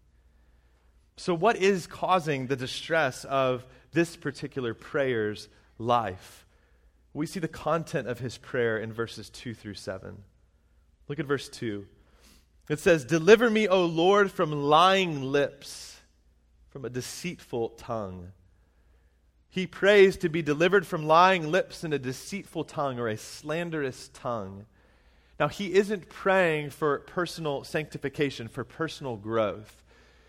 So, 1.17 1.33
what 1.33 1.57
is 1.57 1.85
causing 1.85 2.47
the 2.47 2.55
distress 2.55 3.25
of 3.25 3.65
this 3.91 4.15
particular 4.15 4.73
prayer's 4.73 5.49
life? 5.77 6.45
We 7.13 7.25
see 7.25 7.41
the 7.41 7.49
content 7.49 8.07
of 8.07 8.19
his 8.19 8.37
prayer 8.37 8.77
in 8.77 8.93
verses 8.93 9.29
2 9.29 9.53
through 9.53 9.73
7. 9.73 10.17
Look 11.09 11.19
at 11.19 11.25
verse 11.25 11.49
2. 11.49 11.85
It 12.69 12.79
says, 12.79 13.03
Deliver 13.03 13.49
me, 13.49 13.67
O 13.67 13.83
Lord, 13.83 14.31
from 14.31 14.53
lying 14.53 15.23
lips, 15.23 15.99
from 16.69 16.85
a 16.85 16.89
deceitful 16.89 17.71
tongue. 17.71 18.31
He 19.49 19.65
prays 19.65 20.15
to 20.17 20.29
be 20.29 20.41
delivered 20.41 20.85
from 20.85 21.07
lying 21.07 21.51
lips 21.51 21.83
and 21.83 21.93
a 21.93 21.99
deceitful 21.99 22.65
tongue 22.65 22.99
or 22.99 23.07
a 23.07 23.17
slanderous 23.17 24.09
tongue. 24.13 24.65
Now, 25.39 25.47
he 25.47 25.73
isn't 25.73 26.09
praying 26.09 26.69
for 26.71 26.99
personal 26.99 27.63
sanctification, 27.63 28.47
for 28.47 28.63
personal 28.63 29.15
growth. 29.15 29.83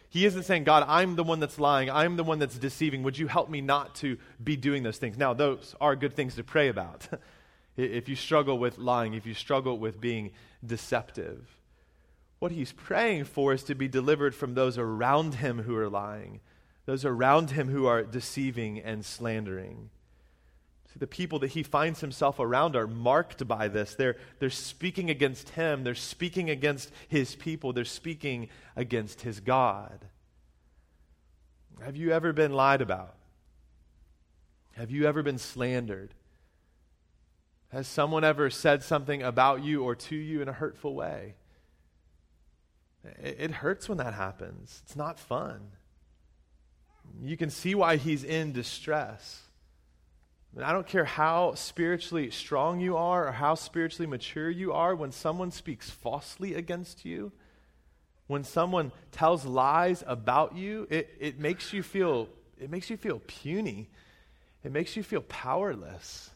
He 0.09 0.25
isn't 0.25 0.45
saying, 0.45 0.65
God, 0.65 0.85
I'm 0.89 1.17
the 1.17 1.25
one 1.25 1.39
that's 1.39 1.59
lying. 1.59 1.91
I'm 1.91 2.17
the 2.17 2.25
one 2.25 2.39
that's 2.39 2.59
deceiving. 2.59 3.03
Would 3.03 3.19
you 3.19 3.27
help 3.27 3.51
me 3.51 3.61
not 3.61 3.95
to 3.97 4.17
be 4.43 4.57
doing 4.57 4.83
those 4.83 4.99
things? 4.99 5.19
Now, 5.19 5.35
those 5.35 5.75
are 5.81 5.95
good 5.97 6.15
things 6.15 6.37
to 6.37 6.45
pray 6.45 6.69
about. 6.69 7.07
if 7.77 8.09
you 8.09 8.17
struggle 8.17 8.59
with 8.59 8.79
lying, 8.79 9.15
if 9.15 9.27
you 9.27 9.35
struggle 9.35 9.79
with 9.79 10.01
being 10.01 10.31
deceptive, 10.65 11.61
what 12.39 12.53
he's 12.53 12.73
praying 12.73 13.25
for 13.25 13.53
is 13.53 13.65
to 13.65 13.75
be 13.75 13.87
delivered 13.87 14.35
from 14.35 14.55
those 14.55 14.79
around 14.79 15.35
him 15.35 15.63
who 15.63 15.77
are 15.77 15.91
lying 15.91 16.41
those 16.87 17.05
around 17.05 17.51
him 17.51 17.69
who 17.69 17.87
are 17.87 18.03
deceiving 18.03 18.79
and 18.81 19.05
slandering. 19.05 19.91
See, 20.93 20.99
the 20.99 21.07
people 21.07 21.39
that 21.41 21.53
he 21.53 21.63
finds 21.63 22.01
himself 22.01 22.39
around 22.41 22.75
are 22.75 22.87
marked 22.87 23.47
by 23.47 23.69
this. 23.69 23.95
They're, 23.95 24.17
they're 24.41 24.51
speaking 24.51 25.09
against 25.09 25.51
him, 25.51 25.85
they're 25.85 25.95
speaking 25.95 26.51
against 26.51 26.91
his 27.09 27.37
people, 27.37 27.73
they're 27.73 27.85
speaking 27.85 28.49
against 28.75 29.21
his 29.21 29.41
God. 29.41 30.07
Have 31.85 31.97
you 31.97 32.11
ever 32.13 32.33
been 32.33 32.53
lied 32.53 32.81
about? 32.81 33.15
Have 34.73 34.91
you 34.91 35.07
ever 35.07 35.23
been 35.23 35.39
slandered? 35.39 36.15
Has 37.71 37.87
someone 37.87 38.25
ever 38.25 38.51
said 38.51 38.83
something 38.83 39.23
about 39.23 39.63
you 39.63 39.85
or 39.85 39.95
to 39.95 40.17
you 40.17 40.43
in 40.43 40.49
a 40.49 40.53
hurtful 40.53 40.95
way? 40.95 41.35
It, 43.05 43.37
it 43.39 43.51
hurts 43.53 43.89
when 43.89 43.99
that 43.99 44.15
happens. 44.15 44.83
It's 44.85 44.97
not 44.97 45.19
fun. 45.21 45.61
You 47.23 47.37
can 47.37 47.51
see 47.51 47.75
why 47.75 47.97
he's 47.97 48.25
in 48.25 48.53
distress. 48.53 49.43
I 50.61 50.73
don't 50.73 50.87
care 50.87 51.05
how 51.05 51.55
spiritually 51.55 52.31
strong 52.31 52.81
you 52.81 52.97
are 52.97 53.29
or 53.29 53.33
how 53.33 53.55
spiritually 53.55 54.09
mature 54.09 54.51
you 54.51 54.73
are, 54.73 54.95
when 54.95 55.13
someone 55.13 55.53
speaks 55.53 55.91
falsely 55.91 56.55
against 56.55 57.05
you, 57.05 57.31
when 58.27 58.43
someone 58.43 58.91
tells 59.13 59.45
lies 59.45 60.03
about 60.07 60.57
you, 60.57 60.87
it, 60.91 61.09
it 61.21 61.39
makes 61.39 61.73
you 61.73 61.83
feel 61.83 62.29
it 62.61 62.71
makes 62.71 62.91
you 62.91 62.97
feel 62.97 63.21
puny. 63.27 63.89
It 64.63 64.71
makes 64.71 64.95
you 64.95 65.03
feel 65.03 65.23
powerless. 65.23 66.31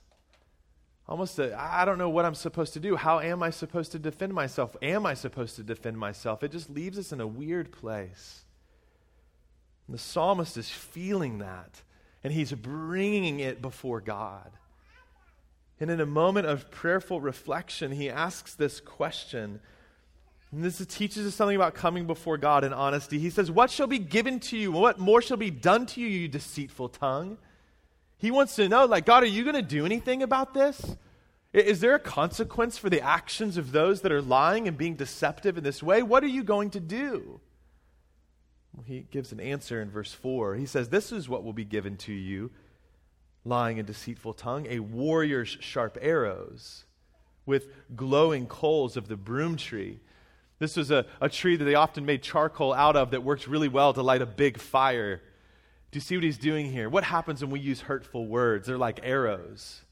Almost, 1.07 1.39
I 1.39 1.85
don't 1.85 1.99
know 1.99 2.09
what 2.09 2.25
I'm 2.25 2.35
supposed 2.35 2.73
to 2.73 2.81
do. 2.81 2.97
How 2.97 3.21
am 3.21 3.43
I 3.43 3.51
supposed 3.51 3.93
to 3.93 3.99
defend 3.99 4.33
myself? 4.33 4.75
Am 4.81 5.05
I 5.05 5.13
supposed 5.13 5.57
to 5.57 5.63
defend 5.63 5.99
myself? 5.99 6.43
It 6.43 6.51
just 6.51 6.71
leaves 6.71 6.99
us 6.99 7.13
in 7.13 7.21
a 7.21 7.27
weird 7.27 7.73
place. 7.73 8.44
And 9.87 9.94
the 9.94 10.01
psalmist 10.01 10.57
is 10.57 10.68
feeling 10.68 11.38
that, 11.38 11.83
and 12.23 12.33
he's 12.33 12.53
bringing 12.53 13.40
it 13.40 13.61
before 13.61 14.01
God. 14.01 14.51
And 15.81 15.90
in 15.90 16.01
a 16.01 16.07
moment 16.07 16.47
of 16.47 16.70
prayerful 16.70 17.20
reflection, 17.20 17.92
he 17.92 18.09
asks 18.09 18.55
this 18.55 18.81
question. 18.81 19.61
And 20.53 20.64
this 20.64 20.85
teaches 20.87 21.27
us 21.27 21.35
something 21.35 21.57
about 21.57 21.75
coming 21.75 22.07
before 22.07 22.38
God 22.38 22.64
in 22.64 22.73
honesty. 22.73 23.18
He 23.18 23.31
says, 23.31 23.51
What 23.51 23.70
shall 23.70 23.88
be 23.88 23.99
given 23.99 24.40
to 24.40 24.57
you? 24.57 24.73
What 24.73 24.99
more 24.99 25.20
shall 25.20 25.37
be 25.37 25.51
done 25.51 25.85
to 25.87 26.01
you, 26.01 26.07
you 26.07 26.29
deceitful 26.29 26.90
tongue? 26.90 27.38
He 28.16 28.31
wants 28.31 28.57
to 28.57 28.68
know, 28.68 28.87
like, 28.87 29.05
God, 29.05 29.25
are 29.25 29.27
you 29.27 29.42
going 29.42 29.57
to 29.57 29.62
do 29.62 29.85
anything 29.85 30.23
about 30.23 30.55
this? 30.55 30.97
Is 31.53 31.81
there 31.81 31.94
a 31.94 32.01
consequence 32.01 32.79
for 32.79 32.88
the 32.88 33.01
actions 33.01 33.57
of 33.57 33.73
those 33.73 34.01
that 34.01 34.11
are 34.11 34.23
lying 34.23 34.66
and 34.66 34.77
being 34.77 34.94
deceptive 34.94 35.59
in 35.59 35.64
this 35.64 35.83
way? 35.83 36.03
What 36.03 36.25
are 36.25 36.29
you 36.29 36.42
going 36.42 36.70
to 36.70 36.81
do? 36.81 37.40
He 38.85 39.07
gives 39.11 39.33
an 39.33 39.41
answer 39.41 39.81
in 39.81 39.91
verse 39.91 40.13
4. 40.13 40.57
He 40.57 40.67
says, 40.67 40.89
This 40.89 41.13
is 41.13 41.29
what 41.29 41.45
will 41.45 41.53
be 41.53 41.65
given 41.65 41.97
to 41.99 42.13
you, 42.13 42.51
lying 43.45 43.79
and 43.79 43.87
deceitful 43.87 44.35
tongue, 44.35 44.67
a 44.69 44.81
warrior's 44.81 45.57
sharp 45.61 45.97
arrows 46.01 46.85
with 47.47 47.69
glowing 47.95 48.47
coals 48.47 48.97
of 48.97 49.09
the 49.09 49.17
broom 49.17 49.57
tree. 49.57 50.01
This 50.59 50.77
was 50.77 50.91
a, 50.91 51.07
a 51.21 51.29
tree 51.29 51.57
that 51.57 51.65
they 51.65 51.75
often 51.75 52.07
made 52.07 52.23
charcoal 52.23 52.73
out 52.73 52.97
of 52.97 53.11
that 53.11 53.23
worked 53.23 53.47
really 53.47 53.69
well 53.69 53.93
to 53.93 54.03
light 54.03 54.23
a 54.23 54.27
big 54.27 54.59
fire. 54.59 55.21
Do 55.91 55.97
you 55.97 56.01
see 56.01 56.17
what 56.17 56.25
he's 56.25 56.39
doing 56.39 56.71
here? 56.71 56.89
What 56.89 57.05
happens 57.05 57.43
when 57.43 57.51
we 57.51 57.61
use 57.61 57.83
hurtful 57.83 58.27
words? 58.27 58.67
They're 58.67 58.79
like 58.79 59.01
arrows. 59.03 59.84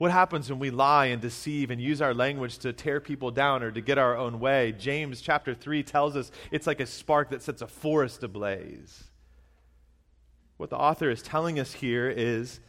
What 0.00 0.12
happens 0.12 0.48
when 0.48 0.58
we 0.58 0.70
lie 0.70 1.06
and 1.06 1.20
deceive 1.20 1.70
and 1.70 1.78
use 1.78 2.00
our 2.00 2.14
language 2.14 2.56
to 2.60 2.72
tear 2.72 3.02
people 3.02 3.30
down 3.30 3.62
or 3.62 3.70
to 3.70 3.82
get 3.82 3.98
our 3.98 4.16
own 4.16 4.40
way? 4.40 4.72
James 4.72 5.20
chapter 5.20 5.52
3 5.52 5.82
tells 5.82 6.16
us 6.16 6.30
it's 6.50 6.66
like 6.66 6.80
a 6.80 6.86
spark 6.86 7.28
that 7.28 7.42
sets 7.42 7.60
a 7.60 7.66
forest 7.66 8.22
ablaze. 8.22 9.04
What 10.56 10.70
the 10.70 10.78
author 10.78 11.10
is 11.10 11.20
telling 11.20 11.60
us 11.60 11.74
here 11.74 12.08
is 12.08 12.60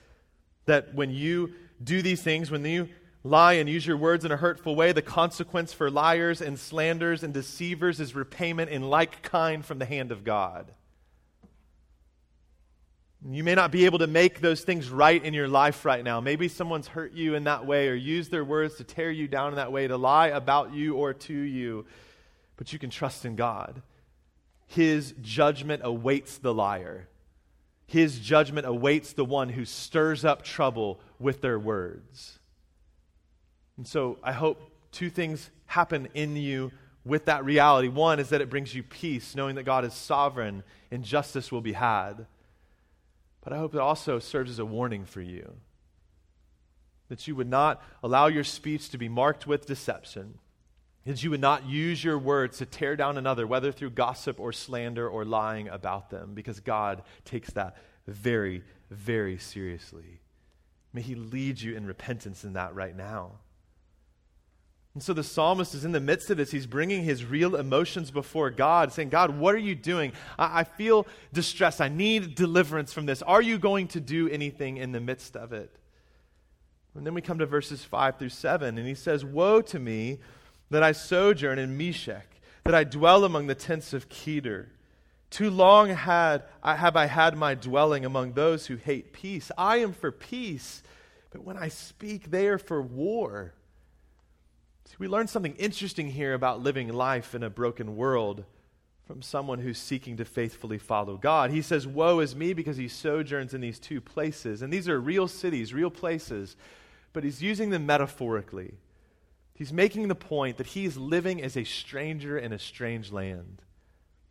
that 0.65 0.93
when 0.93 1.09
you 1.09 1.53
do 1.81 2.01
these 2.01 2.21
things, 2.21 2.51
when 2.51 2.65
you 2.65 2.89
lie 3.23 3.53
and 3.53 3.69
use 3.69 3.87
your 3.87 3.95
words 3.95 4.25
in 4.25 4.33
a 4.33 4.37
hurtful 4.37 4.75
way, 4.75 4.91
the 4.91 5.01
consequence 5.01 5.71
for 5.71 5.89
liars 5.89 6.41
and 6.41 6.59
slanders 6.59 7.23
and 7.23 7.33
deceivers 7.33 8.01
is 8.01 8.13
repayment 8.13 8.69
in 8.69 8.89
like 8.89 9.21
kind 9.21 9.63
from 9.63 9.79
the 9.79 9.85
hand 9.85 10.11
of 10.11 10.25
God. 10.25 10.73
You 13.29 13.43
may 13.43 13.53
not 13.53 13.71
be 13.71 13.85
able 13.85 13.99
to 13.99 14.07
make 14.07 14.41
those 14.41 14.61
things 14.61 14.89
right 14.89 15.23
in 15.23 15.33
your 15.33 15.47
life 15.47 15.85
right 15.85 16.03
now. 16.03 16.19
Maybe 16.19 16.47
someone's 16.47 16.87
hurt 16.87 17.13
you 17.13 17.35
in 17.35 17.43
that 17.43 17.67
way 17.67 17.87
or 17.87 17.93
used 17.93 18.31
their 18.31 18.43
words 18.43 18.75
to 18.77 18.83
tear 18.83 19.11
you 19.11 19.27
down 19.27 19.49
in 19.49 19.55
that 19.55 19.71
way, 19.71 19.87
to 19.87 19.95
lie 19.95 20.29
about 20.29 20.73
you 20.73 20.95
or 20.95 21.13
to 21.13 21.33
you. 21.33 21.85
But 22.57 22.73
you 22.73 22.79
can 22.79 22.89
trust 22.89 23.23
in 23.23 23.35
God. 23.35 23.83
His 24.65 25.13
judgment 25.21 25.81
awaits 25.85 26.37
the 26.37 26.53
liar, 26.53 27.07
His 27.85 28.19
judgment 28.19 28.65
awaits 28.65 29.13
the 29.13 29.25
one 29.25 29.49
who 29.49 29.65
stirs 29.65 30.25
up 30.25 30.43
trouble 30.43 30.99
with 31.19 31.41
their 31.41 31.59
words. 31.59 32.39
And 33.77 33.87
so 33.87 34.17
I 34.23 34.31
hope 34.31 34.71
two 34.91 35.09
things 35.09 35.49
happen 35.65 36.07
in 36.13 36.35
you 36.35 36.71
with 37.03 37.25
that 37.25 37.45
reality. 37.45 37.87
One 37.87 38.19
is 38.19 38.29
that 38.29 38.41
it 38.41 38.49
brings 38.49 38.73
you 38.73 38.81
peace, 38.81 39.35
knowing 39.35 39.55
that 39.55 39.63
God 39.63 39.85
is 39.85 39.93
sovereign 39.93 40.63
and 40.89 41.03
justice 41.03 41.51
will 41.51 41.61
be 41.61 41.73
had. 41.73 42.25
But 43.41 43.53
I 43.53 43.57
hope 43.57 43.73
it 43.73 43.81
also 43.81 44.19
serves 44.19 44.51
as 44.51 44.59
a 44.59 44.65
warning 44.65 45.05
for 45.05 45.21
you 45.21 45.55
that 47.09 47.27
you 47.27 47.35
would 47.35 47.49
not 47.49 47.83
allow 48.01 48.27
your 48.27 48.43
speech 48.43 48.89
to 48.89 48.97
be 48.97 49.09
marked 49.09 49.45
with 49.45 49.65
deception, 49.65 50.37
that 51.05 51.21
you 51.21 51.29
would 51.29 51.41
not 51.41 51.65
use 51.65 52.01
your 52.01 52.17
words 52.17 52.59
to 52.59 52.65
tear 52.65 52.95
down 52.95 53.17
another, 53.17 53.45
whether 53.45 53.69
through 53.69 53.89
gossip 53.89 54.39
or 54.39 54.53
slander 54.53 55.09
or 55.09 55.25
lying 55.25 55.67
about 55.67 56.09
them, 56.09 56.33
because 56.33 56.61
God 56.61 57.03
takes 57.25 57.51
that 57.51 57.75
very, 58.07 58.63
very 58.89 59.37
seriously. 59.37 60.21
May 60.93 61.01
He 61.01 61.15
lead 61.15 61.59
you 61.59 61.75
in 61.75 61.85
repentance 61.85 62.45
in 62.45 62.53
that 62.53 62.75
right 62.75 62.95
now. 62.95 63.39
And 64.93 65.01
so 65.01 65.13
the 65.13 65.23
psalmist 65.23 65.73
is 65.73 65.85
in 65.85 65.93
the 65.93 66.01
midst 66.01 66.29
of 66.29 66.37
this. 66.37 66.51
He's 66.51 66.65
bringing 66.65 67.03
his 67.03 67.23
real 67.23 67.55
emotions 67.55 68.11
before 68.11 68.49
God, 68.49 68.91
saying, 68.91 69.09
God, 69.09 69.37
what 69.37 69.55
are 69.55 69.59
you 69.59 69.73
doing? 69.73 70.11
I, 70.37 70.59
I, 70.59 70.63
feel 70.65 71.07
distressed. 71.31 71.79
I 71.79 71.87
need 71.87 72.35
deliverance 72.35 72.91
from 72.91 73.05
this. 73.05 73.21
Are 73.21 73.41
you 73.41 73.57
going 73.57 73.87
to 73.89 74.01
do 74.01 74.27
anything 74.27 74.77
in 74.77 74.91
the 74.91 74.99
midst 74.99 75.37
of 75.37 75.53
it? 75.53 75.73
And 76.93 77.05
then 77.05 77.13
we 77.13 77.21
come 77.21 77.39
to 77.39 77.45
verses 77.45 77.85
5 77.85 78.17
through 78.17 78.29
7, 78.29 78.77
and 78.77 78.85
he 78.85 78.95
says, 78.95 79.23
Woe 79.23 79.61
to 79.61 79.79
me 79.79 80.19
that 80.71 80.83
I 80.83 80.91
sojourn 80.91 81.57
in 81.57 81.77
Meshech, 81.77 82.27
that 82.65 82.75
I 82.75 82.83
dwell 82.83 83.23
among 83.23 83.47
the 83.47 83.55
tents 83.55 83.93
of 83.93 84.09
Kedar. 84.09 84.69
Too 85.29 85.49
long 85.49 85.89
had, 85.89 86.43
I, 86.61 86.75
have 86.75 86.97
I 86.97 87.05
had 87.05 87.37
my 87.37 87.55
dwelling 87.55 88.03
among 88.03 88.33
those 88.33 88.65
who 88.65 88.75
hate 88.75 89.13
peace. 89.13 89.53
I 89.57 89.77
am 89.77 89.93
for 89.93 90.11
peace, 90.11 90.83
but 91.31 91.45
when 91.45 91.55
I 91.55 91.69
speak, 91.69 92.29
they 92.29 92.47
are 92.47 92.57
for 92.57 92.81
war. 92.81 93.53
See, 94.91 94.97
we 94.99 95.07
learn 95.07 95.29
something 95.29 95.55
interesting 95.55 96.09
here 96.09 96.33
about 96.33 96.61
living 96.61 96.91
life 96.91 97.33
in 97.33 97.43
a 97.43 97.49
broken 97.49 97.95
world 97.95 98.43
from 99.07 99.21
someone 99.21 99.59
who's 99.59 99.77
seeking 99.77 100.17
to 100.17 100.25
faithfully 100.25 100.77
follow 100.77 101.15
God. 101.15 101.49
He 101.49 101.61
says, 101.61 101.87
Woe 101.87 102.19
is 102.19 102.35
me 102.35 102.51
because 102.51 102.75
he 102.75 102.89
sojourns 102.89 103.53
in 103.53 103.61
these 103.61 103.79
two 103.79 104.01
places. 104.01 104.61
And 104.61 104.71
these 104.71 104.89
are 104.89 104.99
real 104.99 105.29
cities, 105.29 105.73
real 105.73 105.89
places, 105.89 106.57
but 107.13 107.23
he's 107.23 107.41
using 107.41 107.69
them 107.69 107.85
metaphorically. 107.85 108.73
He's 109.53 109.71
making 109.71 110.09
the 110.09 110.13
point 110.15 110.57
that 110.57 110.67
he's 110.67 110.97
living 110.97 111.41
as 111.41 111.55
a 111.55 111.63
stranger 111.63 112.37
in 112.37 112.51
a 112.51 112.59
strange 112.59 113.13
land, 113.13 113.61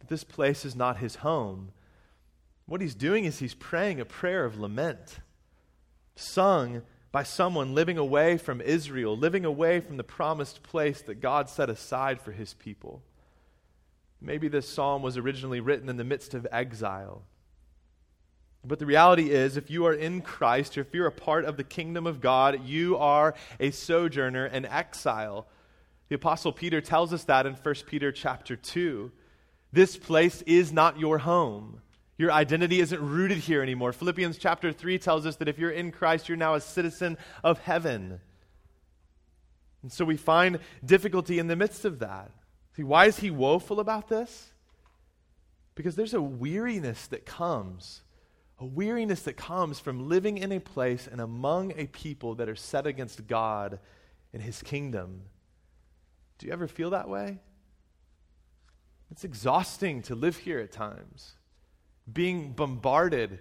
that 0.00 0.08
this 0.08 0.24
place 0.24 0.66
is 0.66 0.76
not 0.76 0.98
his 0.98 1.16
home. 1.16 1.72
What 2.66 2.82
he's 2.82 2.94
doing 2.94 3.24
is 3.24 3.38
he's 3.38 3.54
praying 3.54 3.98
a 3.98 4.04
prayer 4.04 4.44
of 4.44 4.60
lament, 4.60 5.20
sung 6.16 6.82
by 7.12 7.22
someone 7.22 7.74
living 7.74 7.98
away 7.98 8.36
from 8.36 8.60
Israel, 8.60 9.16
living 9.16 9.44
away 9.44 9.80
from 9.80 9.96
the 9.96 10.04
promised 10.04 10.62
place 10.62 11.02
that 11.02 11.20
God 11.20 11.48
set 11.48 11.68
aside 11.68 12.20
for 12.20 12.32
his 12.32 12.54
people. 12.54 13.02
Maybe 14.20 14.48
this 14.48 14.68
psalm 14.68 15.02
was 15.02 15.16
originally 15.16 15.60
written 15.60 15.88
in 15.88 15.96
the 15.96 16.04
midst 16.04 16.34
of 16.34 16.46
exile. 16.52 17.22
But 18.64 18.78
the 18.78 18.86
reality 18.86 19.30
is, 19.30 19.56
if 19.56 19.70
you 19.70 19.86
are 19.86 19.94
in 19.94 20.20
Christ, 20.20 20.76
or 20.76 20.82
if 20.82 20.94
you're 20.94 21.06
a 21.06 21.12
part 21.12 21.46
of 21.46 21.56
the 21.56 21.64
kingdom 21.64 22.06
of 22.06 22.20
God, 22.20 22.66
you 22.66 22.98
are 22.98 23.34
a 23.58 23.70
sojourner, 23.70 24.44
an 24.44 24.66
exile. 24.66 25.46
The 26.10 26.16
apostle 26.16 26.52
Peter 26.52 26.80
tells 26.80 27.12
us 27.12 27.24
that 27.24 27.46
in 27.46 27.54
1 27.54 27.74
Peter 27.86 28.12
chapter 28.12 28.56
2. 28.56 29.10
This 29.72 29.96
place 29.96 30.42
is 30.42 30.72
not 30.72 30.98
your 30.98 31.18
home. 31.18 31.80
Your 32.20 32.32
identity 32.32 32.80
isn't 32.80 33.00
rooted 33.00 33.38
here 33.38 33.62
anymore. 33.62 33.94
Philippians 33.94 34.36
chapter 34.36 34.72
3 34.72 34.98
tells 34.98 35.24
us 35.24 35.36
that 35.36 35.48
if 35.48 35.58
you're 35.58 35.70
in 35.70 35.90
Christ, 35.90 36.28
you're 36.28 36.36
now 36.36 36.52
a 36.52 36.60
citizen 36.60 37.16
of 37.42 37.58
heaven. 37.60 38.20
And 39.80 39.90
so 39.90 40.04
we 40.04 40.18
find 40.18 40.58
difficulty 40.84 41.38
in 41.38 41.46
the 41.46 41.56
midst 41.56 41.86
of 41.86 42.00
that. 42.00 42.30
See, 42.76 42.82
why 42.82 43.06
is 43.06 43.20
he 43.20 43.30
woeful 43.30 43.80
about 43.80 44.10
this? 44.10 44.52
Because 45.74 45.96
there's 45.96 46.12
a 46.12 46.20
weariness 46.20 47.06
that 47.06 47.24
comes, 47.24 48.02
a 48.58 48.66
weariness 48.66 49.22
that 49.22 49.38
comes 49.38 49.80
from 49.80 50.10
living 50.10 50.36
in 50.36 50.52
a 50.52 50.60
place 50.60 51.08
and 51.10 51.22
among 51.22 51.72
a 51.74 51.86
people 51.86 52.34
that 52.34 52.50
are 52.50 52.54
set 52.54 52.86
against 52.86 53.28
God 53.28 53.78
and 54.34 54.42
his 54.42 54.60
kingdom. 54.60 55.22
Do 56.36 56.48
you 56.48 56.52
ever 56.52 56.68
feel 56.68 56.90
that 56.90 57.08
way? 57.08 57.38
It's 59.10 59.24
exhausting 59.24 60.02
to 60.02 60.14
live 60.14 60.36
here 60.36 60.58
at 60.58 60.70
times 60.70 61.36
being 62.10 62.52
bombarded 62.52 63.40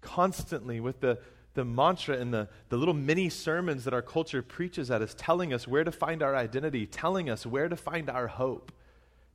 constantly 0.00 0.80
with 0.80 1.00
the, 1.00 1.18
the 1.54 1.64
mantra 1.64 2.16
and 2.16 2.32
the, 2.32 2.48
the 2.68 2.76
little 2.76 2.94
mini 2.94 3.28
sermons 3.28 3.84
that 3.84 3.94
our 3.94 4.02
culture 4.02 4.42
preaches 4.42 4.90
at 4.90 5.02
us, 5.02 5.14
telling 5.16 5.52
us 5.52 5.66
where 5.66 5.84
to 5.84 5.92
find 5.92 6.22
our 6.22 6.36
identity, 6.36 6.86
telling 6.86 7.28
us 7.28 7.44
where 7.44 7.68
to 7.68 7.76
find 7.76 8.08
our 8.08 8.28
hope, 8.28 8.72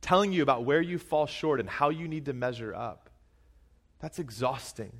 telling 0.01 0.31
you 0.31 0.43
about 0.43 0.65
where 0.65 0.81
you 0.81 0.97
fall 0.97 1.25
short 1.25 1.59
and 1.59 1.69
how 1.69 1.89
you 1.89 2.07
need 2.07 2.25
to 2.25 2.33
measure 2.33 2.73
up. 2.73 3.09
That's 3.99 4.19
exhausting. 4.19 4.91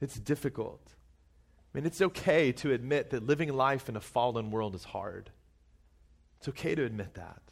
It's 0.00 0.18
difficult. 0.18 0.82
I 1.74 1.78
mean, 1.78 1.86
it's 1.86 2.00
okay 2.00 2.52
to 2.52 2.72
admit 2.72 3.10
that 3.10 3.26
living 3.26 3.54
life 3.54 3.88
in 3.88 3.96
a 3.96 4.00
fallen 4.00 4.50
world 4.50 4.74
is 4.74 4.84
hard. 4.84 5.30
It's 6.38 6.48
okay 6.48 6.74
to 6.74 6.84
admit 6.84 7.14
that. 7.14 7.42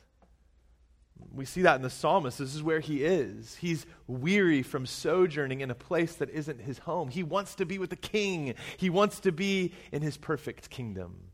We 1.32 1.44
see 1.44 1.62
that 1.62 1.76
in 1.76 1.82
the 1.82 1.90
psalmist. 1.90 2.38
This 2.38 2.54
is 2.54 2.62
where 2.62 2.80
he 2.80 3.04
is. 3.04 3.56
He's 3.56 3.86
weary 4.06 4.62
from 4.62 4.86
sojourning 4.86 5.60
in 5.60 5.70
a 5.70 5.74
place 5.74 6.16
that 6.16 6.30
isn't 6.30 6.60
his 6.60 6.78
home. 6.78 7.08
He 7.08 7.22
wants 7.22 7.54
to 7.56 7.66
be 7.66 7.78
with 7.78 7.90
the 7.90 7.96
king, 7.96 8.54
he 8.76 8.90
wants 8.90 9.20
to 9.20 9.32
be 9.32 9.72
in 9.92 10.02
his 10.02 10.16
perfect 10.16 10.70
kingdom. 10.70 11.30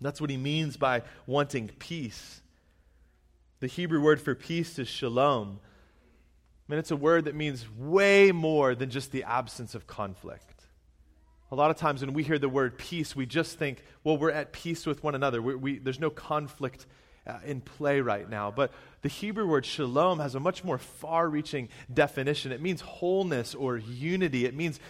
That's 0.00 0.20
what 0.20 0.30
he 0.30 0.36
means 0.36 0.76
by 0.76 1.02
wanting 1.26 1.68
peace. 1.78 2.42
The 3.60 3.66
Hebrew 3.68 4.02
word 4.02 4.20
for 4.20 4.34
peace 4.34 4.78
is 4.78 4.88
shalom. 4.88 5.60
I 6.68 6.72
mean, 6.72 6.78
it's 6.78 6.90
a 6.90 6.96
word 6.96 7.24
that 7.24 7.34
means 7.34 7.64
way 7.78 8.32
more 8.32 8.74
than 8.74 8.90
just 8.90 9.12
the 9.12 9.24
absence 9.24 9.74
of 9.74 9.86
conflict. 9.86 10.64
A 11.50 11.54
lot 11.54 11.70
of 11.70 11.76
times 11.76 12.00
when 12.00 12.14
we 12.14 12.22
hear 12.22 12.38
the 12.38 12.48
word 12.48 12.76
peace, 12.78 13.14
we 13.14 13.26
just 13.26 13.58
think, 13.58 13.82
well, 14.02 14.18
we're 14.18 14.30
at 14.30 14.52
peace 14.52 14.86
with 14.86 15.02
one 15.02 15.14
another. 15.14 15.40
We, 15.40 15.54
we, 15.54 15.78
there's 15.78 16.00
no 16.00 16.10
conflict 16.10 16.86
uh, 17.26 17.38
in 17.44 17.60
play 17.60 18.00
right 18.00 18.28
now. 18.28 18.50
But 18.50 18.72
the 19.02 19.08
Hebrew 19.08 19.46
word 19.46 19.66
shalom 19.66 20.18
has 20.18 20.34
a 20.34 20.40
much 20.40 20.64
more 20.64 20.78
far 20.78 21.28
reaching 21.28 21.68
definition. 21.92 22.52
It 22.52 22.60
means 22.60 22.80
wholeness 22.80 23.54
or 23.54 23.78
unity. 23.78 24.46
It 24.46 24.54
means 24.54 24.80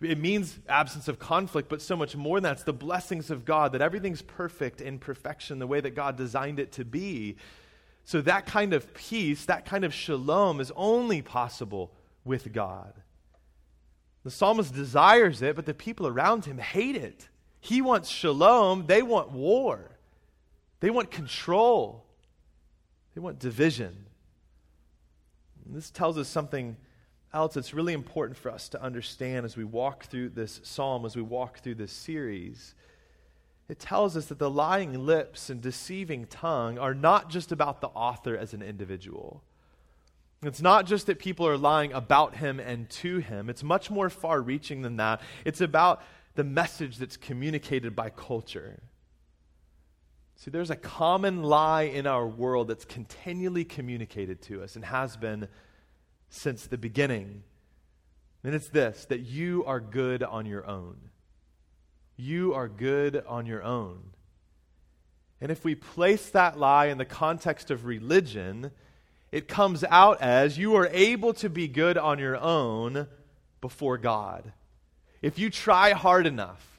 it 0.00 0.18
means 0.18 0.58
absence 0.68 1.08
of 1.08 1.18
conflict, 1.18 1.68
but 1.68 1.82
so 1.82 1.94
much 1.94 2.16
more 2.16 2.38
than 2.38 2.44
that. 2.44 2.52
It's 2.52 2.62
the 2.62 2.72
blessings 2.72 3.30
of 3.30 3.44
God, 3.44 3.72
that 3.72 3.82
everything's 3.82 4.22
perfect 4.22 4.80
in 4.80 4.98
perfection, 4.98 5.58
the 5.58 5.66
way 5.66 5.80
that 5.80 5.94
God 5.94 6.16
designed 6.16 6.58
it 6.58 6.72
to 6.72 6.86
be. 6.86 7.36
So, 8.04 8.22
that 8.22 8.46
kind 8.46 8.72
of 8.72 8.94
peace, 8.94 9.44
that 9.44 9.66
kind 9.66 9.84
of 9.84 9.92
shalom 9.92 10.58
is 10.58 10.72
only 10.74 11.20
possible 11.20 11.92
with 12.24 12.52
God. 12.52 12.94
The 14.24 14.30
psalmist 14.30 14.74
desires 14.74 15.42
it, 15.42 15.54
but 15.54 15.66
the 15.66 15.74
people 15.74 16.06
around 16.06 16.46
him 16.46 16.58
hate 16.58 16.96
it. 16.96 17.28
He 17.60 17.82
wants 17.82 18.08
shalom, 18.08 18.86
they 18.86 19.02
want 19.02 19.30
war, 19.32 19.98
they 20.80 20.90
want 20.90 21.10
control, 21.10 22.04
they 23.14 23.20
want 23.20 23.38
division. 23.38 24.06
And 25.64 25.76
this 25.76 25.90
tells 25.90 26.18
us 26.18 26.28
something 26.28 26.76
else 27.32 27.54
that's 27.54 27.72
really 27.72 27.92
important 27.92 28.36
for 28.36 28.50
us 28.50 28.68
to 28.70 28.82
understand 28.82 29.44
as 29.44 29.56
we 29.56 29.64
walk 29.64 30.06
through 30.06 30.30
this 30.30 30.60
psalm, 30.64 31.04
as 31.06 31.14
we 31.14 31.22
walk 31.22 31.60
through 31.60 31.76
this 31.76 31.92
series. 31.92 32.74
It 33.68 33.78
tells 33.78 34.16
us 34.16 34.26
that 34.26 34.40
the 34.40 34.50
lying 34.50 35.06
lips 35.06 35.48
and 35.48 35.62
deceiving 35.62 36.26
tongue 36.26 36.76
are 36.76 36.94
not 36.94 37.30
just 37.30 37.52
about 37.52 37.80
the 37.80 37.88
author 37.88 38.36
as 38.36 38.52
an 38.52 38.62
individual. 38.62 39.44
It's 40.42 40.62
not 40.62 40.86
just 40.86 41.06
that 41.06 41.18
people 41.18 41.46
are 41.46 41.58
lying 41.58 41.92
about 41.92 42.36
him 42.36 42.58
and 42.58 42.88
to 42.90 43.18
him, 43.18 43.48
it's 43.48 43.62
much 43.62 43.90
more 43.90 44.10
far 44.10 44.40
reaching 44.40 44.82
than 44.82 44.96
that. 44.96 45.20
It's 45.44 45.60
about 45.60 46.02
the 46.34 46.44
message 46.44 46.96
that's 46.96 47.16
communicated 47.16 47.94
by 47.94 48.10
culture. 48.10 48.80
See, 50.40 50.50
there's 50.50 50.70
a 50.70 50.76
common 50.76 51.42
lie 51.42 51.82
in 51.82 52.06
our 52.06 52.26
world 52.26 52.68
that's 52.68 52.86
continually 52.86 53.62
communicated 53.62 54.40
to 54.44 54.62
us 54.62 54.74
and 54.74 54.82
has 54.86 55.18
been 55.18 55.48
since 56.30 56.66
the 56.66 56.78
beginning. 56.78 57.42
And 58.42 58.54
it's 58.54 58.70
this 58.70 59.04
that 59.10 59.20
you 59.20 59.66
are 59.66 59.80
good 59.80 60.22
on 60.22 60.46
your 60.46 60.66
own. 60.66 60.96
You 62.16 62.54
are 62.54 62.68
good 62.68 63.22
on 63.28 63.44
your 63.44 63.62
own. 63.62 64.00
And 65.42 65.52
if 65.52 65.62
we 65.62 65.74
place 65.74 66.30
that 66.30 66.58
lie 66.58 66.86
in 66.86 66.96
the 66.96 67.04
context 67.04 67.70
of 67.70 67.84
religion, 67.84 68.70
it 69.30 69.46
comes 69.46 69.84
out 69.90 70.22
as 70.22 70.56
you 70.56 70.74
are 70.76 70.88
able 70.90 71.34
to 71.34 71.50
be 71.50 71.68
good 71.68 71.98
on 71.98 72.18
your 72.18 72.38
own 72.38 73.08
before 73.60 73.98
God. 73.98 74.54
If 75.20 75.38
you 75.38 75.50
try 75.50 75.92
hard 75.92 76.26
enough, 76.26 76.69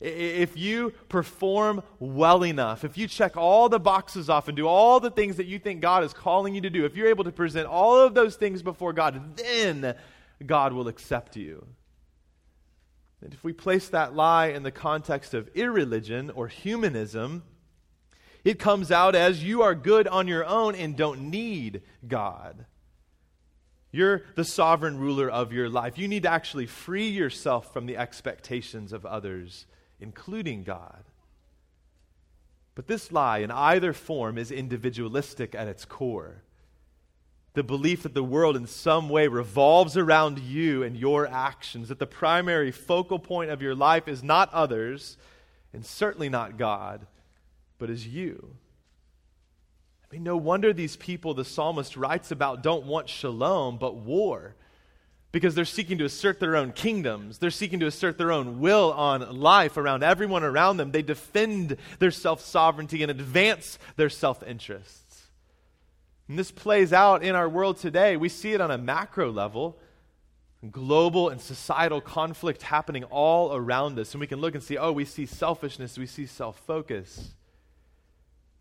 if 0.00 0.56
you 0.56 0.94
perform 1.08 1.82
well 1.98 2.44
enough, 2.44 2.84
if 2.84 2.96
you 2.96 3.06
check 3.06 3.36
all 3.36 3.68
the 3.68 3.78
boxes 3.78 4.30
off 4.30 4.48
and 4.48 4.56
do 4.56 4.66
all 4.66 4.98
the 4.98 5.10
things 5.10 5.36
that 5.36 5.46
you 5.46 5.58
think 5.58 5.82
God 5.82 6.04
is 6.04 6.14
calling 6.14 6.54
you 6.54 6.62
to 6.62 6.70
do, 6.70 6.86
if 6.86 6.96
you're 6.96 7.08
able 7.08 7.24
to 7.24 7.32
present 7.32 7.66
all 7.66 8.00
of 8.00 8.14
those 8.14 8.36
things 8.36 8.62
before 8.62 8.94
God, 8.94 9.36
then 9.36 9.94
God 10.44 10.72
will 10.72 10.88
accept 10.88 11.36
you. 11.36 11.66
And 13.22 13.34
if 13.34 13.44
we 13.44 13.52
place 13.52 13.88
that 13.90 14.14
lie 14.14 14.46
in 14.46 14.62
the 14.62 14.70
context 14.70 15.34
of 15.34 15.50
irreligion 15.54 16.30
or 16.30 16.48
humanism, 16.48 17.42
it 18.42 18.58
comes 18.58 18.90
out 18.90 19.14
as 19.14 19.44
you 19.44 19.60
are 19.60 19.74
good 19.74 20.08
on 20.08 20.26
your 20.26 20.46
own 20.46 20.74
and 20.74 20.96
don't 20.96 21.30
need 21.30 21.82
God. 22.08 22.64
You're 23.92 24.22
the 24.34 24.44
sovereign 24.44 24.98
ruler 24.98 25.28
of 25.28 25.52
your 25.52 25.68
life. 25.68 25.98
You 25.98 26.08
need 26.08 26.22
to 26.22 26.30
actually 26.30 26.66
free 26.66 27.08
yourself 27.08 27.72
from 27.72 27.84
the 27.84 27.98
expectations 27.98 28.94
of 28.94 29.04
others 29.04 29.66
including 30.00 30.62
God. 30.62 31.04
But 32.74 32.86
this 32.86 33.12
lie, 33.12 33.38
in 33.38 33.50
either 33.50 33.92
form, 33.92 34.38
is 34.38 34.50
individualistic 34.50 35.54
at 35.54 35.68
its 35.68 35.84
core. 35.84 36.42
The 37.54 37.62
belief 37.62 38.04
that 38.04 38.14
the 38.14 38.22
world 38.22 38.56
in 38.56 38.66
some 38.66 39.08
way 39.08 39.26
revolves 39.26 39.96
around 39.96 40.38
you 40.38 40.82
and 40.82 40.96
your 40.96 41.26
actions, 41.26 41.88
that 41.88 41.98
the 41.98 42.06
primary 42.06 42.70
focal 42.70 43.18
point 43.18 43.50
of 43.50 43.60
your 43.60 43.74
life 43.74 44.06
is 44.06 44.22
not 44.22 44.52
others, 44.52 45.16
and 45.72 45.84
certainly 45.84 46.28
not 46.28 46.58
God, 46.58 47.06
but 47.78 47.90
is 47.90 48.06
you. 48.06 48.54
I 50.04 50.14
mean, 50.14 50.22
no 50.22 50.36
wonder 50.36 50.72
these 50.72 50.96
people 50.96 51.34
the 51.34 51.44
psalmist 51.44 51.96
writes 51.96 52.30
about 52.30 52.62
don't 52.62 52.86
want 52.86 53.08
shalom, 53.08 53.78
but 53.78 53.96
war 53.96 54.54
because 55.32 55.54
they're 55.54 55.64
seeking 55.64 55.98
to 55.98 56.04
assert 56.04 56.40
their 56.40 56.56
own 56.56 56.72
kingdoms. 56.72 57.38
They're 57.38 57.50
seeking 57.50 57.80
to 57.80 57.86
assert 57.86 58.18
their 58.18 58.32
own 58.32 58.60
will 58.60 58.92
on 58.92 59.38
life 59.38 59.76
around 59.76 60.02
everyone 60.02 60.42
around 60.42 60.76
them. 60.76 60.90
They 60.90 61.02
defend 61.02 61.76
their 61.98 62.10
self 62.10 62.40
sovereignty 62.40 63.02
and 63.02 63.10
advance 63.10 63.78
their 63.96 64.10
self 64.10 64.42
interests. 64.42 65.28
And 66.28 66.38
this 66.38 66.50
plays 66.50 66.92
out 66.92 67.22
in 67.22 67.34
our 67.34 67.48
world 67.48 67.78
today. 67.78 68.16
We 68.16 68.28
see 68.28 68.52
it 68.52 68.60
on 68.60 68.70
a 68.70 68.78
macro 68.78 69.30
level 69.30 69.78
global 70.68 71.30
and 71.30 71.40
societal 71.40 72.00
conflict 72.00 72.62
happening 72.62 73.04
all 73.04 73.54
around 73.54 73.98
us. 73.98 74.12
And 74.12 74.20
we 74.20 74.26
can 74.26 74.40
look 74.40 74.54
and 74.54 74.62
see, 74.62 74.76
oh, 74.76 74.92
we 74.92 75.04
see 75.04 75.26
selfishness, 75.26 75.96
we 75.96 76.06
see 76.06 76.26
self 76.26 76.58
focus. 76.66 77.34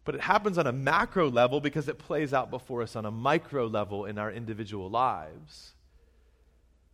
But 0.06 0.16
it 0.16 0.22
happens 0.22 0.58
on 0.58 0.66
a 0.66 0.72
macro 0.72 1.30
level 1.30 1.60
because 1.60 1.88
it 1.88 2.00
plays 2.00 2.34
out 2.34 2.50
before 2.50 2.82
us 2.82 2.96
on 2.96 3.06
a 3.06 3.12
micro 3.12 3.68
level 3.68 4.06
in 4.06 4.18
our 4.18 4.32
individual 4.32 4.90
lives. 4.90 5.74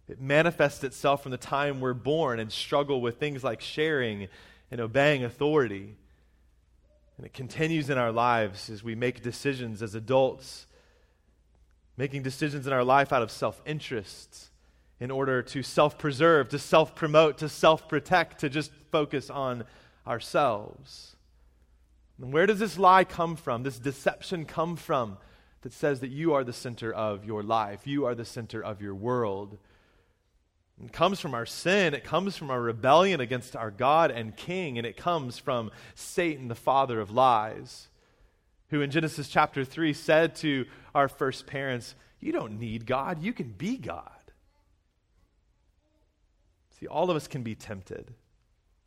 It 0.07 0.21
manifests 0.21 0.83
itself 0.83 1.23
from 1.23 1.31
the 1.31 1.37
time 1.37 1.81
we're 1.81 1.93
born 1.93 2.39
and 2.39 2.51
struggle 2.51 3.01
with 3.01 3.17
things 3.17 3.43
like 3.43 3.61
sharing 3.61 4.27
and 4.69 4.79
obeying 4.79 5.23
authority. 5.23 5.95
And 7.17 7.25
it 7.25 7.33
continues 7.33 7.89
in 7.89 7.97
our 7.97 8.11
lives 8.11 8.69
as 8.69 8.83
we 8.83 8.93
make 8.93 9.23
decisions 9.23 9.81
as 9.81 9.95
adults, 9.95 10.67
making 11.97 12.23
decisions 12.23 12.67
in 12.67 12.73
our 12.73 12.83
life 12.83 13.11
out 13.11 13.21
of 13.21 13.31
self 13.31 13.61
interest 13.65 14.49
in 14.99 15.11
order 15.11 15.41
to 15.41 15.63
self 15.63 15.97
preserve, 15.97 16.49
to 16.49 16.59
self 16.59 16.95
promote, 16.95 17.37
to 17.39 17.49
self 17.49 17.87
protect, 17.87 18.39
to 18.41 18.49
just 18.49 18.71
focus 18.91 19.29
on 19.29 19.63
ourselves. 20.05 21.15
And 22.21 22.31
where 22.31 22.45
does 22.45 22.59
this 22.59 22.77
lie 22.77 23.03
come 23.03 23.35
from, 23.35 23.63
this 23.63 23.79
deception 23.79 24.45
come 24.45 24.75
from 24.75 25.17
that 25.61 25.73
says 25.73 25.99
that 26.01 26.11
you 26.11 26.33
are 26.33 26.43
the 26.43 26.53
center 26.53 26.93
of 26.93 27.25
your 27.25 27.43
life, 27.43 27.87
you 27.87 28.05
are 28.05 28.15
the 28.15 28.23
center 28.23 28.63
of 28.63 28.81
your 28.81 28.95
world? 28.95 29.57
It 30.83 30.91
comes 30.91 31.19
from 31.19 31.33
our 31.33 31.45
sin. 31.45 31.93
It 31.93 32.03
comes 32.03 32.35
from 32.35 32.51
our 32.51 32.61
rebellion 32.61 33.21
against 33.21 33.55
our 33.55 33.71
God 33.71 34.11
and 34.11 34.35
King. 34.35 34.77
And 34.77 34.85
it 34.85 34.97
comes 34.97 35.37
from 35.37 35.71
Satan, 35.93 36.47
the 36.47 36.55
father 36.55 36.99
of 36.99 37.11
lies, 37.11 37.87
who 38.69 38.81
in 38.81 38.91
Genesis 38.91 39.29
chapter 39.29 39.63
3 39.63 39.93
said 39.93 40.35
to 40.37 40.65
our 40.93 41.07
first 41.07 41.47
parents, 41.47 41.95
You 42.19 42.31
don't 42.33 42.59
need 42.59 42.85
God, 42.85 43.23
you 43.23 43.31
can 43.31 43.51
be 43.51 43.77
God. 43.77 44.09
See, 46.79 46.87
all 46.87 47.09
of 47.09 47.15
us 47.15 47.27
can 47.27 47.41
be 47.41 47.55
tempted 47.55 48.13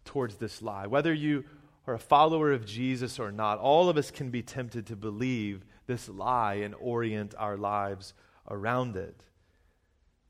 towards 0.05 0.37
this 0.37 0.61
lie. 0.61 0.87
Whether 0.87 1.15
you 1.15 1.45
are 1.87 1.95
a 1.95 1.99
follower 1.99 2.53
of 2.53 2.67
Jesus 2.67 3.19
or 3.19 3.33
not, 3.33 3.59
all 3.59 3.89
of 3.89 3.97
us 3.97 4.11
can 4.11 4.31
be 4.31 4.43
tempted 4.43 4.87
to 4.87 4.97
believe 4.97 5.65
this 5.87 6.07
lie 6.07 6.57
and 6.57 6.75
orient 6.79 7.35
our 7.39 7.57
lives 7.57 8.13
around 8.47 8.95
it. 8.97 9.25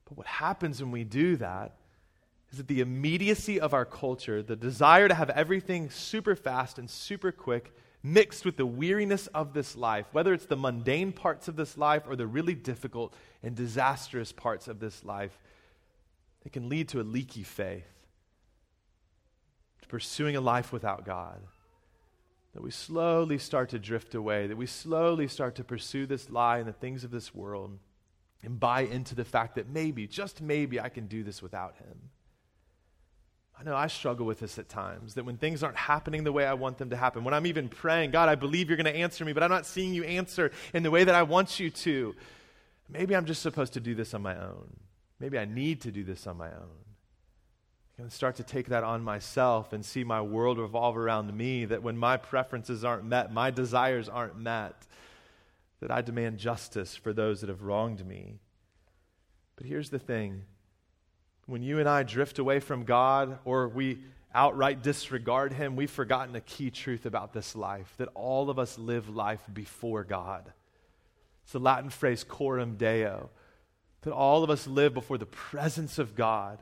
But 0.09 0.17
what 0.17 0.27
happens 0.27 0.81
when 0.81 0.91
we 0.91 1.05
do 1.05 1.37
that 1.37 1.77
is 2.51 2.59
that 2.59 2.67
the 2.67 2.81
immediacy 2.81 3.61
of 3.61 3.75
our 3.75 3.85
culture, 3.85 4.43
the 4.43 4.57
desire 4.57 5.07
to 5.07 5.15
have 5.15 5.31
everything 5.31 5.91
super 5.91 6.35
fast 6.35 6.79
and 6.79 6.89
super 6.89 7.31
quick, 7.31 7.75
mixed 8.03 8.45
with 8.45 8.57
the 8.57 8.65
weariness 8.65 9.27
of 9.29 9.53
this 9.53 9.77
life, 9.77 10.07
whether 10.13 10.33
it's 10.33 10.47
the 10.47 10.57
mundane 10.57 11.13
parts 11.13 11.47
of 11.47 11.57
this 11.57 11.77
life 11.77 12.05
or 12.09 12.17
the 12.17 12.27
really 12.27 12.55
difficult 12.55 13.13
and 13.43 13.55
disastrous 13.55 14.33
parts 14.33 14.67
of 14.67 14.81
this 14.81 15.05
life, 15.05 15.39
it 16.47 16.53
can 16.53 16.71
lead 16.71 16.89
to 16.89 17.01
a 17.01 17.03
leaky 17.03 17.43
faith, 17.43 17.85
to 19.83 19.89
pursuing 19.89 20.37
a 20.37 20.41
life 20.41 20.73
without 20.73 21.05
God. 21.05 21.41
That 22.55 22.63
we 22.63 22.71
slowly 22.71 23.37
start 23.37 23.69
to 23.71 23.79
drift 23.79 24.15
away, 24.15 24.47
that 24.47 24.57
we 24.57 24.65
slowly 24.67 25.29
start 25.29 25.57
to 25.57 25.65
pursue 25.65 26.07
this 26.07 26.31
lie 26.31 26.59
and 26.59 26.67
the 26.67 26.73
things 26.73 27.05
of 27.05 27.11
this 27.11 27.35
world 27.35 27.79
and 28.43 28.59
buy 28.61 28.83
into 28.83 29.15
the 29.15 29.25
fact 29.25 29.57
that 29.57 29.69
maybe, 29.69 30.07
just 30.07 30.41
maybe, 30.41 30.81
I 30.81 30.89
can 30.89 31.07
do 31.07 31.23
this 31.23 31.43
without 31.43 31.77
Him. 31.77 32.11
I 33.59 33.65
know 33.65 33.75
I 33.75 33.89
struggle 33.89 34.25
with 34.25 34.39
this 34.39 34.59
at 34.59 34.69
times, 34.69 35.15
that 35.15 35.25
when 35.25 35.37
things 35.37 35.65
aren't 35.65 35.77
happening 35.77 36.23
the 36.23 36.31
way 36.31 36.47
I 36.47 36.55
want 36.55 36.79
them 36.79 36.91
to 36.91 36.97
happen, 36.97 37.25
when 37.25 37.35
I'm 37.35 37.47
even 37.47 37.69
praying, 37.69 38.13
God, 38.13 38.29
I 38.29 38.37
believe 38.37 38.69
you're 38.69 38.77
going 38.77 38.93
to 38.93 38.97
answer 38.97 39.25
me, 39.25 39.33
but 39.33 39.43
I'm 39.43 39.51
not 39.51 39.67
seeing 39.67 39.93
you 39.93 40.05
answer 40.05 40.53
in 40.73 40.85
the 40.85 40.91
way 40.93 41.03
that 41.03 41.15
I 41.15 41.25
want 41.25 41.59
you 41.59 41.71
to, 41.71 42.15
maybe 42.89 43.17
I'm 43.17 43.27
just 43.27 43.43
supposed 43.43 43.73
to 43.73 43.81
do 43.81 43.97
this 43.97 44.15
on 44.15 44.23
my 44.23 44.37
own. 44.37 44.77
Maybe 45.19 45.39
I 45.39 45.45
need 45.45 45.81
to 45.81 45.91
do 45.91 46.05
this 46.05 46.29
on 46.29 46.37
my 46.37 46.47
own. 46.47 46.85
I'm 47.99 48.05
going 48.05 48.11
to 48.11 48.15
start 48.15 48.37
to 48.37 48.45
take 48.45 48.69
that 48.69 48.85
on 48.85 49.03
myself 49.03 49.73
and 49.73 49.85
see 49.85 50.05
my 50.05 50.23
world 50.23 50.59
revolve 50.59 50.97
around 50.97 51.37
me, 51.37 51.65
that 51.65 51.83
when 51.83 51.99
my 51.99 52.17
preferences 52.17 52.85
aren't 52.85 53.05
met, 53.05 53.33
my 53.33 53.51
desires 53.51 54.09
aren't 54.09 54.39
met, 54.39 54.87
that 55.81 55.91
I 55.91 56.03
demand 56.03 56.39
justice 56.39 56.97
for 56.97 57.13
those 57.13 57.41
that 57.41 57.49
have 57.49 57.63
wronged 57.63 58.07
me. 58.07 58.41
But 59.57 59.67
here's 59.67 59.91
the 59.91 59.99
thing 59.99 60.45
when 61.47 61.63
you 61.63 61.79
and 61.79 61.89
I 61.89 62.03
drift 62.03 62.39
away 62.39 62.61
from 62.61 62.85
God 62.85 63.39
or 63.45 63.69
we 63.69 63.99
outright 64.35 64.83
disregard 64.83 65.53
Him, 65.53 65.77
we've 65.77 65.91
forgotten 65.91 66.37
a 66.37 66.41
key 66.41 66.71
truth 66.71 67.07
about 67.07 67.33
this 67.33 67.57
life 67.57 67.95
that 67.97 68.09
all 68.15 68.51
of 68.51 68.59
us 68.59 68.79
live 68.79 69.09
life 69.09 69.43
before 69.53 70.05
God. 70.05 70.53
It's 71.43 71.53
the 71.53 71.61
Latin 71.61 71.89
phrase 71.89 72.25
coram 72.25 72.77
deo, 72.77 73.31
that 74.03 74.13
all 74.13 74.45
of 74.45 74.51
us 74.51 74.67
live 74.67 74.93
before 74.93 75.17
the 75.17 75.27
presence 75.27 75.99
of 75.99 76.15
God. 76.15 76.59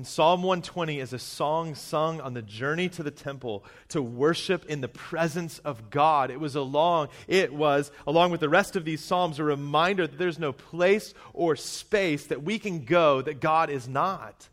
And 0.00 0.06
Psalm 0.06 0.42
120 0.42 0.98
is 0.98 1.12
a 1.12 1.18
song 1.18 1.74
sung 1.74 2.22
on 2.22 2.32
the 2.32 2.40
journey 2.40 2.88
to 2.88 3.02
the 3.02 3.10
temple 3.10 3.66
to 3.88 4.00
worship 4.00 4.64
in 4.64 4.80
the 4.80 4.88
presence 4.88 5.58
of 5.58 5.90
God. 5.90 6.30
It 6.30 6.40
was 6.40 6.54
along, 6.54 7.08
it 7.28 7.52
was, 7.52 7.92
along 8.06 8.30
with 8.30 8.40
the 8.40 8.48
rest 8.48 8.76
of 8.76 8.86
these 8.86 9.04
Psalms, 9.04 9.38
a 9.38 9.44
reminder 9.44 10.06
that 10.06 10.16
there's 10.16 10.38
no 10.38 10.54
place 10.54 11.12
or 11.34 11.54
space 11.54 12.28
that 12.28 12.42
we 12.42 12.58
can 12.58 12.86
go 12.86 13.20
that 13.20 13.42
God 13.42 13.68
is 13.68 13.86
not. 13.86 14.48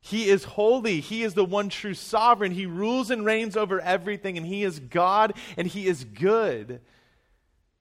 He 0.00 0.28
is 0.28 0.42
holy. 0.42 0.98
He 0.98 1.22
is 1.22 1.34
the 1.34 1.44
one 1.44 1.68
true 1.68 1.94
sovereign. 1.94 2.50
He 2.50 2.66
rules 2.66 3.12
and 3.12 3.24
reigns 3.24 3.56
over 3.56 3.80
everything, 3.80 4.36
and 4.36 4.44
He 4.44 4.64
is 4.64 4.80
God, 4.80 5.34
and 5.56 5.68
He 5.68 5.86
is 5.86 6.02
good. 6.02 6.80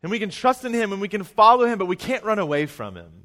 And 0.04 0.12
we 0.12 0.20
can 0.20 0.30
trust 0.30 0.64
in 0.64 0.76
Him 0.76 0.92
and 0.92 1.02
we 1.02 1.08
can 1.08 1.24
follow 1.24 1.66
Him, 1.66 1.80
but 1.80 1.88
we 1.88 1.96
can't 1.96 2.24
run 2.24 2.38
away 2.38 2.68
from 2.68 2.96
Him. 2.96 3.24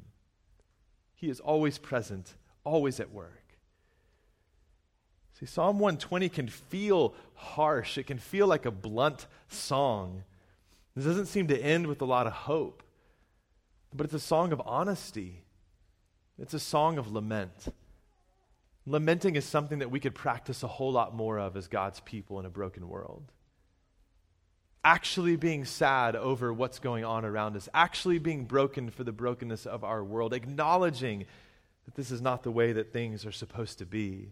He 1.13 1.29
is 1.29 1.39
always 1.39 1.77
present, 1.77 2.33
always 2.63 2.99
at 2.99 3.11
work. 3.11 3.38
See, 5.39 5.45
Psalm 5.45 5.79
120 5.79 6.27
can 6.27 6.47
feel 6.47 7.13
harsh, 7.33 7.97
it 7.97 8.07
can 8.07 8.19
feel 8.19 8.45
like 8.45 8.65
a 8.65 8.71
blunt 8.71 9.25
song. 9.47 10.23
This 10.95 11.05
doesn't 11.05 11.27
seem 11.27 11.47
to 11.47 11.57
end 11.57 11.87
with 11.87 12.01
a 12.01 12.05
lot 12.05 12.27
of 12.27 12.33
hope, 12.33 12.83
but 13.93 14.03
it's 14.03 14.13
a 14.13 14.19
song 14.19 14.51
of 14.51 14.61
honesty, 14.65 15.43
it's 16.37 16.53
a 16.53 16.59
song 16.59 16.97
of 16.97 17.11
lament. 17.11 17.73
Lamenting 18.85 19.35
is 19.35 19.45
something 19.45 19.79
that 19.79 19.91
we 19.91 19.99
could 19.99 20.15
practice 20.15 20.63
a 20.63 20.67
whole 20.67 20.91
lot 20.91 21.15
more 21.15 21.39
of 21.39 21.55
as 21.55 21.67
God's 21.67 22.01
people 22.01 22.39
in 22.39 22.45
a 22.45 22.49
broken 22.49 22.89
world. 22.89 23.31
Actually 24.83 25.35
being 25.35 25.63
sad 25.63 26.15
over 26.15 26.51
what's 26.51 26.79
going 26.79 27.05
on 27.05 27.23
around 27.23 27.55
us, 27.55 27.69
actually 27.73 28.17
being 28.17 28.45
broken 28.45 28.89
for 28.89 29.03
the 29.03 29.11
brokenness 29.11 29.65
of 29.65 29.83
our 29.83 30.03
world, 30.03 30.33
acknowledging 30.33 31.25
that 31.85 31.95
this 31.95 32.11
is 32.11 32.21
not 32.21 32.43
the 32.43 32.51
way 32.51 32.73
that 32.73 32.91
things 32.91 33.25
are 33.25 33.31
supposed 33.31 33.77
to 33.77 33.85
be. 33.85 34.31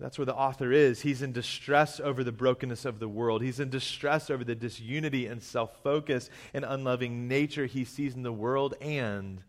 That's 0.00 0.16
where 0.16 0.26
the 0.26 0.34
author 0.34 0.70
is. 0.72 1.00
He's 1.00 1.22
in 1.22 1.32
distress 1.32 1.98
over 1.98 2.22
the 2.22 2.30
brokenness 2.30 2.84
of 2.84 3.00
the 3.00 3.08
world. 3.08 3.42
He's 3.42 3.58
in 3.58 3.68
distress 3.68 4.30
over 4.30 4.44
the 4.44 4.54
disunity 4.54 5.26
and 5.26 5.42
self 5.42 5.82
focus 5.82 6.30
and 6.54 6.64
unloving 6.64 7.26
nature 7.26 7.66
he 7.66 7.84
sees 7.84 8.14
in 8.14 8.22
the 8.22 8.32
world 8.32 8.74
and 8.80 9.42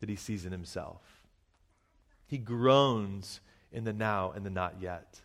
that 0.00 0.08
he 0.08 0.16
sees 0.16 0.44
in 0.44 0.52
himself. 0.52 1.02
He 2.28 2.38
groans 2.38 3.40
in 3.72 3.84
the 3.84 3.92
now 3.92 4.30
and 4.30 4.46
the 4.46 4.50
not 4.50 4.76
yet. 4.80 5.20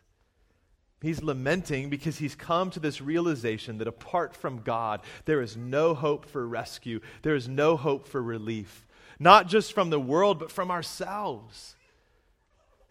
He's 1.02 1.22
lamenting 1.22 1.90
because 1.90 2.18
he's 2.18 2.34
come 2.34 2.70
to 2.72 2.80
this 2.80 3.02
realization 3.02 3.78
that 3.80 3.90
apart 3.90 4.34
from 4.34 4.62
God, 4.62 5.02
there 5.26 5.42
is 5.42 5.58
no 5.58 5.94
hope 5.94 6.26
for 6.26 6.48
rescue, 6.48 7.02
there 7.24 7.36
is 7.36 7.48
no 7.48 7.76
hope 7.76 8.08
for 8.08 8.24
relief, 8.24 8.88
not 9.20 9.48
just 9.48 9.74
from 9.74 9.90
the 9.90 10.00
world, 10.00 10.40
but 10.40 10.50
from 10.50 10.72
ourselves. 10.72 11.76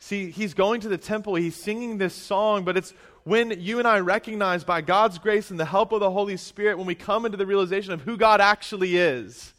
See, 0.03 0.33
he's 0.33 0.53
going 0.53 0.81
to 0.81 0.89
the 0.89 0.99
temple, 0.99 1.37
he's 1.37 1.55
singing 1.55 1.97
this 1.97 2.13
song, 2.13 2.65
but 2.65 2.77
it's 2.77 2.93
when 3.23 3.61
you 3.61 3.79
and 3.79 3.87
I 3.87 4.01
recognize 4.01 4.65
by 4.65 4.81
God's 4.81 5.19
grace 5.19 5.53
and 5.53 5.61
the 5.61 5.65
help 5.65 5.93
of 5.93 6.01
the 6.01 6.11
Holy 6.11 6.37
Spirit, 6.37 6.77
when 6.77 6.89
we 6.89 6.97
come 6.97 7.25
into 7.25 7.39
the 7.39 7.47
realization 7.47 7.93
of 7.93 8.01
who 8.01 8.17
God 8.17 8.41
actually 8.41 8.97
is, 8.97 9.55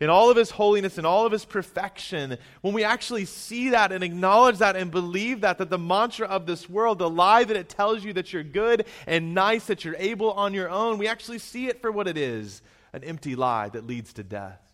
in 0.00 0.08
all 0.08 0.30
of 0.30 0.36
his 0.38 0.50
holiness 0.50 0.96
and 0.96 1.06
all 1.06 1.26
of 1.26 1.32
his 1.32 1.44
perfection, 1.44 2.38
when 2.62 2.72
we 2.72 2.84
actually 2.84 3.26
see 3.26 3.68
that 3.68 3.92
and 3.92 4.02
acknowledge 4.02 4.56
that 4.58 4.76
and 4.76 4.90
believe 4.90 5.42
that, 5.42 5.58
that 5.58 5.68
the 5.68 5.76
mantra 5.76 6.26
of 6.26 6.46
this 6.46 6.70
world, 6.70 6.98
the 6.98 7.10
lie 7.10 7.44
that 7.44 7.54
it 7.54 7.68
tells 7.68 8.02
you 8.02 8.14
that 8.14 8.32
you're 8.32 8.42
good 8.42 8.86
and 9.06 9.34
nice, 9.34 9.66
that 9.66 9.84
you're 9.84 9.96
able 9.98 10.32
on 10.32 10.54
your 10.54 10.70
own, 10.70 10.96
we 10.96 11.06
actually 11.06 11.38
see 11.38 11.66
it 11.66 11.82
for 11.82 11.92
what 11.92 12.08
it 12.08 12.16
is 12.16 12.62
an 12.94 13.04
empty 13.04 13.36
lie 13.36 13.68
that 13.68 13.86
leads 13.86 14.14
to 14.14 14.22
death. 14.22 14.65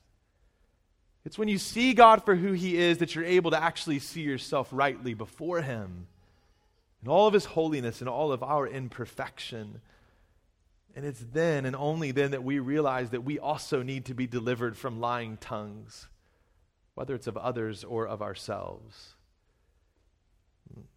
It's 1.24 1.38
when 1.38 1.48
you 1.48 1.58
see 1.58 1.94
God 1.94 2.24
for 2.24 2.34
who 2.34 2.52
He 2.52 2.76
is 2.76 2.98
that 2.98 3.14
you're 3.14 3.24
able 3.24 3.52
to 3.52 3.62
actually 3.62 4.00
see 4.00 4.22
yourself 4.22 4.68
rightly 4.72 5.14
before 5.14 5.62
Him 5.62 6.08
in 7.02 7.08
all 7.08 7.26
of 7.26 7.34
His 7.34 7.44
holiness 7.44 8.00
and 8.00 8.08
all 8.08 8.32
of 8.32 8.42
our 8.42 8.66
imperfection. 8.66 9.80
And 10.94 11.06
it's 11.06 11.24
then 11.32 11.64
and 11.64 11.76
only 11.76 12.10
then 12.10 12.32
that 12.32 12.44
we 12.44 12.58
realize 12.58 13.10
that 13.10 13.24
we 13.24 13.38
also 13.38 13.82
need 13.82 14.04
to 14.06 14.14
be 14.14 14.26
delivered 14.26 14.76
from 14.76 15.00
lying 15.00 15.36
tongues, 15.38 16.08
whether 16.94 17.14
it's 17.14 17.26
of 17.26 17.36
others 17.36 17.84
or 17.84 18.06
of 18.06 18.20
ourselves. 18.20 19.14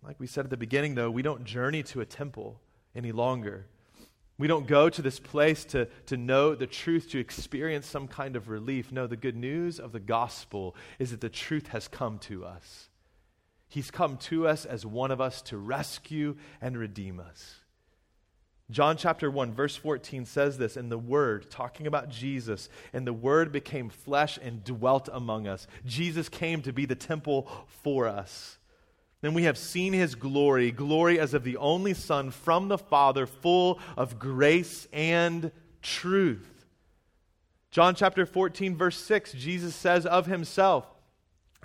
Like 0.04 0.20
we 0.20 0.28
said 0.28 0.46
at 0.46 0.50
the 0.50 0.58
beginning, 0.58 0.96
though, 0.96 1.12
we 1.12 1.22
don't 1.22 1.46
journey 1.46 1.84
to 1.84 2.02
a 2.02 2.06
temple 2.06 2.60
any 2.96 3.12
longer. 3.12 3.68
We 4.38 4.48
don't 4.48 4.68
go 4.68 4.90
to 4.90 5.02
this 5.02 5.20
place 5.20 5.64
to, 5.66 5.88
to 6.08 6.18
know 6.18 6.56
the 6.56 6.68
truth, 6.68 7.10
to 7.12 7.20
experience 7.20 7.86
some 7.86 8.08
kind 8.08 8.36
of 8.36 8.50
relief. 8.50 8.92
No, 8.92 9.08
the 9.08 9.16
good 9.16 9.38
news 9.38 9.80
of 9.80 9.94
the 9.94 10.00
gospel 10.00 10.76
is 11.00 11.12
that 11.12 11.22
the 11.22 11.30
truth 11.30 11.68
has 11.68 11.88
come 11.88 12.20
to 12.20 12.44
us. 12.44 12.90
He's 13.70 13.92
come 13.92 14.18
to 14.18 14.48
us 14.48 14.66
as 14.66 14.86
one 14.86 15.12
of 15.12 15.22
us 15.22 15.42
to 15.44 15.58
rescue 15.58 16.36
and 16.62 16.78
redeem 16.78 17.20
us. 17.20 17.56
John 18.72 18.98
chapter 18.98 19.30
1, 19.30 19.54
verse 19.54 19.76
14 19.76 20.26
says 20.26 20.58
this, 20.58 20.76
and 20.76 20.92
the 20.92 20.98
Word, 20.98 21.52
talking 21.52 21.86
about 21.86 22.10
Jesus, 22.10 22.68
and 22.94 23.06
the 23.06 23.14
Word 23.14 23.52
became 23.52 23.90
flesh 23.90 24.40
and 24.42 24.64
dwelt 24.64 25.08
among 25.14 25.48
us. 25.48 25.68
Jesus 25.86 26.30
came 26.30 26.62
to 26.64 26.74
be 26.74 26.86
the 26.86 26.96
temple 26.96 27.48
for 27.68 28.08
us. 28.08 28.58
Then 29.26 29.34
we 29.34 29.46
have 29.46 29.58
seen 29.58 29.92
his 29.92 30.14
glory, 30.14 30.70
glory 30.70 31.20
as 31.20 31.34
of 31.34 31.44
the 31.44 31.58
only 31.58 31.96
Son 31.96 32.30
from 32.30 32.68
the 32.68 32.78
Father, 32.78 33.26
full 33.26 33.80
of 33.98 34.20
grace 34.20 34.88
and 34.94 35.52
truth. 35.82 36.68
John 37.72 37.96
chapter 37.96 38.28
14, 38.28 38.78
verse 38.78 38.96
6, 38.96 39.32
Jesus 39.32 39.74
says 39.74 40.06
of 40.06 40.28
himself, 40.28 40.86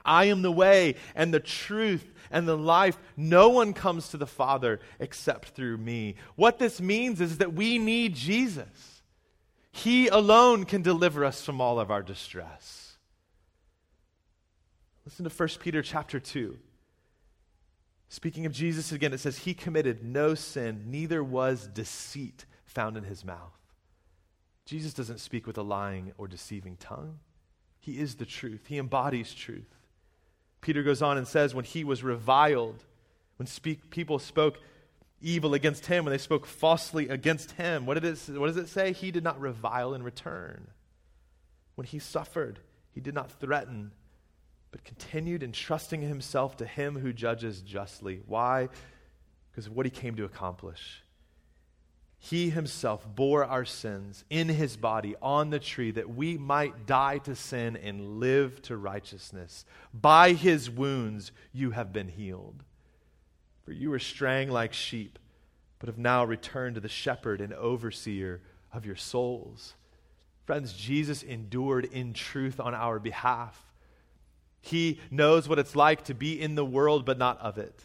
I 0.07 0.25
am 0.25 0.41
the 0.41 0.51
way 0.51 0.95
and 1.15 1.35
the 1.35 1.39
truth 1.39 2.15
and 2.31 2.49
the 2.49 2.57
life. 2.57 2.97
No 3.15 3.51
one 3.51 3.75
comes 3.75 4.09
to 4.09 4.17
the 4.17 4.27
Father 4.27 4.81
except 4.99 5.51
through 5.51 5.77
me. 5.77 6.15
What 6.37 6.59
this 6.59 6.81
means 6.81 7.21
is 7.21 7.37
that 7.37 7.53
we 7.53 7.77
need 7.77 8.15
Jesus. 8.15 9.03
He 9.71 10.09
alone 10.09 10.65
can 10.65 10.81
deliver 10.81 11.27
us 11.27 11.45
from 11.45 11.61
all 11.61 11.79
of 11.79 11.91
our 11.91 12.03
distress. 12.03 12.97
Listen 15.05 15.29
to 15.29 15.31
1 15.31 15.49
Peter 15.61 15.83
chapter 15.83 16.19
2. 16.19 16.57
Speaking 18.13 18.45
of 18.45 18.53
Jesus 18.53 18.91
again, 18.91 19.13
it 19.13 19.21
says, 19.21 19.39
He 19.39 19.55
committed 19.55 20.03
no 20.05 20.35
sin, 20.35 20.87
neither 20.89 21.23
was 21.23 21.69
deceit 21.69 22.45
found 22.65 22.97
in 22.97 23.05
his 23.05 23.25
mouth. 23.25 23.57
Jesus 24.67 24.93
doesn't 24.93 25.21
speak 25.21 25.47
with 25.47 25.57
a 25.57 25.63
lying 25.63 26.13
or 26.19 26.27
deceiving 26.27 26.77
tongue. 26.77 27.21
He 27.79 28.01
is 28.01 28.17
the 28.17 28.27
truth, 28.27 28.67
he 28.67 28.79
embodies 28.79 29.33
truth. 29.33 29.77
Peter 30.61 30.83
goes 30.83 31.03
on 31.03 31.19
and 31.19 31.27
says, 31.27 31.55
When 31.55 31.65
he 31.65 31.85
was 31.85 32.03
reviled, 32.03 32.85
when 33.37 33.47
speak, 33.47 33.91
people 33.91 34.19
spoke 34.19 34.59
evil 35.23 35.55
against 35.55 35.87
him, 35.87 36.05
when 36.05 36.11
they 36.11 36.19
spoke 36.19 36.47
falsely 36.47 37.09
against 37.09 37.53
him, 37.53 37.87
what, 37.87 37.95
did 37.95 38.05
it, 38.05 38.19
what 38.37 38.49
does 38.49 38.57
it 38.57 38.69
say? 38.69 38.93
He 38.93 39.13
did 39.13 39.23
not 39.23 39.41
revile 39.41 39.95
in 39.95 40.03
return. 40.03 40.67
When 41.77 41.87
he 41.87 42.01
suffered, 42.01 42.59
he 42.91 43.01
did 43.01 43.15
not 43.15 43.31
threaten 43.31 43.93
but 44.71 44.85
continued 44.85 45.43
entrusting 45.43 46.03
himself 46.03 46.57
to 46.59 46.67
him 46.67 46.99
who 46.99 47.13
judges 47.13 47.61
justly. 47.61 48.23
Why? 48.27 48.69
Because 49.51 49.67
of 49.67 49.75
what 49.75 49.87
he 49.87 49.91
came 49.91 50.17
to 50.17 50.25
accomplish. 50.25 51.03
He 52.23 52.51
himself 52.51 53.07
bore 53.15 53.47
our 53.47 53.65
sins 53.65 54.25
in 54.29 54.49
his 54.49 54.77
body 54.77 55.17
on 55.23 55.49
the 55.49 55.59
tree 55.59 55.91
that 55.93 56.15
we 56.15 56.37
might 56.37 56.87
die 56.87 57.19
to 57.19 57.35
sin 57.35 57.77
and 57.77 58.21
live 58.21 58.61
to 58.63 58.77
righteousness. 58.77 59.65
By 59.95 60.35
his 60.35 60.69
wounds 60.69 61.33
you 61.53 61.71
have 61.71 61.95
been 61.95 62.09
healed. 62.09 62.63
For 63.65 63.73
you 63.73 63.89
were 63.91 63.99
straying 63.99 64.51
like 64.51 64.75
sheep, 64.75 65.19
but 65.79 65.89
have 65.89 65.99
now 65.99 66.25
returned 66.25 66.75
to 66.75 66.81
the 66.81 66.89
shepherd 66.91 67.41
and 67.41 67.55
overseer 67.55 68.43
of 68.71 68.85
your 68.85 68.97
souls. 68.97 69.75
Friends, 70.45 70.75
Jesus 70.75 71.23
endured 71.23 71.87
in 71.87 72.13
truth 72.13 72.61
on 72.61 72.75
our 72.75 72.99
behalf. 72.99 73.70
He 74.61 75.01
knows 75.11 75.49
what 75.49 75.59
it's 75.59 75.75
like 75.75 76.05
to 76.05 76.15
be 76.15 76.41
in 76.41 76.55
the 76.55 76.65
world 76.65 77.05
but 77.05 77.19
not 77.19 77.41
of 77.41 77.59
it. 77.59 77.85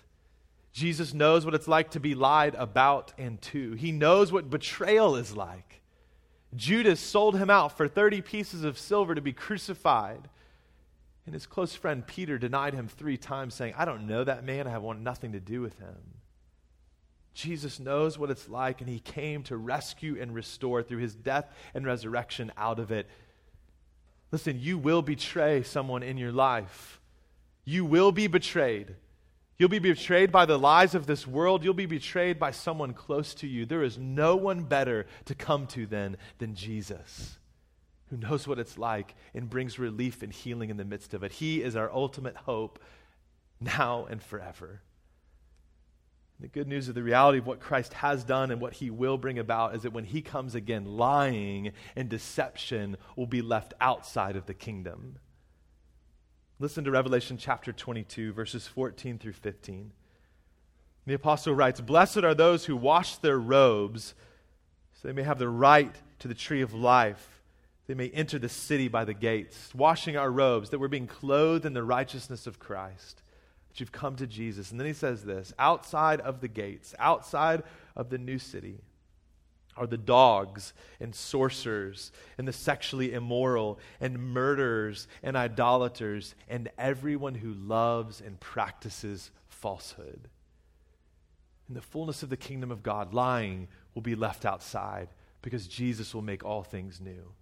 Jesus 0.73 1.13
knows 1.13 1.45
what 1.45 1.55
it's 1.55 1.69
like 1.69 1.91
to 1.91 2.01
be 2.01 2.15
lied 2.15 2.53
about 2.55 3.13
and 3.17 3.41
to. 3.43 3.73
He 3.73 3.93
knows 3.93 4.31
what 4.31 4.49
betrayal 4.49 5.15
is 5.15 5.35
like. 5.35 5.81
Judas 6.53 6.99
sold 6.99 7.37
him 7.37 7.49
out 7.49 7.77
for 7.77 7.87
30 7.87 8.21
pieces 8.21 8.63
of 8.63 8.77
silver 8.77 9.15
to 9.15 9.21
be 9.21 9.33
crucified. 9.33 10.27
And 11.25 11.33
his 11.33 11.45
close 11.45 11.73
friend 11.73 12.05
Peter 12.05 12.37
denied 12.37 12.73
him 12.73 12.87
three 12.87 13.17
times, 13.17 13.55
saying, 13.55 13.73
I 13.77 13.85
don't 13.85 14.05
know 14.05 14.23
that 14.23 14.43
man. 14.43 14.67
I 14.67 14.71
have 14.71 14.83
want 14.83 14.99
nothing 14.99 15.31
to 15.31 15.39
do 15.39 15.61
with 15.61 15.79
him. 15.79 15.95
Jesus 17.33 17.79
knows 17.79 18.17
what 18.17 18.29
it's 18.29 18.47
like, 18.47 18.79
and 18.79 18.89
he 18.89 18.99
came 18.99 19.43
to 19.43 19.57
rescue 19.57 20.17
and 20.19 20.33
restore 20.33 20.83
through 20.83 20.99
his 20.99 21.15
death 21.15 21.49
and 21.73 21.85
resurrection 21.85 22.51
out 22.57 22.79
of 22.79 22.91
it. 22.91 23.07
Listen, 24.35 24.59
you 24.59 24.77
will 24.77 25.01
betray 25.01 25.63
someone 25.63 26.03
in 26.03 26.17
your 26.17 26.33
life. 26.33 26.99
You 27.63 27.85
will 27.85 28.11
be 28.11 28.27
betrayed. 28.27 28.93
You'll 29.57 29.69
be 29.69 29.79
betrayed 29.79 30.29
by 30.29 30.45
the 30.45 30.59
lies 30.59 30.93
of 30.93 31.07
this 31.07 31.25
world. 31.25 31.63
You'll 31.63 31.73
be 31.73 31.85
betrayed 31.85 32.37
by 32.37 32.51
someone 32.51 32.91
close 32.91 33.33
to 33.35 33.47
you. 33.47 33.65
There 33.65 33.81
is 33.81 33.97
no 33.97 34.35
one 34.35 34.63
better 34.63 35.05
to 35.23 35.35
come 35.35 35.67
to 35.67 35.85
then 35.85 36.17
than 36.37 36.53
Jesus, 36.53 37.39
who 38.09 38.17
knows 38.17 38.45
what 38.45 38.59
it's 38.59 38.77
like 38.77 39.15
and 39.33 39.49
brings 39.49 39.79
relief 39.79 40.21
and 40.21 40.33
healing 40.33 40.69
in 40.69 40.75
the 40.75 40.83
midst 40.83 41.13
of 41.13 41.23
it. 41.23 41.31
He 41.31 41.61
is 41.61 41.77
our 41.77 41.89
ultimate 41.89 42.35
hope 42.35 42.77
now 43.61 44.05
and 44.09 44.21
forever. 44.21 44.81
The 46.39 46.47
good 46.47 46.67
news 46.67 46.89
of 46.89 46.95
the 46.95 47.03
reality 47.03 47.37
of 47.37 47.47
what 47.47 47.61
Christ 47.61 47.93
has 47.93 48.23
done 48.23 48.51
and 48.51 48.59
what 48.59 48.73
he 48.73 48.89
will 48.89 49.17
bring 49.17 49.39
about 49.39 49.73
is 49.75 49.83
that 49.83 49.93
when 49.93 50.03
he 50.03 50.21
comes 50.21 50.53
again, 50.53 50.85
lying 50.85 51.71
and 51.95 52.09
deception 52.09 52.97
will 53.15 53.25
be 53.25 53.41
left 53.41 53.73
outside 53.79 54.35
of 54.35 54.45
the 54.45 54.53
kingdom. 54.53 55.17
Listen 56.59 56.83
to 56.83 56.91
Revelation 56.91 57.37
chapter 57.37 57.71
22, 57.71 58.33
verses 58.33 58.67
14 58.67 59.17
through 59.17 59.33
15. 59.33 59.91
The 61.05 61.13
apostle 61.13 61.53
writes 61.53 61.81
Blessed 61.81 62.23
are 62.23 62.33
those 62.33 62.65
who 62.65 62.75
wash 62.75 63.17
their 63.17 63.39
robes, 63.39 64.15
so 64.93 65.07
they 65.07 65.13
may 65.13 65.23
have 65.23 65.39
the 65.39 65.49
right 65.49 65.93
to 66.19 66.27
the 66.27 66.33
tree 66.33 66.61
of 66.61 66.73
life. 66.73 67.43
They 67.87 67.93
may 67.93 68.09
enter 68.09 68.39
the 68.39 68.49
city 68.49 68.87
by 68.87 69.05
the 69.05 69.13
gates, 69.13 69.73
washing 69.75 70.17
our 70.17 70.31
robes, 70.31 70.69
that 70.69 70.79
we're 70.79 70.87
being 70.87 71.07
clothed 71.07 71.65
in 71.65 71.73
the 71.73 71.83
righteousness 71.83 72.47
of 72.47 72.57
Christ, 72.57 73.21
that 73.75 73.81
you've 73.81 73.91
come 73.91 74.15
to 74.15 74.25
Jesus. 74.25 74.71
And 74.71 74.79
then 74.79 74.87
he 74.87 74.93
says 74.93 75.23
this 75.23 75.53
outside 75.59 76.21
of 76.21 76.39
the 76.39 76.47
gates, 76.47 76.95
outside 76.97 77.63
of 77.95 78.09
the 78.09 78.17
new 78.17 78.39
city, 78.39 78.79
are 79.75 79.85
the 79.85 79.97
dogs 79.97 80.73
and 81.01 81.13
sorcerers 81.13 82.13
and 82.37 82.47
the 82.47 82.53
sexually 82.53 83.11
immoral 83.11 83.77
and 83.99 84.17
murderers 84.17 85.09
and 85.21 85.35
idolaters 85.35 86.35
and 86.47 86.69
everyone 86.77 87.35
who 87.35 87.53
loves 87.53 88.21
and 88.21 88.39
practices 88.39 89.31
falsehood. 89.49 90.29
In 91.67 91.75
the 91.75 91.81
fullness 91.81 92.23
of 92.23 92.29
the 92.29 92.37
kingdom 92.37 92.71
of 92.71 92.81
God, 92.81 93.13
lying 93.13 93.67
will 93.93 94.01
be 94.01 94.15
left 94.15 94.45
outside 94.45 95.09
because 95.41 95.67
Jesus 95.67 96.15
will 96.15 96.21
make 96.21 96.45
all 96.45 96.63
things 96.63 97.01
new. 97.01 97.33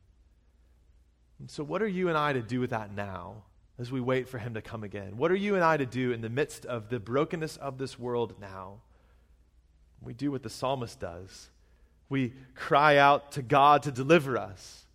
And 1.38 1.52
so, 1.52 1.64
what 1.64 1.84
are 1.84 1.88
you 1.88 2.10
and 2.10 2.18
I 2.18 2.34
to 2.34 2.42
do 2.42 2.60
with 2.60 2.72
that 2.72 2.92
now 2.92 3.44
as 3.80 3.92
we 3.92 4.02
wait 4.02 4.28
for 4.28 4.38
Him 4.38 4.54
to 4.54 4.62
come 4.62 4.84
again? 4.84 5.18
What 5.18 5.32
are 5.32 5.36
you 5.36 5.56
and 5.56 5.64
I 5.64 5.78
to 5.78 5.86
do 5.86 6.12
in 6.12 6.22
the 6.22 6.30
midst 6.30 6.66
of 6.66 6.90
the 6.90 7.00
brokenness 7.00 7.58
of 7.58 7.78
this 7.78 7.98
world 7.98 8.36
now? 8.40 8.82
We 10.02 10.14
do 10.14 10.32
what 10.32 10.44
the 10.44 10.50
psalmist 10.50 11.00
does 11.00 11.50
we 12.14 12.32
cry 12.54 12.98
out 12.98 13.32
to 13.32 13.42
God 13.42 13.82
to 13.84 13.92
deliver 13.92 14.38
us. 14.38 14.86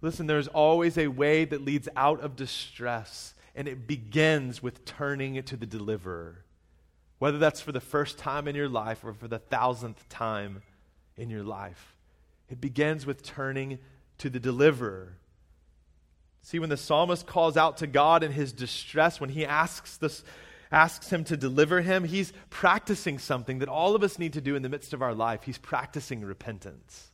Listen, 0.00 0.26
there's 0.26 0.48
always 0.48 0.98
a 0.98 1.06
way 1.06 1.44
that 1.44 1.64
leads 1.64 1.88
out 1.94 2.20
of 2.22 2.34
distress, 2.34 3.34
and 3.54 3.68
it 3.68 3.86
begins 3.86 4.60
with 4.60 4.84
turning 4.84 5.40
to 5.40 5.56
the 5.56 5.64
deliverer. 5.64 6.44
Whether 7.20 7.38
that's 7.38 7.60
for 7.60 7.70
the 7.70 7.80
first 7.80 8.18
time 8.18 8.48
in 8.48 8.56
your 8.56 8.68
life 8.68 9.04
or 9.04 9.12
for 9.12 9.28
the 9.28 9.38
thousandth 9.38 10.08
time 10.08 10.62
in 11.16 11.30
your 11.30 11.44
life, 11.44 11.94
it 12.50 12.60
begins 12.60 13.06
with 13.06 13.22
turning 13.22 13.78
to 14.18 14.28
the 14.28 14.40
deliverer. 14.40 15.18
See, 16.42 16.58
when 16.58 16.70
the 16.70 16.76
psalmist 16.76 17.26
calls 17.26 17.56
out 17.56 17.78
to 17.78 17.86
God 17.86 18.22
in 18.22 18.32
his 18.32 18.52
distress, 18.52 19.20
when 19.20 19.30
he 19.30 19.44
asks 19.44 19.96
this, 19.96 20.24
asks 20.70 21.10
him 21.10 21.24
to 21.24 21.36
deliver 21.36 21.80
him, 21.80 22.04
he's 22.04 22.32
practicing 22.50 23.18
something 23.18 23.58
that 23.58 23.68
all 23.68 23.94
of 23.94 24.02
us 24.02 24.18
need 24.18 24.32
to 24.34 24.40
do 24.40 24.56
in 24.56 24.62
the 24.62 24.68
midst 24.68 24.92
of 24.94 25.02
our 25.02 25.14
life. 25.14 25.42
He's 25.42 25.58
practicing 25.58 26.22
repentance. 26.22 27.10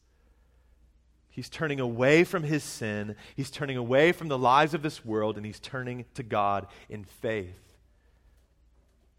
He's 1.31 1.49
turning 1.49 1.81
away 1.81 2.23
from 2.23 2.45
his 2.45 2.63
sin, 2.63 3.17
he's 3.35 3.51
turning 3.51 3.77
away 3.77 4.13
from 4.13 4.29
the 4.29 4.39
lies 4.39 4.73
of 4.73 4.83
this 4.83 5.05
world, 5.05 5.37
and 5.37 5.45
he's 5.45 5.59
turning 5.59 6.05
to 6.15 6.23
God 6.23 6.69
in 6.89 7.03
faith. 7.03 7.59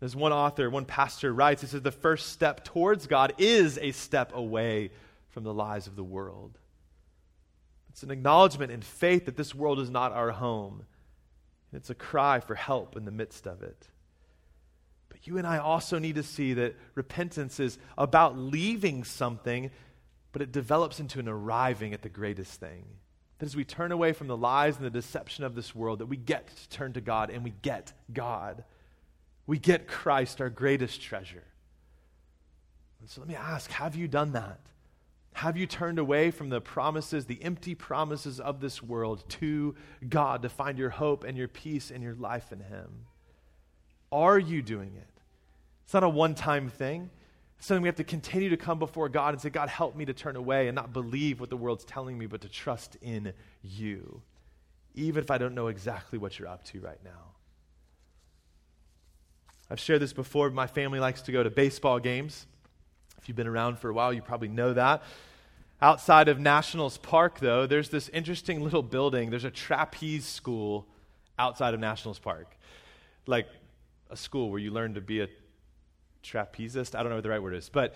As 0.02 0.16
one 0.16 0.32
author, 0.32 0.70
one 0.70 0.86
pastor 0.86 1.34
writes, 1.34 1.62
he 1.62 1.68
says, 1.68 1.82
the 1.82 1.92
first 1.92 2.30
step 2.30 2.64
towards 2.64 3.08
God 3.08 3.34
is 3.38 3.78
a 3.78 3.92
step 3.92 4.34
away 4.34 4.92
from 5.30 5.44
the 5.44 5.54
lies 5.54 5.88
of 5.88 5.98
the 5.98 6.04
world. 6.06 6.58
It's 7.96 8.04
an 8.04 8.12
acknowledgement 8.12 8.74
in 8.74 8.82
faith 8.82 9.24
that 9.24 9.38
this 9.38 9.56
world 9.56 9.80
is 9.80 9.90
not 9.90 10.12
our 10.12 10.32
home. 10.32 10.84
It's 11.72 11.90
a 11.90 11.96
cry 11.96 12.42
for 12.42 12.54
help 12.54 12.98
in 12.98 13.06
the 13.06 13.12
midst 13.12 13.48
of 13.48 13.64
it 13.64 13.88
But 15.08 15.26
you 15.26 15.38
and 15.38 15.48
I 15.48 15.60
also 15.60 15.98
need 15.98 16.16
to 16.16 16.24
see 16.24 16.54
that 16.56 16.76
repentance 16.94 17.58
is 17.58 17.78
about 17.98 18.38
leaving 18.38 19.06
something, 19.06 19.72
but 20.34 20.42
it 20.42 20.52
develops 20.52 21.00
into 21.00 21.22
an 21.22 21.30
arriving 21.30 21.94
at 21.94 22.02
the 22.02 22.10
greatest 22.10 22.60
thing. 22.60 22.84
That 23.40 23.46
as 23.46 23.56
we 23.56 23.64
turn 23.64 23.94
away 23.94 24.12
from 24.12 24.28
the 24.28 24.36
lies 24.36 24.76
and 24.76 24.86
the 24.86 24.90
deception 24.90 25.46
of 25.46 25.56
this 25.56 25.74
world, 25.74 26.00
that 26.00 26.08
we 26.08 26.18
get 26.18 26.50
to 26.54 26.68
turn 26.68 26.92
to 26.94 27.02
God 27.02 27.30
and 27.30 27.46
we 27.46 27.54
get 27.62 27.94
God. 28.12 28.66
We 29.48 29.58
get 29.58 29.88
Christ, 29.88 30.42
our 30.42 30.50
greatest 30.50 31.02
treasure. 31.02 31.46
And 33.00 33.10
so 33.10 33.22
let 33.22 33.30
me 33.30 33.36
ask 33.36 33.72
have 33.72 33.96
you 33.96 34.10
done 34.10 34.34
that? 34.34 34.60
Have 35.36 35.58
you 35.58 35.68
turned 35.68 36.00
away 36.00 36.32
from 36.32 36.48
the 36.48 36.62
promises, 36.62 37.26
the 37.26 37.44
empty 37.44 37.76
promises 37.76 38.40
of 38.40 38.62
this 38.62 38.82
world, 38.82 39.26
to 39.32 39.76
God 40.08 40.44
to 40.44 40.50
find 40.50 40.78
your 40.78 40.92
hope 40.92 41.26
and 41.26 41.38
your 41.38 41.50
peace 41.50 41.92
and 41.92 42.02
your 42.02 42.16
life 42.16 42.54
in 42.54 42.62
Him? 42.62 43.06
Are 44.14 44.40
you 44.40 44.62
doing 44.62 44.94
it? 44.96 45.10
It's 45.84 45.94
not 45.94 46.06
a 46.06 46.10
one 46.10 46.36
time 46.36 46.70
thing. 46.70 47.10
It's 47.58 47.68
something 47.68 47.82
we 47.82 47.90
have 47.90 47.98
to 47.98 48.06
continue 48.06 48.50
to 48.50 48.56
come 48.56 48.80
before 48.80 49.10
God 49.10 49.34
and 49.34 49.42
say, 49.42 49.50
God, 49.50 49.68
help 49.68 49.94
me 49.98 50.06
to 50.06 50.14
turn 50.14 50.38
away 50.38 50.70
and 50.70 50.76
not 50.76 50.94
believe 50.94 51.42
what 51.42 51.50
the 51.50 51.58
world's 51.58 51.84
telling 51.84 52.18
me, 52.18 52.28
but 52.28 52.40
to 52.40 52.48
trust 52.48 52.96
in 53.02 53.34
you, 53.62 54.22
even 54.94 55.22
if 55.22 55.30
I 55.30 55.38
don't 55.38 55.54
know 55.54 55.68
exactly 55.68 56.18
what 56.18 56.40
you're 56.40 56.48
up 56.48 56.64
to 56.68 56.80
right 56.80 57.04
now. 57.04 57.34
I've 59.70 59.82
shared 59.82 60.02
this 60.02 60.14
before. 60.14 60.50
My 60.50 60.68
family 60.68 61.02
likes 61.02 61.24
to 61.24 61.34
go 61.34 61.44
to 61.44 61.50
baseball 61.50 62.00
games. 62.00 62.48
If 63.26 63.30
you've 63.30 63.36
been 63.36 63.48
around 63.48 63.80
for 63.80 63.90
a 63.90 63.94
while, 63.96 64.14
you 64.14 64.22
probably 64.22 64.50
know 64.50 64.72
that. 64.74 65.02
Outside 65.82 66.28
of 66.28 66.40
Nationals 66.40 67.00
Park, 67.00 67.40
though, 67.40 67.66
there's 67.66 67.90
this 67.90 68.08
interesting 68.10 68.64
little 68.64 68.84
building. 68.84 69.32
There's 69.32 69.46
a 69.46 69.50
trapeze 69.50 70.26
school 70.26 70.86
outside 71.40 71.74
of 71.74 71.80
Nationals 71.80 72.20
Park. 72.20 72.56
Like 73.26 73.48
a 74.12 74.16
school 74.16 74.52
where 74.52 74.60
you 74.60 74.70
learn 74.70 74.94
to 74.94 75.02
be 75.02 75.22
a 75.22 75.28
trapezist. 76.24 76.94
I 76.94 77.02
don't 77.02 77.10
know 77.10 77.16
what 77.16 77.24
the 77.24 77.32
right 77.32 77.42
word 77.42 77.56
is. 77.56 77.68
But, 77.68 77.96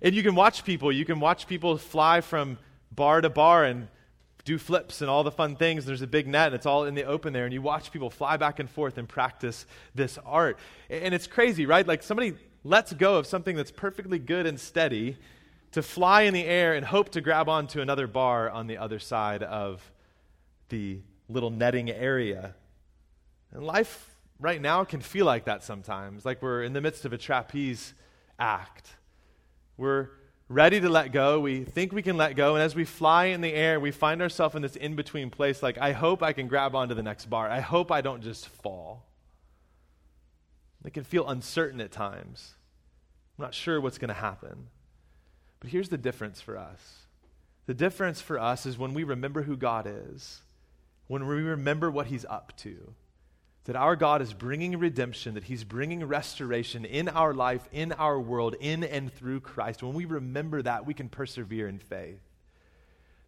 and 0.00 0.14
you 0.14 0.22
can 0.22 0.34
watch 0.34 0.64
people. 0.64 0.90
You 0.90 1.04
can 1.04 1.20
watch 1.20 1.46
people 1.46 1.76
fly 1.76 2.22
from 2.22 2.56
bar 2.90 3.20
to 3.20 3.28
bar 3.28 3.66
and 3.66 3.86
do 4.46 4.56
flips 4.56 5.02
and 5.02 5.10
all 5.10 5.24
the 5.24 5.30
fun 5.30 5.56
things. 5.56 5.84
There's 5.84 6.00
a 6.00 6.06
big 6.06 6.26
net, 6.26 6.46
and 6.46 6.54
it's 6.54 6.64
all 6.64 6.86
in 6.86 6.94
the 6.94 7.04
open 7.04 7.34
there. 7.34 7.44
And 7.44 7.52
you 7.52 7.60
watch 7.60 7.92
people 7.92 8.08
fly 8.08 8.38
back 8.38 8.60
and 8.60 8.70
forth 8.70 8.96
and 8.96 9.06
practice 9.06 9.66
this 9.94 10.18
art. 10.24 10.56
And 10.88 11.12
it's 11.12 11.26
crazy, 11.26 11.66
right? 11.66 11.86
Like 11.86 12.02
somebody 12.02 12.32
lets 12.64 12.92
go 12.92 13.16
of 13.16 13.26
something 13.26 13.56
that's 13.56 13.70
perfectly 13.70 14.18
good 14.18 14.46
and 14.46 14.58
steady 14.60 15.16
to 15.72 15.82
fly 15.82 16.22
in 16.22 16.34
the 16.34 16.44
air 16.44 16.74
and 16.74 16.84
hope 16.84 17.10
to 17.10 17.20
grab 17.20 17.48
onto 17.48 17.80
another 17.80 18.06
bar 18.06 18.50
on 18.50 18.66
the 18.66 18.78
other 18.78 18.98
side 18.98 19.42
of 19.42 19.90
the 20.68 21.00
little 21.28 21.50
netting 21.50 21.90
area. 21.90 22.54
And 23.52 23.64
life 23.64 24.14
right 24.38 24.60
now 24.60 24.84
can 24.84 25.00
feel 25.00 25.26
like 25.26 25.44
that 25.44 25.62
sometimes, 25.62 26.24
like 26.24 26.42
we're 26.42 26.62
in 26.62 26.72
the 26.72 26.80
midst 26.80 27.04
of 27.04 27.12
a 27.12 27.18
trapeze 27.18 27.94
act. 28.38 28.96
We're 29.76 30.08
ready 30.48 30.80
to 30.80 30.88
let 30.88 31.12
go. 31.12 31.40
We 31.40 31.64
think 31.64 31.92
we 31.92 32.02
can 32.02 32.16
let 32.16 32.34
go. 32.34 32.54
And 32.56 32.62
as 32.62 32.74
we 32.74 32.84
fly 32.84 33.26
in 33.26 33.40
the 33.40 33.52
air, 33.52 33.78
we 33.78 33.92
find 33.92 34.20
ourselves 34.20 34.56
in 34.56 34.62
this 34.62 34.76
in 34.76 34.96
between 34.96 35.30
place 35.30 35.62
like, 35.62 35.78
I 35.78 35.92
hope 35.92 36.22
I 36.22 36.32
can 36.32 36.48
grab 36.48 36.74
onto 36.74 36.94
the 36.94 37.02
next 37.02 37.30
bar. 37.30 37.48
I 37.48 37.60
hope 37.60 37.92
I 37.92 38.00
don't 38.00 38.22
just 38.22 38.48
fall. 38.48 39.06
It 40.84 40.94
can 40.94 41.04
feel 41.04 41.28
uncertain 41.28 41.80
at 41.80 41.92
times. 41.92 42.54
I'm 43.38 43.44
not 43.44 43.54
sure 43.54 43.80
what's 43.80 43.98
going 43.98 44.08
to 44.08 44.14
happen. 44.14 44.68
But 45.60 45.70
here's 45.70 45.90
the 45.90 45.98
difference 45.98 46.40
for 46.40 46.56
us 46.56 47.06
the 47.66 47.74
difference 47.74 48.20
for 48.20 48.38
us 48.38 48.66
is 48.66 48.78
when 48.78 48.94
we 48.94 49.04
remember 49.04 49.42
who 49.42 49.56
God 49.56 49.86
is, 49.86 50.40
when 51.06 51.26
we 51.26 51.42
remember 51.42 51.90
what 51.90 52.06
He's 52.06 52.24
up 52.24 52.56
to 52.58 52.94
that 53.64 53.76
our 53.76 53.94
God 53.94 54.22
is 54.22 54.32
bringing 54.32 54.78
redemption, 54.78 55.34
that 55.34 55.44
He's 55.44 55.64
bringing 55.64 56.04
restoration 56.04 56.84
in 56.84 57.08
our 57.08 57.34
life, 57.34 57.68
in 57.72 57.92
our 57.92 58.18
world, 58.18 58.56
in 58.58 58.82
and 58.82 59.12
through 59.12 59.40
Christ. 59.40 59.82
When 59.82 59.94
we 59.94 60.06
remember 60.06 60.62
that, 60.62 60.86
we 60.86 60.94
can 60.94 61.08
persevere 61.08 61.68
in 61.68 61.78
faith. 61.78 62.20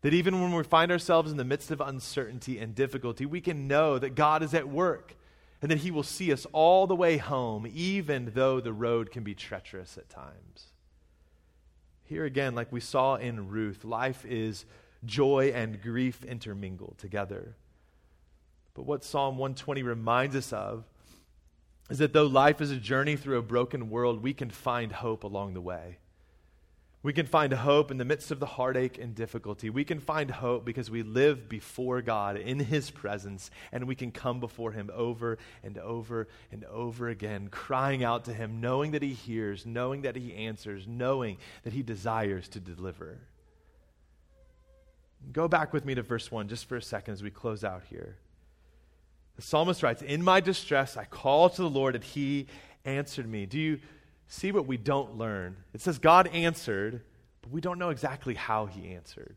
That 0.00 0.14
even 0.14 0.40
when 0.40 0.52
we 0.52 0.64
find 0.64 0.90
ourselves 0.90 1.30
in 1.30 1.36
the 1.36 1.44
midst 1.44 1.70
of 1.70 1.80
uncertainty 1.80 2.58
and 2.58 2.74
difficulty, 2.74 3.26
we 3.26 3.40
can 3.40 3.68
know 3.68 3.98
that 3.98 4.14
God 4.14 4.42
is 4.42 4.54
at 4.54 4.68
work 4.68 5.14
and 5.62 5.70
that 5.70 5.78
He 5.78 5.92
will 5.92 6.02
see 6.02 6.32
us 6.32 6.46
all 6.52 6.86
the 6.86 6.96
way 6.96 7.16
home, 7.16 7.70
even 7.72 8.32
though 8.34 8.60
the 8.60 8.72
road 8.72 9.12
can 9.12 9.22
be 9.22 9.34
treacherous 9.34 9.96
at 9.96 10.10
times. 10.10 10.66
Here 12.02 12.24
again, 12.24 12.54
like 12.54 12.70
we 12.72 12.80
saw 12.80 13.14
in 13.14 13.48
Ruth, 13.48 13.84
life 13.84 14.26
is 14.26 14.66
joy 15.04 15.52
and 15.54 15.80
grief 15.80 16.24
intermingled 16.24 16.98
together. 16.98 17.54
But 18.74 18.86
what 18.86 19.04
Psalm 19.04 19.38
120 19.38 19.82
reminds 19.82 20.34
us 20.34 20.52
of 20.52 20.84
is 21.90 21.98
that 21.98 22.12
though 22.12 22.26
life 22.26 22.60
is 22.60 22.70
a 22.70 22.76
journey 22.76 23.16
through 23.16 23.38
a 23.38 23.42
broken 23.42 23.88
world, 23.88 24.22
we 24.22 24.34
can 24.34 24.50
find 24.50 24.92
hope 24.92 25.24
along 25.24 25.54
the 25.54 25.60
way. 25.60 25.98
We 27.04 27.12
can 27.12 27.26
find 27.26 27.52
hope 27.52 27.90
in 27.90 27.96
the 27.96 28.04
midst 28.04 28.30
of 28.30 28.38
the 28.38 28.46
heartache 28.46 28.96
and 28.96 29.12
difficulty. 29.12 29.70
We 29.70 29.84
can 29.84 29.98
find 29.98 30.30
hope 30.30 30.64
because 30.64 30.88
we 30.88 31.02
live 31.02 31.48
before 31.48 32.00
God 32.00 32.36
in 32.36 32.60
His 32.60 32.92
presence, 32.92 33.50
and 33.72 33.88
we 33.88 33.96
can 33.96 34.12
come 34.12 34.38
before 34.38 34.70
Him 34.70 34.88
over 34.94 35.38
and 35.64 35.78
over 35.78 36.28
and 36.52 36.64
over 36.66 37.08
again, 37.08 37.48
crying 37.48 38.04
out 38.04 38.26
to 38.26 38.32
Him, 38.32 38.60
knowing 38.60 38.92
that 38.92 39.02
He 39.02 39.14
hears, 39.14 39.66
knowing 39.66 40.02
that 40.02 40.14
He 40.14 40.32
answers, 40.32 40.86
knowing 40.86 41.38
that 41.64 41.72
He 41.72 41.82
desires 41.82 42.46
to 42.50 42.60
deliver. 42.60 43.18
Go 45.32 45.48
back 45.48 45.72
with 45.72 45.84
me 45.84 45.96
to 45.96 46.02
verse 46.02 46.30
1 46.30 46.48
just 46.48 46.66
for 46.66 46.76
a 46.76 46.82
second 46.82 47.14
as 47.14 47.22
we 47.22 47.30
close 47.30 47.64
out 47.64 47.82
here. 47.90 48.16
The 49.34 49.42
psalmist 49.42 49.82
writes, 49.82 50.02
In 50.02 50.22
my 50.22 50.38
distress, 50.38 50.96
I 50.96 51.04
called 51.04 51.54
to 51.54 51.62
the 51.62 51.70
Lord, 51.70 51.96
and 51.96 52.04
He 52.04 52.46
answered 52.84 53.28
me. 53.28 53.46
Do 53.46 53.58
you 53.58 53.80
see 54.32 54.50
what 54.50 54.66
we 54.66 54.78
don't 54.78 55.18
learn. 55.18 55.56
It 55.74 55.82
says 55.82 55.98
God 55.98 56.26
answered, 56.28 57.02
but 57.42 57.52
we 57.52 57.60
don't 57.60 57.78
know 57.78 57.90
exactly 57.90 58.34
how 58.34 58.64
he 58.64 58.94
answered. 58.94 59.36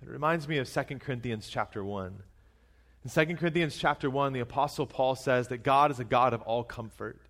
It 0.00 0.08
reminds 0.08 0.46
me 0.46 0.58
of 0.58 0.72
2 0.72 0.82
Corinthians 1.00 1.48
chapter 1.48 1.84
1. 1.84 2.22
In 3.04 3.26
2 3.26 3.36
Corinthians 3.36 3.76
chapter 3.76 4.08
1, 4.08 4.32
the 4.32 4.40
apostle 4.40 4.86
Paul 4.86 5.16
says 5.16 5.48
that 5.48 5.64
God 5.64 5.90
is 5.90 5.98
a 5.98 6.04
God 6.04 6.32
of 6.32 6.42
all 6.42 6.62
comfort, 6.62 7.20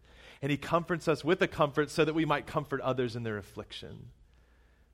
and 0.42 0.50
he 0.50 0.58
comforts 0.58 1.08
us 1.08 1.24
with 1.24 1.40
a 1.40 1.48
comfort 1.48 1.90
so 1.90 2.04
that 2.04 2.14
we 2.14 2.26
might 2.26 2.46
comfort 2.46 2.82
others 2.82 3.16
in 3.16 3.22
their 3.22 3.38
affliction. 3.38 4.10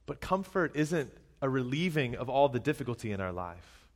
But 0.07 0.20
comfort 0.20 0.77
isn't 0.77 1.12
a 1.43 1.49
relieving 1.49 2.14
of 2.14 2.29
all 2.29 2.49
the 2.49 2.61
difficulty 2.61 3.11
in 3.11 3.20
our 3.20 3.33
life. 3.33 3.89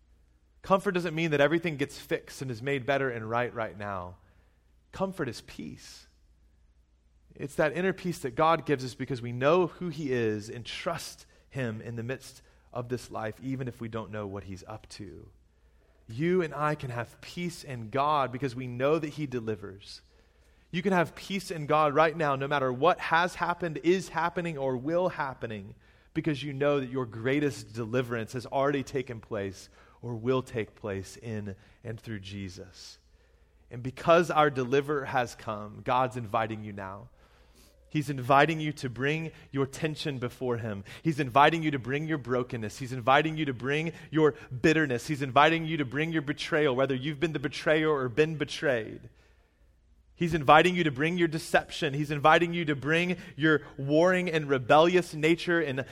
Comfort 0.62 0.92
doesn't 0.92 1.14
mean 1.14 1.30
that 1.30 1.40
everything 1.40 1.76
gets 1.76 1.96
fixed 1.96 2.42
and 2.42 2.50
is 2.50 2.60
made 2.60 2.84
better 2.84 3.08
and 3.08 3.30
right 3.30 3.54
right 3.54 3.78
now. 3.78 4.16
Comfort 4.92 5.28
is 5.28 5.42
peace. 5.42 6.08
It's 7.36 7.54
that 7.56 7.76
inner 7.76 7.92
peace 7.92 8.18
that 8.20 8.34
God 8.34 8.66
gives 8.66 8.84
us 8.84 8.94
because 8.94 9.22
we 9.22 9.32
know 9.32 9.68
who 9.68 9.88
He 9.88 10.12
is 10.12 10.50
and 10.50 10.64
trust 10.64 11.26
Him 11.48 11.80
in 11.80 11.96
the 11.96 12.02
midst 12.02 12.42
of 12.72 12.88
this 12.88 13.10
life, 13.10 13.34
even 13.42 13.68
if 13.68 13.80
we 13.80 13.88
don't 13.88 14.12
know 14.12 14.26
what 14.26 14.44
He's 14.44 14.64
up 14.66 14.88
to. 14.90 15.26
You 16.08 16.42
and 16.42 16.54
I 16.54 16.74
can 16.74 16.90
have 16.90 17.20
peace 17.20 17.64
in 17.64 17.90
God 17.90 18.32
because 18.32 18.54
we 18.54 18.66
know 18.66 18.98
that 18.98 19.10
He 19.10 19.26
delivers. 19.26 20.02
You 20.70 20.82
can 20.82 20.92
have 20.92 21.14
peace 21.14 21.50
in 21.50 21.66
God 21.66 21.94
right 21.94 22.16
now, 22.16 22.36
no 22.36 22.46
matter 22.46 22.72
what 22.72 23.00
has 23.00 23.34
happened, 23.34 23.80
is 23.82 24.08
happening, 24.08 24.56
or 24.56 24.76
will 24.76 25.08
happening, 25.08 25.74
because 26.14 26.42
you 26.42 26.52
know 26.52 26.80
that 26.80 26.90
your 26.90 27.06
greatest 27.06 27.72
deliverance 27.72 28.34
has 28.34 28.46
already 28.46 28.82
taken 28.82 29.20
place 29.20 29.68
or 30.02 30.14
will 30.14 30.42
take 30.42 30.74
place 30.74 31.16
in 31.16 31.54
and 31.84 31.98
through 31.98 32.20
Jesus. 32.20 32.98
And 33.70 33.82
because 33.82 34.30
our 34.30 34.50
deliverer 34.50 35.04
has 35.04 35.34
come, 35.34 35.82
God's 35.84 36.16
inviting 36.16 36.64
you 36.64 36.72
now 36.72 37.08
He's 37.90 38.08
inviting 38.08 38.60
you 38.60 38.72
to 38.74 38.88
bring 38.88 39.32
your 39.50 39.66
tension 39.66 40.18
before 40.18 40.56
Him. 40.58 40.84
He's 41.02 41.18
inviting 41.18 41.64
you 41.64 41.72
to 41.72 41.78
bring 41.78 42.06
your 42.06 42.18
brokenness. 42.18 42.78
He's 42.78 42.92
inviting 42.92 43.36
you 43.36 43.44
to 43.46 43.52
bring 43.52 43.92
your 44.12 44.34
bitterness. 44.62 45.08
He's 45.08 45.22
inviting 45.22 45.66
you 45.66 45.76
to 45.78 45.84
bring 45.84 46.12
your 46.12 46.22
betrayal, 46.22 46.74
whether 46.74 46.94
you've 46.94 47.18
been 47.18 47.32
the 47.32 47.40
betrayer 47.40 47.90
or 47.90 48.08
been 48.08 48.36
betrayed. 48.36 49.00
He's 50.14 50.34
inviting 50.34 50.76
you 50.76 50.84
to 50.84 50.92
bring 50.92 51.18
your 51.18 51.26
deception. 51.26 51.92
He's 51.92 52.12
inviting 52.12 52.54
you 52.54 52.64
to 52.66 52.76
bring 52.76 53.16
your 53.36 53.62
warring 53.76 54.30
and 54.30 54.48
rebellious 54.48 55.12
nature 55.12 55.60
and, 55.60 55.84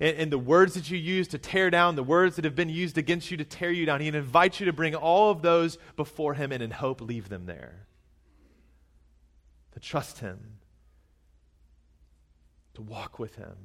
and, 0.00 0.32
the 0.32 0.38
words 0.38 0.74
that 0.74 0.90
you 0.90 0.98
use 0.98 1.28
to 1.28 1.38
tear 1.38 1.70
down, 1.70 1.94
the 1.94 2.02
words 2.02 2.34
that 2.34 2.44
have 2.44 2.56
been 2.56 2.70
used 2.70 2.98
against 2.98 3.30
you 3.30 3.36
to 3.36 3.44
tear 3.44 3.70
you 3.70 3.86
down. 3.86 4.00
He 4.00 4.08
invites 4.08 4.58
you 4.58 4.66
to 4.66 4.72
bring 4.72 4.96
all 4.96 5.30
of 5.30 5.42
those 5.42 5.78
before 5.94 6.34
Him 6.34 6.50
and 6.50 6.62
in 6.62 6.72
hope 6.72 7.00
leave 7.00 7.28
them 7.28 7.46
there. 7.46 7.86
To 9.74 9.80
trust 9.80 10.18
Him 10.18 10.54
to 12.74 12.82
walk 12.82 13.18
with 13.18 13.36
Him, 13.36 13.56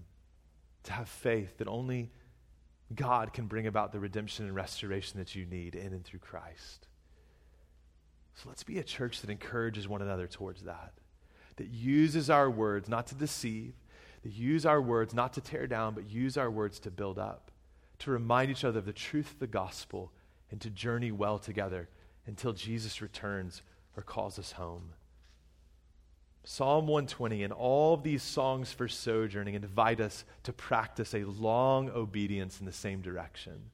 to 0.83 0.93
have 0.93 1.09
faith 1.09 1.57
that 1.57 1.67
only 1.67 2.11
God 2.93 3.33
can 3.33 3.45
bring 3.45 3.67
about 3.67 3.91
the 3.91 3.99
redemption 3.99 4.45
and 4.45 4.55
restoration 4.55 5.19
that 5.19 5.35
you 5.35 5.45
need 5.45 5.75
in 5.75 5.93
and 5.93 6.03
through 6.03 6.19
Christ. 6.19 6.87
So 8.35 8.47
let's 8.47 8.63
be 8.63 8.79
a 8.79 8.83
church 8.83 9.21
that 9.21 9.29
encourages 9.29 9.87
one 9.87 10.01
another 10.01 10.27
towards 10.27 10.63
that, 10.63 10.93
that 11.57 11.67
uses 11.67 12.29
our 12.29 12.49
words 12.49 12.87
not 12.87 13.07
to 13.07 13.15
deceive, 13.15 13.73
that 14.23 14.31
use 14.31 14.65
our 14.65 14.81
words 14.81 15.13
not 15.13 15.33
to 15.33 15.41
tear 15.41 15.67
down, 15.67 15.93
but 15.93 16.09
use 16.09 16.37
our 16.37 16.49
words 16.49 16.79
to 16.79 16.91
build 16.91 17.19
up, 17.19 17.51
to 17.99 18.11
remind 18.11 18.49
each 18.49 18.63
other 18.63 18.79
of 18.79 18.85
the 18.85 18.93
truth 18.93 19.31
of 19.31 19.39
the 19.39 19.47
gospel, 19.47 20.11
and 20.51 20.59
to 20.61 20.69
journey 20.69 21.11
well 21.11 21.37
together 21.37 21.89
until 22.25 22.53
Jesus 22.53 23.01
returns 23.01 23.61
or 23.95 24.03
calls 24.03 24.39
us 24.39 24.53
home. 24.53 24.93
Psalm 26.43 26.87
120 26.87 27.43
and 27.43 27.53
all 27.53 27.93
of 27.93 28.03
these 28.03 28.23
songs 28.23 28.71
for 28.71 28.87
sojourning 28.87 29.55
invite 29.55 29.99
us 29.99 30.23
to 30.43 30.53
practice 30.53 31.13
a 31.13 31.23
long 31.23 31.89
obedience 31.89 32.59
in 32.59 32.65
the 32.65 32.71
same 32.71 33.01
direction. 33.01 33.69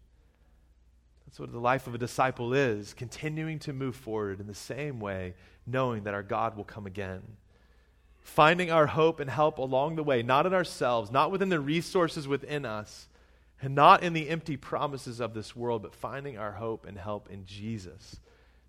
That's 1.26 1.40
what 1.40 1.52
the 1.52 1.60
life 1.60 1.88
of 1.88 1.96
a 1.96 2.00
disciple 2.00 2.54
is, 2.54 2.94
continuing 2.94 3.60
to 3.60 3.74
move 3.74 3.96
forward 3.96 4.40
in 4.40 4.48
the 4.48 4.54
same 4.54 5.00
way, 5.00 5.36
knowing 5.66 6.04
that 6.04 6.14
our 6.14 6.24
God 6.24 6.56
will 6.56 6.64
come 6.64 6.86
again. 6.86 7.22
Finding 8.22 8.72
our 8.72 8.88
hope 8.88 9.20
and 9.20 9.30
help 9.30 9.58
along 9.58 9.96
the 9.96 10.04
way, 10.04 10.24
not 10.24 10.46
in 10.46 10.54
ourselves, 10.54 11.12
not 11.12 11.32
within 11.32 11.50
the 11.50 11.60
resources 11.60 12.28
within 12.28 12.66
us, 12.66 13.08
and 13.62 13.76
not 13.76 14.04
in 14.04 14.14
the 14.14 14.30
empty 14.30 14.58
promises 14.58 15.20
of 15.20 15.34
this 15.34 15.56
world, 15.56 15.84
but 15.84 15.94
finding 15.94 16.38
our 16.38 16.54
hope 16.54 16.86
and 16.86 16.98
help 16.98 17.30
in 17.30 17.46
Jesus 17.46 18.20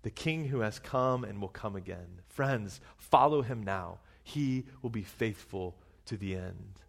the 0.07 0.11
King 0.11 0.45
who 0.45 0.61
has 0.61 0.79
come 0.79 1.25
and 1.25 1.41
will 1.41 1.49
come 1.49 1.75
again. 1.75 2.21
Friends, 2.29 2.79
follow 2.95 3.41
him 3.41 3.61
now. 3.61 3.99
He 4.23 4.63
will 4.81 4.89
be 4.89 5.03
faithful 5.03 5.75
to 6.05 6.15
the 6.15 6.33
end. 6.33 6.79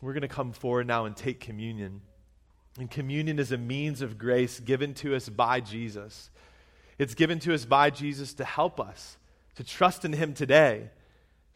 We're 0.00 0.14
going 0.14 0.22
to 0.22 0.28
come 0.28 0.52
forward 0.52 0.86
now 0.86 1.04
and 1.04 1.14
take 1.14 1.38
communion. 1.38 2.00
And 2.78 2.90
communion 2.90 3.38
is 3.38 3.52
a 3.52 3.58
means 3.58 4.00
of 4.00 4.16
grace 4.16 4.58
given 4.58 4.94
to 4.94 5.14
us 5.14 5.28
by 5.28 5.60
Jesus. 5.60 6.30
It's 6.98 7.12
given 7.12 7.38
to 7.40 7.52
us 7.52 7.66
by 7.66 7.90
Jesus 7.90 8.32
to 8.34 8.44
help 8.46 8.80
us, 8.80 9.18
to 9.56 9.62
trust 9.62 10.06
in 10.06 10.14
him 10.14 10.32
today, 10.32 10.88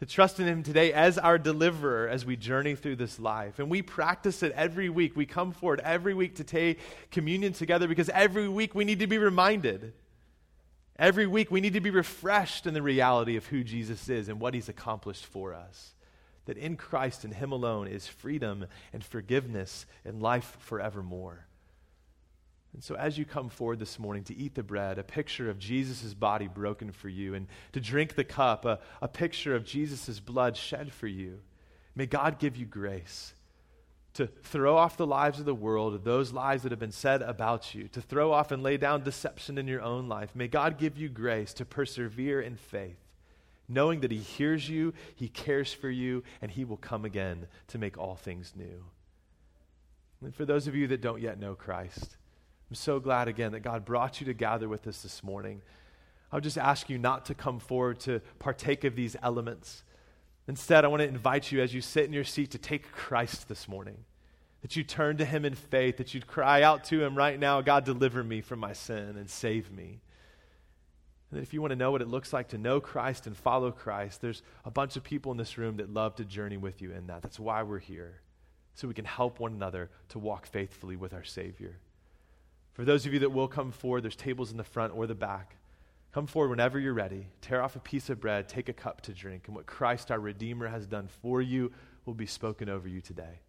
to 0.01 0.05
trust 0.05 0.39
in 0.39 0.47
him 0.47 0.63
today 0.63 0.93
as 0.93 1.17
our 1.17 1.39
deliverer 1.39 2.11
as 2.11 2.27
we 2.27 2.37
journey 2.37 2.75
through 2.75 2.97
this 2.97 3.19
life. 3.19 3.59
And 3.59 3.71
we 3.71 3.81
practice 3.81 4.43
it 4.43 4.53
every 4.53 4.91
week. 4.91 5.17
We 5.17 5.25
come 5.25 5.53
forward 5.53 5.81
every 5.83 6.13
week 6.13 6.35
to 6.35 6.45
take 6.45 6.79
communion 7.11 7.55
together 7.55 7.89
because 7.89 8.11
every 8.11 8.51
week 8.51 8.75
we 8.75 8.85
need 8.85 8.99
to 8.99 9.07
be 9.07 9.17
reminded 9.17 9.95
Every 10.99 11.27
week, 11.27 11.51
we 11.51 11.61
need 11.61 11.75
to 11.75 11.81
be 11.81 11.91
refreshed 11.91 12.67
in 12.67 12.75
the 12.75 12.83
reality 12.83 13.37
of 13.37 13.47
who 13.47 13.63
Jesus 13.63 14.09
is 14.09 14.29
and 14.29 14.41
what 14.41 14.55
he's 14.55 14.69
accomplished 14.69 15.27
for 15.27 15.53
us. 15.53 15.93
That 16.47 16.57
in 16.57 16.77
Christ 16.77 17.25
and 17.25 17.35
him 17.35 17.53
alone 17.53 17.89
is 17.89 18.07
freedom 18.07 18.67
and 18.93 19.05
forgiveness 19.05 19.85
and 20.05 20.23
life 20.23 20.57
forevermore. 20.61 21.47
And 22.73 22.83
so, 22.83 22.95
as 22.95 23.19
you 23.19 23.25
come 23.25 23.49
forward 23.49 23.79
this 23.79 23.99
morning 23.99 24.25
to 24.25 24.37
eat 24.37 24.55
the 24.55 24.63
bread, 24.63 24.99
a 24.99 25.03
picture 25.03 25.51
of 25.51 25.59
Jesus' 25.59 26.15
body 26.15 26.47
broken 26.47 26.93
for 26.93 27.09
you, 27.09 27.35
and 27.35 27.47
to 27.73 27.81
drink 27.81 28.15
the 28.15 28.25
cup, 28.25 28.65
a, 28.65 28.81
a 29.01 29.09
picture 29.09 29.55
of 29.55 29.65
Jesus' 29.65 30.21
blood 30.21 30.57
shed 30.57 30.93
for 30.93 31.07
you, 31.07 31.41
may 31.95 32.07
God 32.07 32.39
give 32.39 32.57
you 32.57 32.67
grace 32.67 33.33
to 34.17 34.27
throw 34.27 34.77
off 34.77 34.97
the 34.97 35.07
lives 35.07 35.39
of 35.39 35.45
the 35.45 35.55
world, 35.55 36.05
those 36.05 36.33
lies 36.33 36.63
that 36.63 36.73
have 36.73 36.79
been 36.79 36.91
said 36.91 37.23
about 37.23 37.75
you, 37.75 37.89
to 37.89 38.01
throw 38.01 38.33
off 38.33 38.51
and 38.51 38.63
lay 38.63 38.77
down 38.77 39.03
deception 39.03 39.59
in 39.59 39.69
your 39.69 39.83
own 39.83 40.09
life. 40.09 40.35
May 40.35 40.49
God 40.49 40.79
give 40.79 40.97
you 40.97 41.09
grace 41.09 41.53
to 41.55 41.65
persevere 41.65 42.41
in 42.41 42.57
faith, 42.57 42.99
knowing 43.69 44.01
that 44.01 44.11
He 44.11 44.19
hears 44.19 44.69
you, 44.69 44.95
He 45.15 45.29
cares 45.29 45.73
for 45.73 45.91
you, 45.91 46.23
and 46.41 46.51
He 46.51 46.65
will 46.65 46.77
come 46.77 47.05
again 47.05 47.47
to 47.69 47.79
make 47.79 47.99
all 47.99 48.17
things 48.17 48.55
new. 48.57 48.85
And 50.23 50.35
for 50.35 50.45
those 50.45 50.67
of 50.67 50.75
you 50.75 50.87
that 50.89 51.03
don't 51.03 51.21
yet 51.21 51.39
know 51.39 51.55
Christ, 51.55 52.17
I'm 52.71 52.75
so 52.75 52.99
glad 52.99 53.29
again 53.29 53.53
that 53.53 53.61
God 53.61 53.85
brought 53.85 54.21
you 54.21 54.27
to 54.27 54.35
gather 54.35 54.69
with 54.69 54.87
us 54.87 55.03
this 55.03 55.23
morning. 55.23 55.61
I'll 56.33 56.41
just 56.41 56.59
ask 56.59 56.89
you 56.91 56.99
not 56.99 57.27
to 57.27 57.35
come 57.35 57.61
forward 57.61 58.01
to 58.01 58.21
partake 58.39 58.85
of 58.85 58.97
these 58.97 59.15
elements. 59.23 59.85
Instead, 60.49 60.85
I 60.85 60.89
want 60.89 61.01
to 61.01 61.09
invite 61.09 61.51
you 61.51 61.61
as 61.61 61.75
you 61.75 61.81
sit 61.81 62.05
in 62.05 62.13
your 62.13 62.25
seat 62.25 62.53
to 62.53 62.59
take 62.59 62.93
Christ 62.93 63.49
this 63.49 63.67
morning. 63.67 64.05
That 64.63 64.77
you 64.77 64.85
turn 64.85 65.17
to 65.19 65.25
him 65.25 65.45
in 65.45 65.55
faith, 65.55 65.97
that 65.99 66.15
you'd 66.15 66.27
cry 66.27 66.63
out 66.63 66.85
to 66.85 67.03
him 67.03 67.17
right 67.17 67.39
now, 67.39 67.61
God, 67.61 67.85
deliver 67.85 68.23
me 68.25 68.41
from 68.41 68.59
my 68.59 68.73
sin 68.73 69.17
and 69.17 69.29
save 69.29 69.71
me. 69.71 70.01
And 71.31 71.43
if 71.43 71.53
you 71.53 71.61
want 71.61 71.73
to 71.73 71.77
know 71.77 71.91
what 71.91 72.03
it 72.03 72.09
looks 72.09 72.33
like 72.33 72.49
to 72.49 72.59
know 72.59 72.81
Christ 72.81 73.27
and 73.27 73.37
follow 73.37 73.71
Christ, 73.73 74.21
there's 74.21 74.43
a 74.65 74.71
bunch 74.71 74.97
of 74.97 75.03
people 75.03 75.33
in 75.33 75.39
this 75.39 75.59
room 75.59 75.77
that 75.77 75.93
love 75.93 76.15
to 76.17 76.25
journey 76.25 76.57
with 76.57 76.81
you 76.81 76.93
in 76.93 77.09
that. 77.09 77.23
That's 77.23 77.41
why 77.41 77.63
we're 77.63 77.81
here. 77.81 78.21
so 78.77 78.87
we 78.87 78.95
can 78.95 79.07
help 79.07 79.41
one 79.41 79.55
another 79.55 79.91
to 80.11 80.19
walk 80.19 80.47
faithfully 80.47 80.97
with 80.97 81.15
our 81.15 81.25
Savior. 81.25 81.79
For 82.75 82.85
those 82.85 83.07
of 83.07 83.15
you 83.15 83.21
that 83.21 83.33
will 83.33 83.49
come 83.49 83.73
forward, 83.73 84.05
there's 84.05 84.17
tables 84.17 84.51
in 84.51 84.59
the 84.59 84.65
front 84.65 84.95
or 84.95 85.07
the 85.07 85.15
back. 85.15 85.57
Come 86.17 86.27
forward 86.27 86.49
whenever 86.49 86.79
you're 86.79 86.95
ready. 86.95 87.27
Tear 87.43 87.61
off 87.61 87.77
a 87.77 87.79
piece 87.79 88.09
of 88.09 88.23
bread, 88.23 88.49
take 88.49 88.71
a 88.71 88.73
cup 88.73 89.03
to 89.03 89.13
drink, 89.13 89.49
and 89.49 89.55
what 89.55 89.67
Christ 89.67 90.11
our 90.11 90.19
Redeemer 90.19 90.67
has 90.67 90.87
done 90.87 91.11
for 91.21 91.43
you 91.43 91.73
will 92.07 92.15
be 92.15 92.25
spoken 92.25 92.71
over 92.71 92.89
you 92.89 93.03
today. 93.03 93.41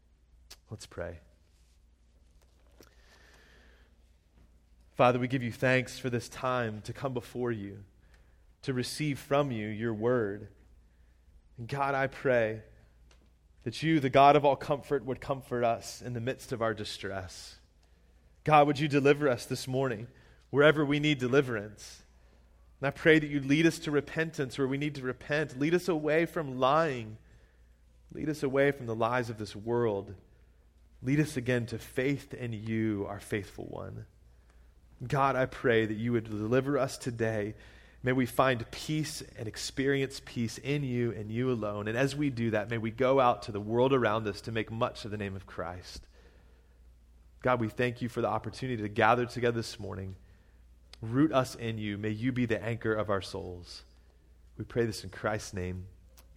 Let's 0.70 0.86
pray. 0.86 1.20
Father, 4.97 5.18
we 5.18 5.30
give 5.30 5.43
you 5.43 5.51
thanks 5.53 5.97
for 5.97 6.09
this 6.09 6.28
time 6.28 6.82
to 6.82 6.91
come 6.91 7.13
before 7.13 7.53
you, 7.53 7.86
to 8.63 8.74
receive 8.74 9.18
from 9.18 9.49
you 9.49 9.70
your 9.70 9.93
word. 9.93 10.49
And 11.57 11.70
God, 11.70 11.95
I 11.95 12.07
pray 12.07 12.63
that 13.63 13.82
you, 13.82 14.01
the 14.01 14.09
God 14.09 14.36
of 14.36 14.43
all 14.43 14.57
comfort, 14.57 15.05
would 15.05 15.22
comfort 15.22 15.63
us 15.63 16.01
in 16.01 16.11
the 16.11 16.20
midst 16.20 16.51
of 16.51 16.61
our 16.61 16.74
distress. 16.74 17.55
God, 18.43 18.68
would 18.68 18.78
you 18.78 18.89
deliver 18.89 19.30
us 19.30 19.45
this 19.45 19.70
morning 19.70 20.07
wherever 20.49 20.84
we 20.84 20.99
need 20.99 21.18
deliverance? 21.18 22.03
And 22.80 22.88
I 22.88 22.91
pray 22.91 23.19
that 23.19 23.30
you 23.30 23.39
lead 23.39 23.65
us 23.65 23.80
to 23.80 23.91
repentance 23.91 24.57
where 24.57 24.67
we 24.67 24.78
need 24.78 24.95
to 24.95 25.01
repent. 25.01 25.59
Lead 25.59 25.73
us 25.73 25.88
away 25.88 26.25
from 26.25 26.59
lying. 26.59 27.17
Lead 28.13 28.30
us 28.30 28.43
away 28.43 28.71
from 28.71 28.86
the 28.86 28.95
lies 28.95 29.30
of 29.30 29.38
this 29.38 29.55
world. 29.55 30.13
Lead 31.01 31.19
us 31.19 31.38
again 31.38 31.65
to 31.67 31.78
faith 31.78 32.34
in 32.34 32.53
you, 32.53 33.05
our 33.09 33.19
faithful 33.19 33.65
one. 33.65 34.05
God, 35.05 35.36
I 35.36 35.45
pray 35.45 35.86
that 35.86 35.97
you 35.97 36.11
would 36.13 36.23
deliver 36.23 36.78
us 36.78 36.97
today. 36.97 37.55
May 38.03 38.13
we 38.13 38.25
find 38.25 38.69
peace 38.71 39.23
and 39.38 39.47
experience 39.47 40.21
peace 40.23 40.57
in 40.59 40.84
you 40.84 41.11
and 41.11 41.32
you 41.32 41.51
alone. 41.51 41.88
And 41.88 41.97
as 41.97 42.15
we 42.15 42.30
do 42.30 42.51
that, 42.51 42.69
may 42.69 42.78
we 42.78 42.91
go 42.91 43.19
out 43.19 43.43
to 43.43 43.51
the 43.51 43.59
world 43.59 43.93
around 43.93 44.28
us 44.28 44.41
to 44.41 44.51
make 44.51 44.71
much 44.71 45.03
of 45.03 45.11
the 45.11 45.17
name 45.17 45.36
of 45.36 45.45
Christ. 45.45 46.01
God, 47.41 47.59
we 47.59 47.69
thank 47.69 48.01
you 48.01 48.09
for 48.09 48.21
the 48.21 48.28
opportunity 48.28 48.82
to 48.82 48.89
gather 48.89 49.25
together 49.25 49.57
this 49.57 49.80
morning. 49.80 50.15
Root 51.01 51.31
us 51.31 51.55
in 51.55 51.77
you. 51.77 51.97
May 51.97 52.09
you 52.09 52.31
be 52.31 52.45
the 52.45 52.63
anchor 52.63 52.93
of 52.93 53.09
our 53.09 53.21
souls. 53.21 53.83
We 54.57 54.65
pray 54.65 54.85
this 54.85 55.03
in 55.03 55.09
Christ's 55.09 55.53
name. 55.53 55.85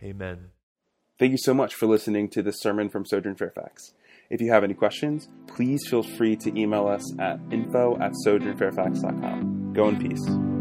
Amen. 0.02 0.50
Thank 1.18 1.32
you 1.32 1.38
so 1.38 1.54
much 1.54 1.74
for 1.74 1.86
listening 1.86 2.28
to 2.30 2.42
this 2.42 2.60
sermon 2.60 2.88
from 2.88 3.04
Sojourn 3.04 3.36
Fairfax. 3.36 3.92
If 4.30 4.40
you 4.40 4.52
have 4.52 4.64
any 4.64 4.74
questions, 4.74 5.28
please 5.46 5.80
feel 5.88 6.02
free 6.02 6.36
to 6.36 6.58
email 6.58 6.86
us 6.86 7.02
at 7.18 7.40
info 7.50 7.98
at 8.00 8.12
sojournfairfax.com. 8.26 9.72
Go 9.72 9.88
in 9.88 9.98
peace. 9.98 10.59